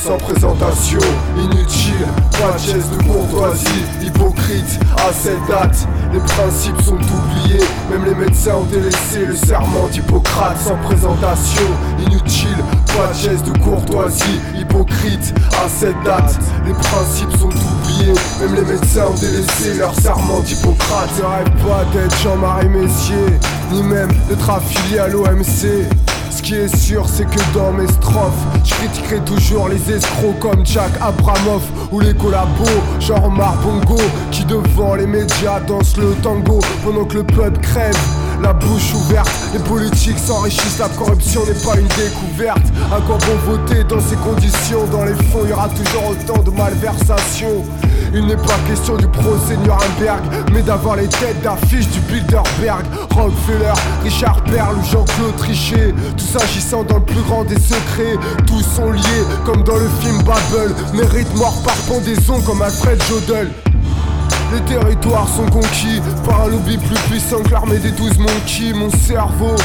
[0.04, 0.98] Sans présentation,
[1.34, 8.04] inutile, pas de geste de courtoisie, hypocrite, à cette date, les principes sont oubliés, même
[8.04, 11.64] les médecins ont délaissé le serment d'Hippocrate sans présentation,
[12.00, 12.58] inutile,
[12.88, 15.32] pas de geste de courtoisie, hypocrite,
[15.64, 18.12] à cette date, les principes sont oubliés,
[18.42, 21.08] même les médecins ont délaissé leur serment d'Hippocrate.
[21.16, 23.40] Je rêve pas d'être Jean-Marie Messier,
[23.72, 25.88] ni même d'être affilié à l'OMC.
[26.34, 28.32] Ce qui est sûr, c'est que dans mes strophes,
[28.64, 31.62] je critiquerai toujours les escrocs comme Jack Abramov
[31.92, 32.64] ou les collabos,
[32.98, 33.96] genre Marbongo,
[34.32, 37.96] qui devant les médias dansent le tango pendant que le peuple crève.
[38.42, 42.66] La bouche ouverte, les politiques s'enrichissent, la corruption n'est pas une découverte.
[42.92, 44.86] À quoi bon voter dans ces conditions?
[44.90, 47.64] Dans les fonds, il y aura toujours autant de malversations.
[48.16, 50.22] Il n'est pas question du procès Nuremberg,
[50.52, 53.72] mais d'avoir les têtes d'affiche du Bilderberg, Rockefeller,
[54.04, 55.92] Richard Perle ou Jean-Claude Trichet.
[56.16, 58.16] Tous agissant dans le plus grand des secrets,
[58.46, 60.72] tous sont liés comme dans le film Babel.
[60.94, 63.50] Mérite mort par pendaison comme Alfred Jodel.
[64.52, 68.72] Les territoires sont conquis par un lobby plus puissant que l'armée des douze monkeys.
[68.74, 69.56] Mon cerveau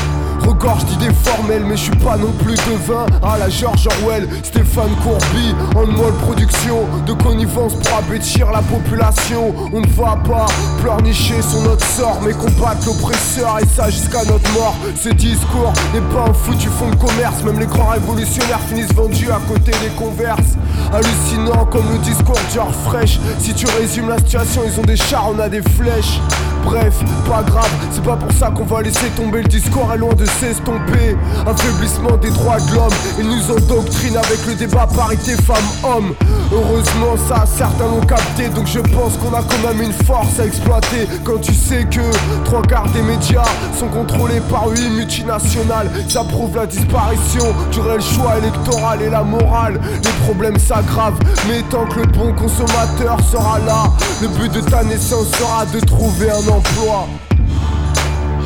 [0.48, 4.28] regorge d'idées formelles, mais je suis pas non plus devin à la George Orwell.
[4.44, 9.54] Stéphane Courby, molle production de connivence pour abêtir la population.
[9.74, 10.46] On ne va pas
[10.82, 14.76] pleurnicher sur notre sort, mais combattre l'oppresseur et ça jusqu'à notre mort.
[14.96, 19.32] Ce discours n'est pas un foutu fond de commerce, même les grands révolutionnaires finissent vendus
[19.32, 20.58] à côté des converses.
[20.94, 23.20] Hallucinant comme le discours George Fresh.
[23.40, 26.20] Si tu résumes la situation, ils ont des chars, on a des flèches.
[26.64, 30.14] Bref, pas grave, c'est pas pour ça qu'on va laisser tomber le discours est loin
[30.14, 31.16] de s'estomper.
[31.48, 36.14] Affaiblissement des droits de l'homme, ils nous endoctrinent avec le débat parité femmes-hommes.
[36.52, 40.46] Heureusement, ça, certains l'ont capté, donc je pense qu'on a quand même une force à
[40.46, 41.08] exploiter.
[41.24, 42.02] Quand tu sais que
[42.44, 43.44] trois quarts des médias
[43.78, 49.24] sont contrôlés par huit multinationales, ça prouve la disparition du réel choix électoral et la
[49.24, 49.80] morale.
[50.04, 53.84] Les problèmes s'aggravent, mais tant que le bon consommateur sera là,
[54.22, 57.08] le but de ta naissance sera de trouver un emploi.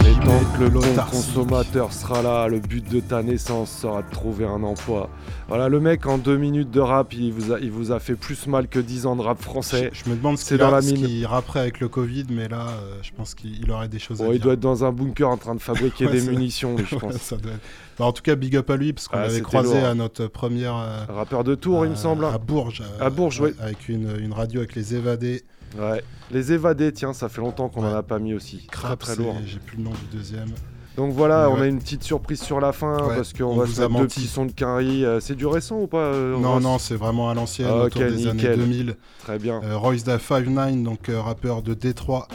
[0.05, 4.09] Et tant que le bon consommateur sera là, le but de ta naissance sera de
[4.11, 5.09] trouver un emploi.
[5.47, 8.15] Voilà, le mec en deux minutes de rap, il vous a, il vous a fait
[8.15, 9.91] plus mal que 10 ans de rap français.
[9.93, 11.25] Je me demande ce c'est qu'il dans la ce mine.
[11.25, 14.25] rapperait avec le Covid, mais là, euh, je pense qu'il il aurait des choses à
[14.25, 14.43] Bon, il dire.
[14.43, 17.13] doit être dans un bunker en train de fabriquer Ouais, des munitions, je Ouais, pense.
[17.17, 17.61] ça doit être-
[17.97, 19.85] Bah, en tout cas, big up à lui, parce qu'on Ah, l'avait croisé lourd.
[19.85, 20.75] à notre première.
[20.75, 22.25] euh, Rappeur de Tours, il me semble.
[22.25, 22.81] À Bourges.
[22.81, 23.51] euh, À Bourges, oui.
[23.61, 25.43] Avec une, une radio avec les évadés.
[25.77, 26.03] Ouais.
[26.31, 28.67] Les évadés, tiens, ça fait longtemps qu'on en a pas mis aussi.
[28.71, 29.35] Crap, très lourd.
[29.45, 30.49] J'ai plus le nom du deuxième.
[30.95, 33.65] Donc voilà, on a une petite surprise sur la fin Ouais, parce qu'on on va
[33.65, 35.03] se mettre deux petits sons de Quinry.
[35.03, 38.01] Euh, c'est du récent ou pas euh, Non, non, c'est vraiment à l'ancienne, Ah, autour
[38.01, 38.59] des années nickel.
[38.59, 38.95] 2000.
[39.23, 39.59] Très bien.
[39.63, 42.27] Euh, Royce da 59, donc euh, rappeur de Détroit.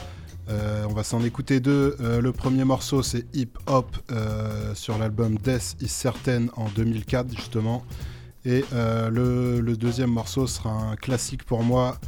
[0.51, 1.97] Euh, on va s'en écouter deux.
[2.01, 3.97] Le premier morceau, c'est Hip Hop
[4.75, 7.85] sur l'album Death is Certain en 2004, justement.
[8.45, 11.99] Et le, le deuxième morceau sera un classique pour moi.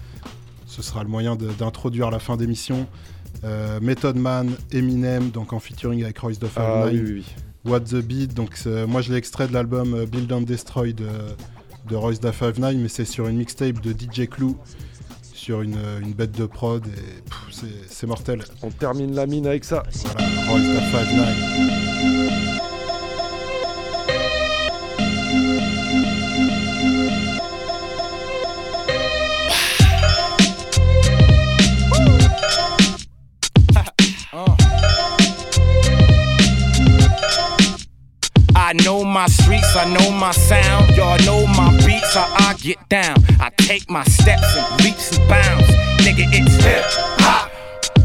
[0.70, 2.86] Ce sera le moyen de- d'introduire la fin d'émission.
[3.44, 6.52] Euh, Method Man, Eminem, donc en featuring avec Royce 59.
[6.56, 7.24] Ah, oui, oui, oui.
[7.70, 8.56] What the Beat, donc
[8.88, 11.08] moi je l'ai extrait de l'album euh, Build and Destroy de,
[11.88, 14.54] de Royce da 59, mais c'est sur une mixtape de DJ Clue,
[15.34, 18.42] sur une, euh, une bête de prod, et c'est mortel.
[18.62, 19.82] On termine la mine avec ça.
[20.04, 21.89] Voilà, Royce da 59.
[39.00, 40.96] Know my streets, I know my sound.
[40.96, 43.16] Y'all know my beats, how I get down.
[43.40, 45.68] I take my steps and leaps and bounds.
[46.04, 46.84] Nigga, it's hip
[47.20, 47.50] hop.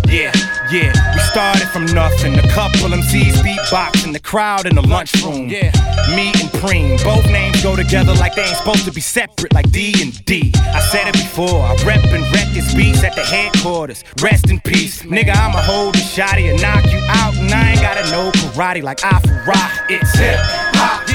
[0.08, 0.32] Yeah,
[0.72, 2.38] yeah, we started from nothing.
[2.38, 5.50] A couple MCs beatboxing, the crowd in the lunchroom.
[5.50, 5.72] Yeah,
[6.16, 9.70] me and Preem, both names go together like they ain't supposed to be separate, like
[9.72, 10.54] D and D.
[10.56, 14.04] I said it before, I rep and wreck his beats at the headquarters.
[14.22, 15.36] Rest in peace, nigga.
[15.36, 19.04] I'ma hold the shotty and knock you out, and I ain't gotta know karate like
[19.04, 19.56] Afra.
[19.90, 20.65] It's hip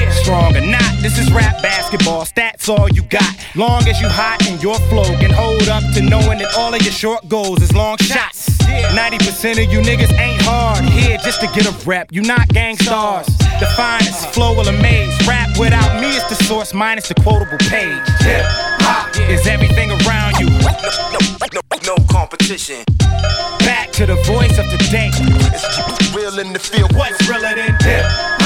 [0.05, 0.13] hop.
[0.13, 2.25] Strong or not, this is rap basketball.
[2.25, 3.35] Stats all you got.
[3.55, 6.81] Long as you hot and your flow can hold up to knowing that all of
[6.81, 8.49] your short goals is long shots.
[8.69, 10.83] 90% of you niggas ain't hard.
[10.85, 12.11] Here just to get a rep.
[12.11, 13.27] You not gang stars.
[13.59, 15.15] The finest flow will amaze.
[15.27, 18.01] Rap without me is the source minus the quotable page.
[18.21, 18.45] Hip
[18.81, 20.47] hop is everything around you.
[21.85, 22.83] No competition.
[23.59, 25.09] Back to the voice of the day.
[25.13, 26.95] It's real in the field.
[26.95, 28.40] What's realer than hip hop?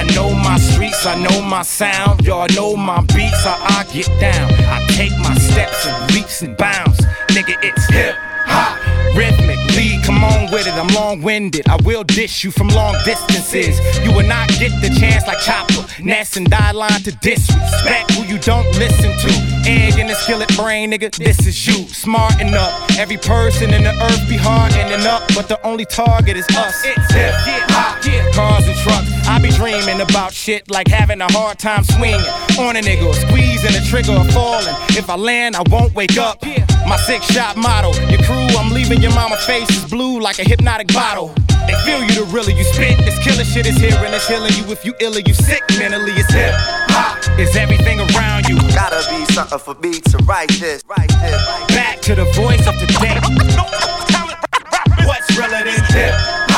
[0.00, 2.24] I know my streets, I know my sound.
[2.24, 4.50] Y'all know my beats, how I get down.
[4.64, 6.98] I take my steps and leaps and bounds.
[7.28, 8.16] Nigga, it's hip
[8.46, 8.80] hop.
[9.14, 10.72] Rhythmic, lead, come on with it.
[10.72, 11.68] I'm long winded.
[11.68, 13.78] I will dish you from long distances.
[14.02, 18.24] You will not get the chance like Chopper, Ness, and Die Line to disrespect who
[18.24, 19.32] you don't listen to.
[19.68, 21.86] Egg in the skillet brain, nigga, this is you.
[21.88, 22.72] Smarten up.
[22.98, 26.86] Every person in the earth be hardening up, but the only target is us.
[26.86, 27.34] It's hip
[27.68, 27.89] hop.
[28.04, 29.10] Yeah, cars and trucks.
[29.28, 32.20] I be dreaming about shit like having a hard time swinging
[32.58, 34.74] on a nigga, squeezing the trigger or falling.
[34.96, 36.42] If I land, I won't wake up.
[36.86, 37.92] My six shot motto.
[38.08, 41.34] Your crew, I'm leaving your mama face is blue like a hypnotic bottle.
[41.66, 42.98] They feel you the realer you spit.
[42.98, 44.64] This killer shit is here and it's healing you.
[44.72, 46.54] If you ill or you sick mentally, it's hip
[46.90, 47.38] hop.
[47.38, 48.56] Is everything around you.
[48.74, 50.82] Gotta be something for me to write this.
[50.88, 51.40] Write this.
[51.76, 53.14] Back to the voice of the day.
[55.06, 56.48] What's realer than hip hop?
[56.48, 56.49] Yeah.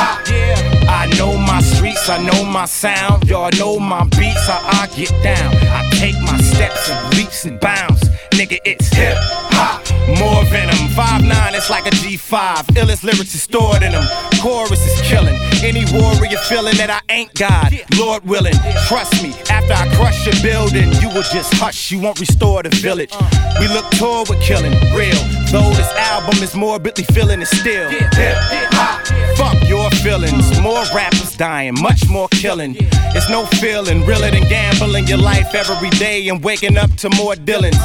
[1.03, 3.27] I know my streets, I know my sound.
[3.27, 5.53] Y'all know my beats, how I get down.
[5.67, 8.01] I take my steps and leaps and bounds.
[8.31, 9.17] Nigga, it's hip
[9.51, 9.83] hop.
[10.17, 10.75] More venom.
[10.95, 12.77] 5'9, it's like a G5.
[12.79, 14.07] Illest lyrics is stored in them.
[14.41, 15.35] Chorus is killing.
[15.61, 17.73] Any warrior feeling that I ain't God.
[17.97, 18.55] Lord willing,
[18.87, 19.33] trust me.
[19.49, 21.91] After I crush your building, you will just hush.
[21.91, 23.13] You won't restore the village.
[23.59, 24.71] We look toward with killing.
[24.95, 25.19] Real.
[25.51, 27.89] Though this album is morbidly feeling it still.
[27.89, 29.03] Hip hop.
[29.37, 30.59] Fuck your feelings.
[30.59, 32.75] More rappers dying, much more killing.
[33.15, 37.35] It's no feeling realer than gambling your life every day and waking up to more
[37.35, 37.79] Dylans.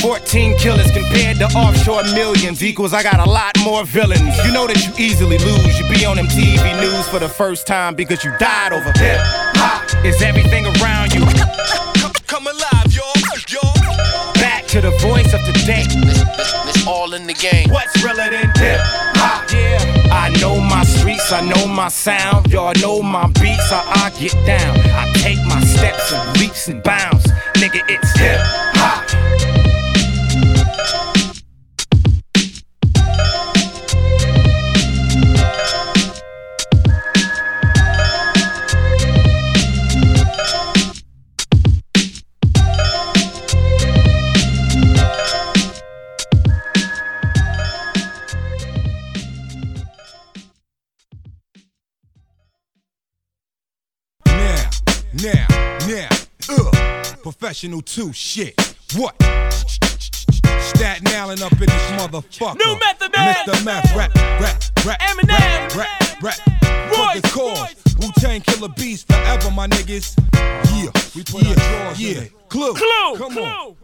[0.00, 4.36] 14 killers compared to offshore millions equals I got a lot more villains.
[4.44, 5.78] You know that you easily lose.
[5.78, 9.18] You be on MTV news for the first time because you died over hip
[9.58, 10.04] hop.
[10.04, 11.26] Is everything around you?
[12.28, 13.12] Come alive, y'all.
[13.48, 14.34] Y'all.
[14.34, 15.84] Back to the voice of the day.
[16.68, 17.70] It's all in the game.
[17.70, 18.80] What's realer than hip
[19.18, 19.50] hop?
[19.50, 19.96] Yeah.
[20.12, 20.84] I know my
[21.16, 22.52] streets, I know my sound.
[22.52, 24.76] Y'all know my beats, how I get down.
[24.90, 27.26] I take my steps and leaps and bounds.
[27.54, 28.75] Nigga, it's hip
[55.22, 55.46] Now,
[55.88, 56.08] now,
[56.50, 58.54] uh, professional too, shit.
[58.96, 59.14] What?
[60.60, 62.58] Staten Island up in this motherfucker.
[62.58, 63.34] New Method Man.
[63.34, 63.64] Mr.
[63.64, 65.28] Meth, rap, rap, rap, Eminem.
[65.30, 66.34] rap, rap, rap.
[66.34, 67.74] For the cause.
[67.98, 70.14] Wu Tang Killer Bees forever, my niggas.
[70.34, 72.24] Yeah, we put yeah, yeah.
[72.48, 73.76] Clue, Clue, come Clue, on.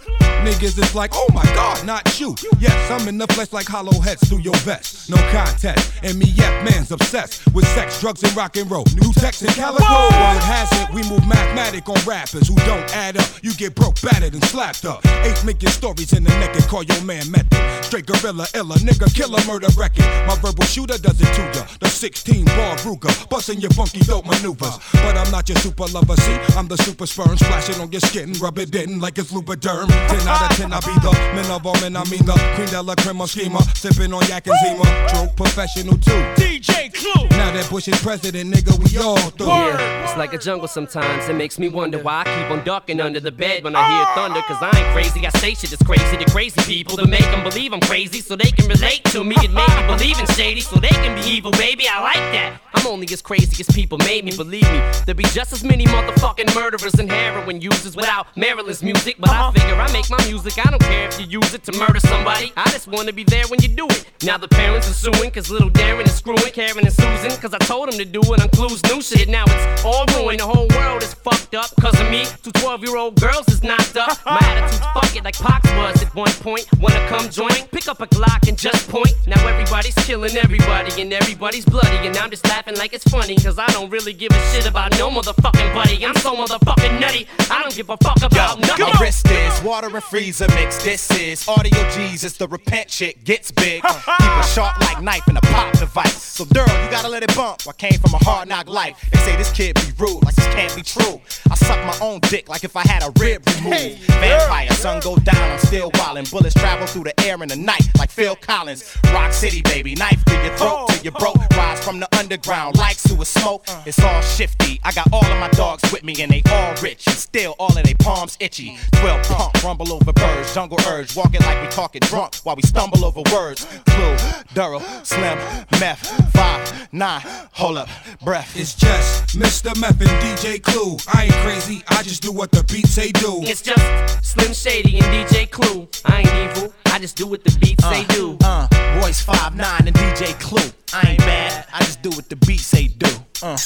[0.43, 2.35] Niggas is like, oh my god, not you.
[2.59, 5.09] Yes, I'm in the flesh like hollow heads through your vest.
[5.09, 5.93] No contest.
[6.03, 8.85] MEF man's obsessed with sex, drugs, and rock and roll.
[9.01, 9.85] New text and calico.
[9.85, 13.29] Word has it, we move mathematic on rappers who don't add up.
[13.43, 15.07] You get broke, battered, and slapped up.
[15.23, 17.85] Eight making stories in the neck and call your man method.
[17.85, 20.07] Straight gorilla, illa, nigga, killer, murder record.
[20.27, 21.67] My verbal shooter does it to ya.
[21.79, 24.79] The 16 bar Ruger, busting your funky dope maneuvers.
[24.93, 28.33] But I'm not your super lover, see, I'm the super sperm, splashing on your skin,
[28.35, 29.87] rub it in like it's Lubriderm.
[29.87, 32.69] 10 out of 10, I be the men of all men, I mean the queen
[32.69, 34.85] de la crema schema, sipping on yak and zima.
[35.09, 36.23] True professional too.
[36.41, 37.29] DJ Clue.
[37.37, 39.47] Now that Bush is president, nigga, we all through.
[39.47, 41.29] Yeah, it's like a jungle sometimes.
[41.29, 44.07] It makes me wonder why I keep on ducking under the bed when I hear
[44.09, 44.15] ah.
[44.15, 44.43] thunder.
[44.43, 45.27] Cause I ain't crazy.
[45.27, 48.37] I say shit is crazy to crazy people to make them believe I'm crazy so
[48.37, 51.29] they can relate to me and make me believe in shady so they can be
[51.29, 51.87] evil, baby.
[51.89, 52.72] I like that.
[52.83, 54.81] I'm only as crazy as people made me believe me.
[55.07, 59.19] there'd be just as many motherfucking murderers and heroin users without Maryland's music.
[59.21, 59.53] But I uh-huh.
[59.53, 60.59] figure I make my music.
[60.59, 62.53] I don't care if you use it to murder somebody.
[62.57, 64.07] I just wanna be there when you do it.
[64.25, 67.31] Now the parents are suing cause little Darren is screwing Karen and Susan.
[67.41, 69.29] Cause I told them to do it on Clues new shit.
[69.29, 70.41] Now it's all ruined.
[70.41, 71.71] The whole world is fucked up.
[71.81, 74.19] Cause of me, two 12 year old girls is knocked up.
[74.27, 76.67] My attitude's fuck it like Pox was at one point.
[76.81, 77.63] Wanna come join?
[77.71, 79.15] Pick up a Glock and just point.
[79.29, 82.09] Now everybody's killing everybody and everybody's bloody.
[82.09, 83.37] And I'm just laughing like it's funny.
[83.37, 86.05] Cause I don't really give a shit about no motherfucking buddy.
[86.05, 87.27] I'm so motherfucking nutty.
[87.51, 88.87] I don't give a fuck about nothing.
[88.87, 90.83] My wrist is water and freezer mix.
[90.85, 92.37] This is audio Jesus.
[92.37, 93.83] The repent shit gets big.
[93.83, 96.23] Keep a sharp like knife in a pop device.
[96.23, 97.63] So, girl, you gotta let it bump.
[97.69, 98.97] I came from a hard knock life.
[99.13, 101.21] They say this kid be rude, like this can't be true.
[101.51, 103.99] I suck my own dick like if I had a rib removed.
[104.21, 106.31] Vampire, sun go down, I'm still wildin'.
[106.31, 108.97] Bullets travel through the air in the night like Phil Collins.
[109.13, 111.37] Rock City, baby, knife to your throat till you broke.
[111.57, 113.67] Rise from the underground like sewer smoke.
[113.87, 114.81] It's all shifty.
[114.85, 117.07] I got all of my dogs with me and they all rich.
[117.07, 118.77] And still all of their palms itchy.
[118.93, 121.17] 12 pump, rumble over birds, jungle urge.
[121.17, 123.67] Walking like we talking drunk while we stumble over words.
[123.87, 124.17] Clue,
[124.55, 125.39] Duro, Slim,
[125.81, 127.21] Meth, 5, 9,
[127.53, 127.89] hold up,
[128.23, 128.57] breath.
[128.57, 129.79] It's just Mr.
[129.81, 130.97] Meth and DJ Clue.
[131.13, 133.41] I ain't crazy, I just do what the beats say do.
[133.43, 135.89] It's just Slim Shady and DJ Clue.
[136.05, 138.37] I ain't evil, I just do what the beats say do.
[138.45, 138.69] Uh,
[139.03, 140.71] Royce 5, 9 and DJ Clue.
[140.95, 143.07] I ain't bad, I just do what the beats say do.
[143.43, 143.57] Uh.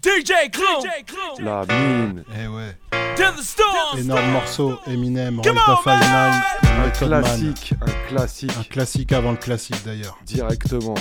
[0.00, 1.44] DJ Clue.
[1.44, 2.24] La mine.
[2.34, 2.74] Eh ouais.
[3.16, 3.98] To the storm.
[3.98, 6.42] Énorme morceau, Eminem, on, 5 man.
[6.62, 8.52] Un classique, un classique.
[8.58, 10.18] Un classique avant le classique d'ailleurs.
[10.24, 10.94] Directement.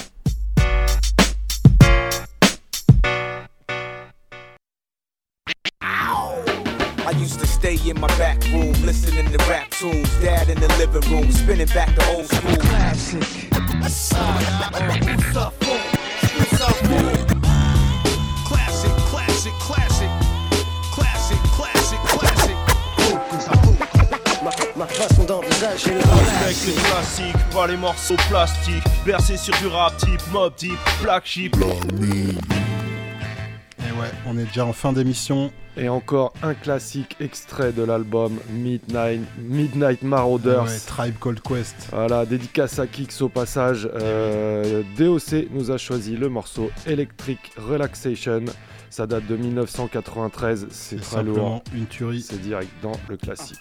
[7.29, 10.09] Used to stay in my back room, listening to rap tunes.
[10.19, 12.55] Dad in the living room, spinning back the old school.
[12.55, 13.21] Classic.
[18.49, 20.09] Classic, classic, classic.
[20.95, 22.57] Classic, classic, classic.
[26.41, 28.83] Avec les classiques, pas les morceaux plastiques.
[29.05, 31.55] Bercé sur du rap type, mob type, black sheep.
[33.99, 35.51] Ouais, on est déjà en fin d'émission.
[35.77, 40.63] Et encore un classique extrait de l'album Midnight, Midnight Marauders.
[40.63, 41.89] Ouais, Tribe Called Quest.
[41.91, 43.89] Voilà, dédicace à Kix au passage.
[43.95, 48.45] Euh, DOC nous a choisi le morceau Electric Relaxation.
[48.89, 51.63] Ça date de 1993, c'est très lourd.
[51.75, 52.21] une tuerie.
[52.21, 53.59] C'est direct dans le classique.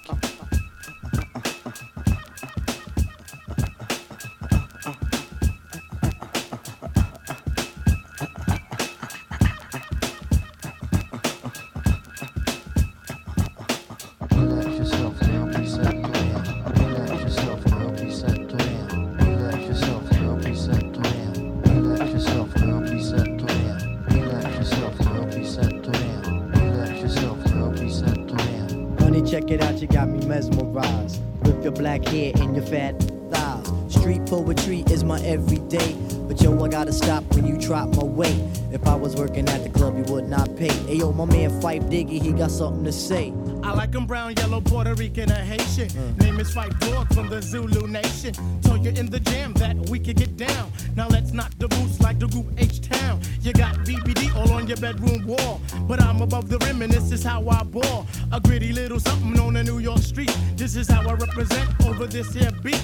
[31.99, 32.93] Black hair and your fat
[33.31, 33.93] thighs.
[33.93, 35.95] Street poetry is my everyday.
[36.29, 38.41] But yo, I gotta stop when you drop my weight.
[38.71, 40.73] If I was working at the club, you would not pay.
[40.87, 43.33] Hey yo, my man Fife Diggy, he got something to say.
[43.65, 45.89] I like 'em brown, yellow, Puerto Rican, or Haitian.
[45.89, 46.21] Mm.
[46.21, 48.35] Name is Fight Dog from the Zulu Nation.
[48.79, 50.71] Told you in the jam that we could get down.
[50.95, 53.21] Now let's knock the boots like the group H Town.
[53.41, 55.61] You got BBD all on your bedroom wall.
[55.89, 58.07] But I'm above the rim and this is how I ball.
[58.31, 60.31] A gritty little something on the New York street.
[60.55, 62.81] This is how I represent over this here beat.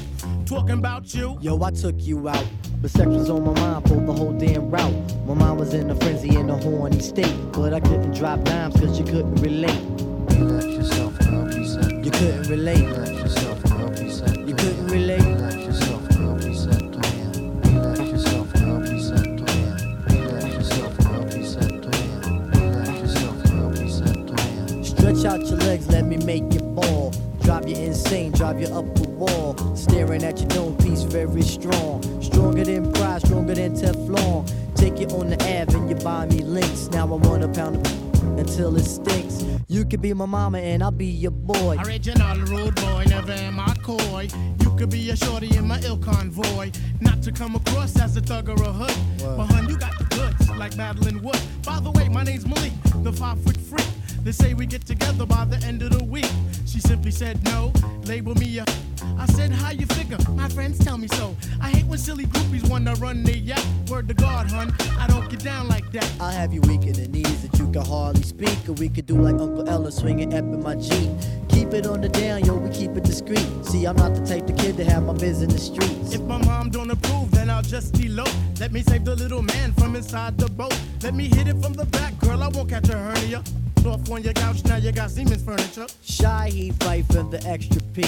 [0.47, 1.39] Talking about you.
[1.41, 2.45] Yo, I took you out
[2.83, 5.27] But sex was on my mind for the whole damn route.
[5.27, 7.37] My mind was in a frenzy in a horny state.
[7.53, 9.81] But I couldn't drop dimes cause you couldn't relate.
[10.41, 12.05] Relax yourself, girl, be set.
[12.05, 12.85] You couldn't relate.
[12.85, 14.39] Relax yourself, girl, be set.
[14.41, 15.44] You couldn't relate.
[28.15, 29.57] Drive you drive you up the wall.
[29.75, 32.01] Staring at your dome piece, very strong.
[32.23, 34.49] Stronger than pride, stronger than Teflon.
[34.77, 36.87] Take you on the Ave and you buy me links.
[36.93, 39.45] Now I want a pound of until it stinks.
[39.67, 41.77] You could be my mama and I'll be your boy.
[41.85, 44.29] Original rude boy, never am I coy.
[44.61, 46.71] You could be a shorty in my ill convoy.
[47.01, 48.95] Not to come across as a thug or a hood.
[49.37, 51.41] But hun, you got the goods, like battling wood.
[51.67, 52.73] By the way, my name's Malik,
[53.03, 53.85] the five foot freak.
[54.25, 56.31] They say we get together by the end of the week.
[56.65, 57.71] She simply said no,
[58.05, 58.65] label me a.
[59.19, 60.17] I said, how you figure?
[60.31, 61.37] My friends tell me so.
[61.61, 63.63] I hate when silly groupies wanna run their yacht.
[63.91, 66.11] Word to God, hun, I don't get down like that.
[66.19, 68.67] I'll have you weak in the knees that you can hardly speak.
[68.67, 71.11] Or we could do like Uncle Ella swinging up in my Jeep.
[71.51, 73.47] Keep it on the down, yo, we keep it discreet.
[73.63, 76.15] See, I'm not the type of kid to have my biz in the streets.
[76.15, 78.33] If my mom don't approve, then I'll just elope.
[78.59, 80.75] Let me save the little man from inside the boat.
[81.03, 83.43] Let me hit it from the back, girl, I won't catch a hernia.
[83.87, 85.87] Off on your couch, now you got Siemens furniture.
[86.03, 88.03] Shy, he fight for the extra P.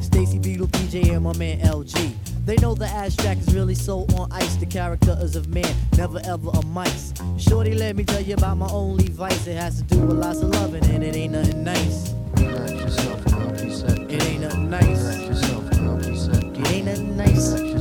[0.00, 2.12] Stacy Beetle, PJ, and my man LG.
[2.44, 4.56] They know the abstract is really so on ice.
[4.56, 7.14] The character is of man, never ever a mice.
[7.38, 9.46] Shorty, let me tell you about my only vice.
[9.46, 12.12] It has to do with lots of loving, and it ain't nothing nice.
[12.36, 13.98] Relax yourself, girl, be set.
[13.98, 14.98] It ain't nothing nice.
[14.98, 16.44] Relax yourself, girl, be set.
[16.44, 17.71] It ain't nothing nice.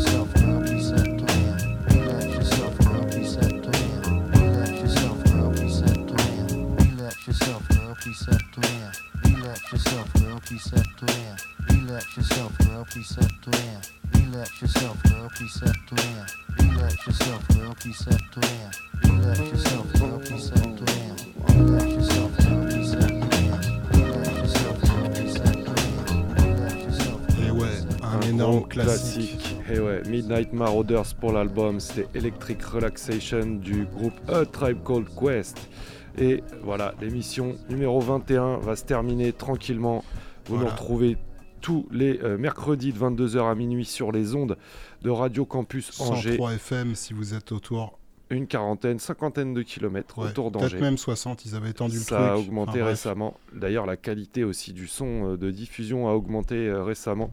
[27.46, 27.68] Et ouais,
[28.04, 29.56] un, énorme classique.
[29.72, 35.70] Et ouais, Midnight Marauders pour l'album, c'était Electric Relaxation du groupe A Tribe Called Quest.
[36.18, 40.04] Et voilà, l'émission numéro 21 va se terminer tranquillement.
[40.46, 40.64] Vous Voilà.
[40.66, 41.18] nous retrouvez
[41.62, 44.58] tous les euh, mercredis de 22h à minuit sur les ondes
[45.04, 46.32] de Radio Campus Angers.
[46.32, 47.98] 103 FM si vous êtes autour.
[48.30, 50.70] Une quarantaine, cinquantaine de kilomètres Ouais, autour d'Angers.
[50.70, 52.30] Peut-être même 60, ils avaient étendu le Ça truc.
[52.30, 53.36] a augmenté Enfin, récemment.
[53.54, 57.30] D'ailleurs, la qualité aussi du son euh, de diffusion a augmenté euh, récemment.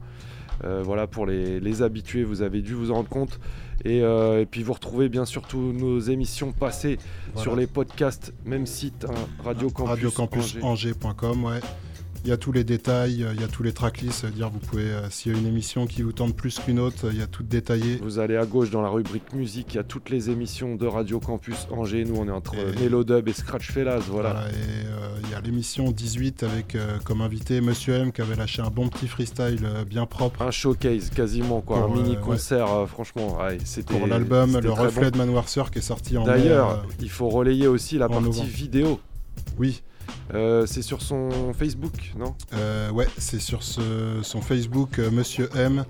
[0.82, 3.38] Voilà, pour les, les habitués, vous avez dû vous en rendre compte.
[3.84, 6.98] Et, euh, et puis vous retrouvez bien sûr tous nos émissions passées
[7.32, 7.42] Voilà.
[7.42, 9.14] sur les podcasts, même site, hein,
[9.44, 10.60] Radio Campus, Angers.
[10.60, 11.60] radiocampusangers.com, ouais.
[12.24, 14.58] Il y a tous les détails, euh, il y a tous les tracklists, c'est-à-dire vous
[14.58, 17.18] pouvez, euh, s'il y a une émission qui vous tente plus qu'une autre, euh, il
[17.18, 17.96] y a tout détaillé.
[18.02, 20.86] Vous allez à gauche dans la rubrique musique, il y a toutes les émissions de
[20.86, 22.04] Radio Campus Angers.
[22.04, 24.00] Nous, on est entre Et- Mélodub et Scratch Fellas.
[24.10, 24.32] Voilà.
[24.32, 28.20] Voilà, et euh, il y a l'émission 18 avec euh, comme invité Monsieur M qui
[28.20, 30.42] avait lâché un bon petit freestyle euh, bien propre.
[30.42, 31.86] Un showcase quasiment, quoi.
[31.86, 33.38] Pour, un mini concert, franchement.
[33.40, 35.10] ouais, c'était Pour l'album Le Reflet bon.
[35.12, 38.48] de Manoir Sœur qui est sorti en D'ailleurs, il faut relayer aussi la partie novembre.
[38.48, 39.00] vidéo.
[39.56, 39.82] Oui.
[40.34, 42.34] Euh, c'est sur son Facebook, non?
[42.54, 45.84] Euh, ouais, c'est sur son Facebook, euh, Monsieur M.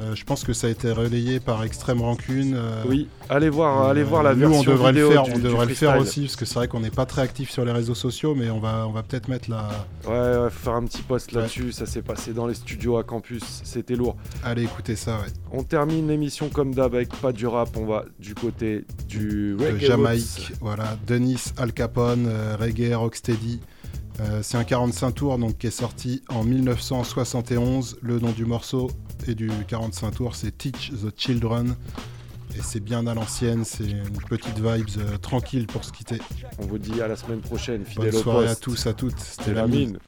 [0.00, 2.54] Euh, je pense que ça a été relayé par Extrême Rancune.
[2.56, 5.14] euh, Oui, allez voir, et, allez euh, voir la nous, version on devrait vidéo le
[5.14, 7.22] faire, du- on devrait le faire aussi parce que c'est vrai qu'on n'est pas très
[7.22, 9.68] actif sur les réseaux sociaux, mais on va, on va peut-être mettre la.
[10.08, 10.12] Ouais,
[10.42, 11.70] ouais, faut faire un petit post là-dessus.
[11.72, 13.42] Ça s'est passé dans les studios à campus.
[13.64, 14.16] C'était lourd.
[14.42, 15.32] Allez écoutez ça, ouais.
[15.52, 17.76] On termine l'émission comme d'hab avec pas du rap.
[17.76, 20.48] On va du côté du de Jamaïque.
[20.50, 20.56] roots.
[20.62, 23.60] Voilà, Denis Al Capone, euh, reggae, rocksteady.
[24.20, 27.96] Euh, c'est un 45 tours donc, qui est sorti en 1971.
[28.02, 28.90] Le nom du morceau
[29.26, 31.76] et du 45 tours, c'est Teach the Children.
[32.56, 36.18] Et c'est bien à l'ancienne, c'est une petite vibes euh, tranquille pour se quitter.
[36.58, 37.82] On vous dit à la semaine prochaine.
[37.82, 38.62] Bonne Fidèle au soirée à poste.
[38.62, 39.18] tous, à toutes.
[39.18, 39.98] C'était la mine.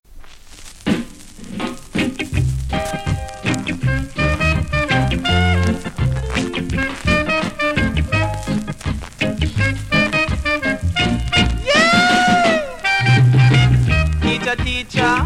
[14.21, 15.17] Teacher, teacher,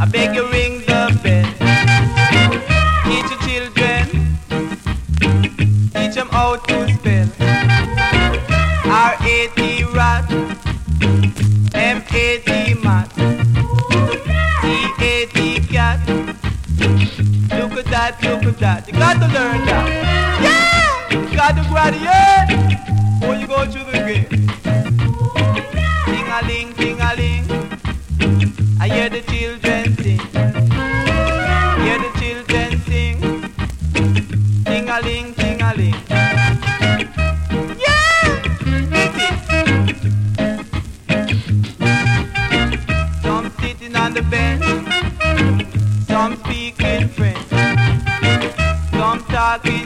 [0.00, 1.45] I beg you ring the bell.
[18.06, 18.84] life you could die.
[18.86, 19.86] You got to learn now.
[20.46, 21.10] Yeah!
[21.10, 22.48] You got to graduate
[23.18, 24.28] before you go to the grave.
[26.06, 27.44] Ding-a-ling, ding-a-ling.
[28.80, 29.22] I hear the
[49.56, 49.85] I've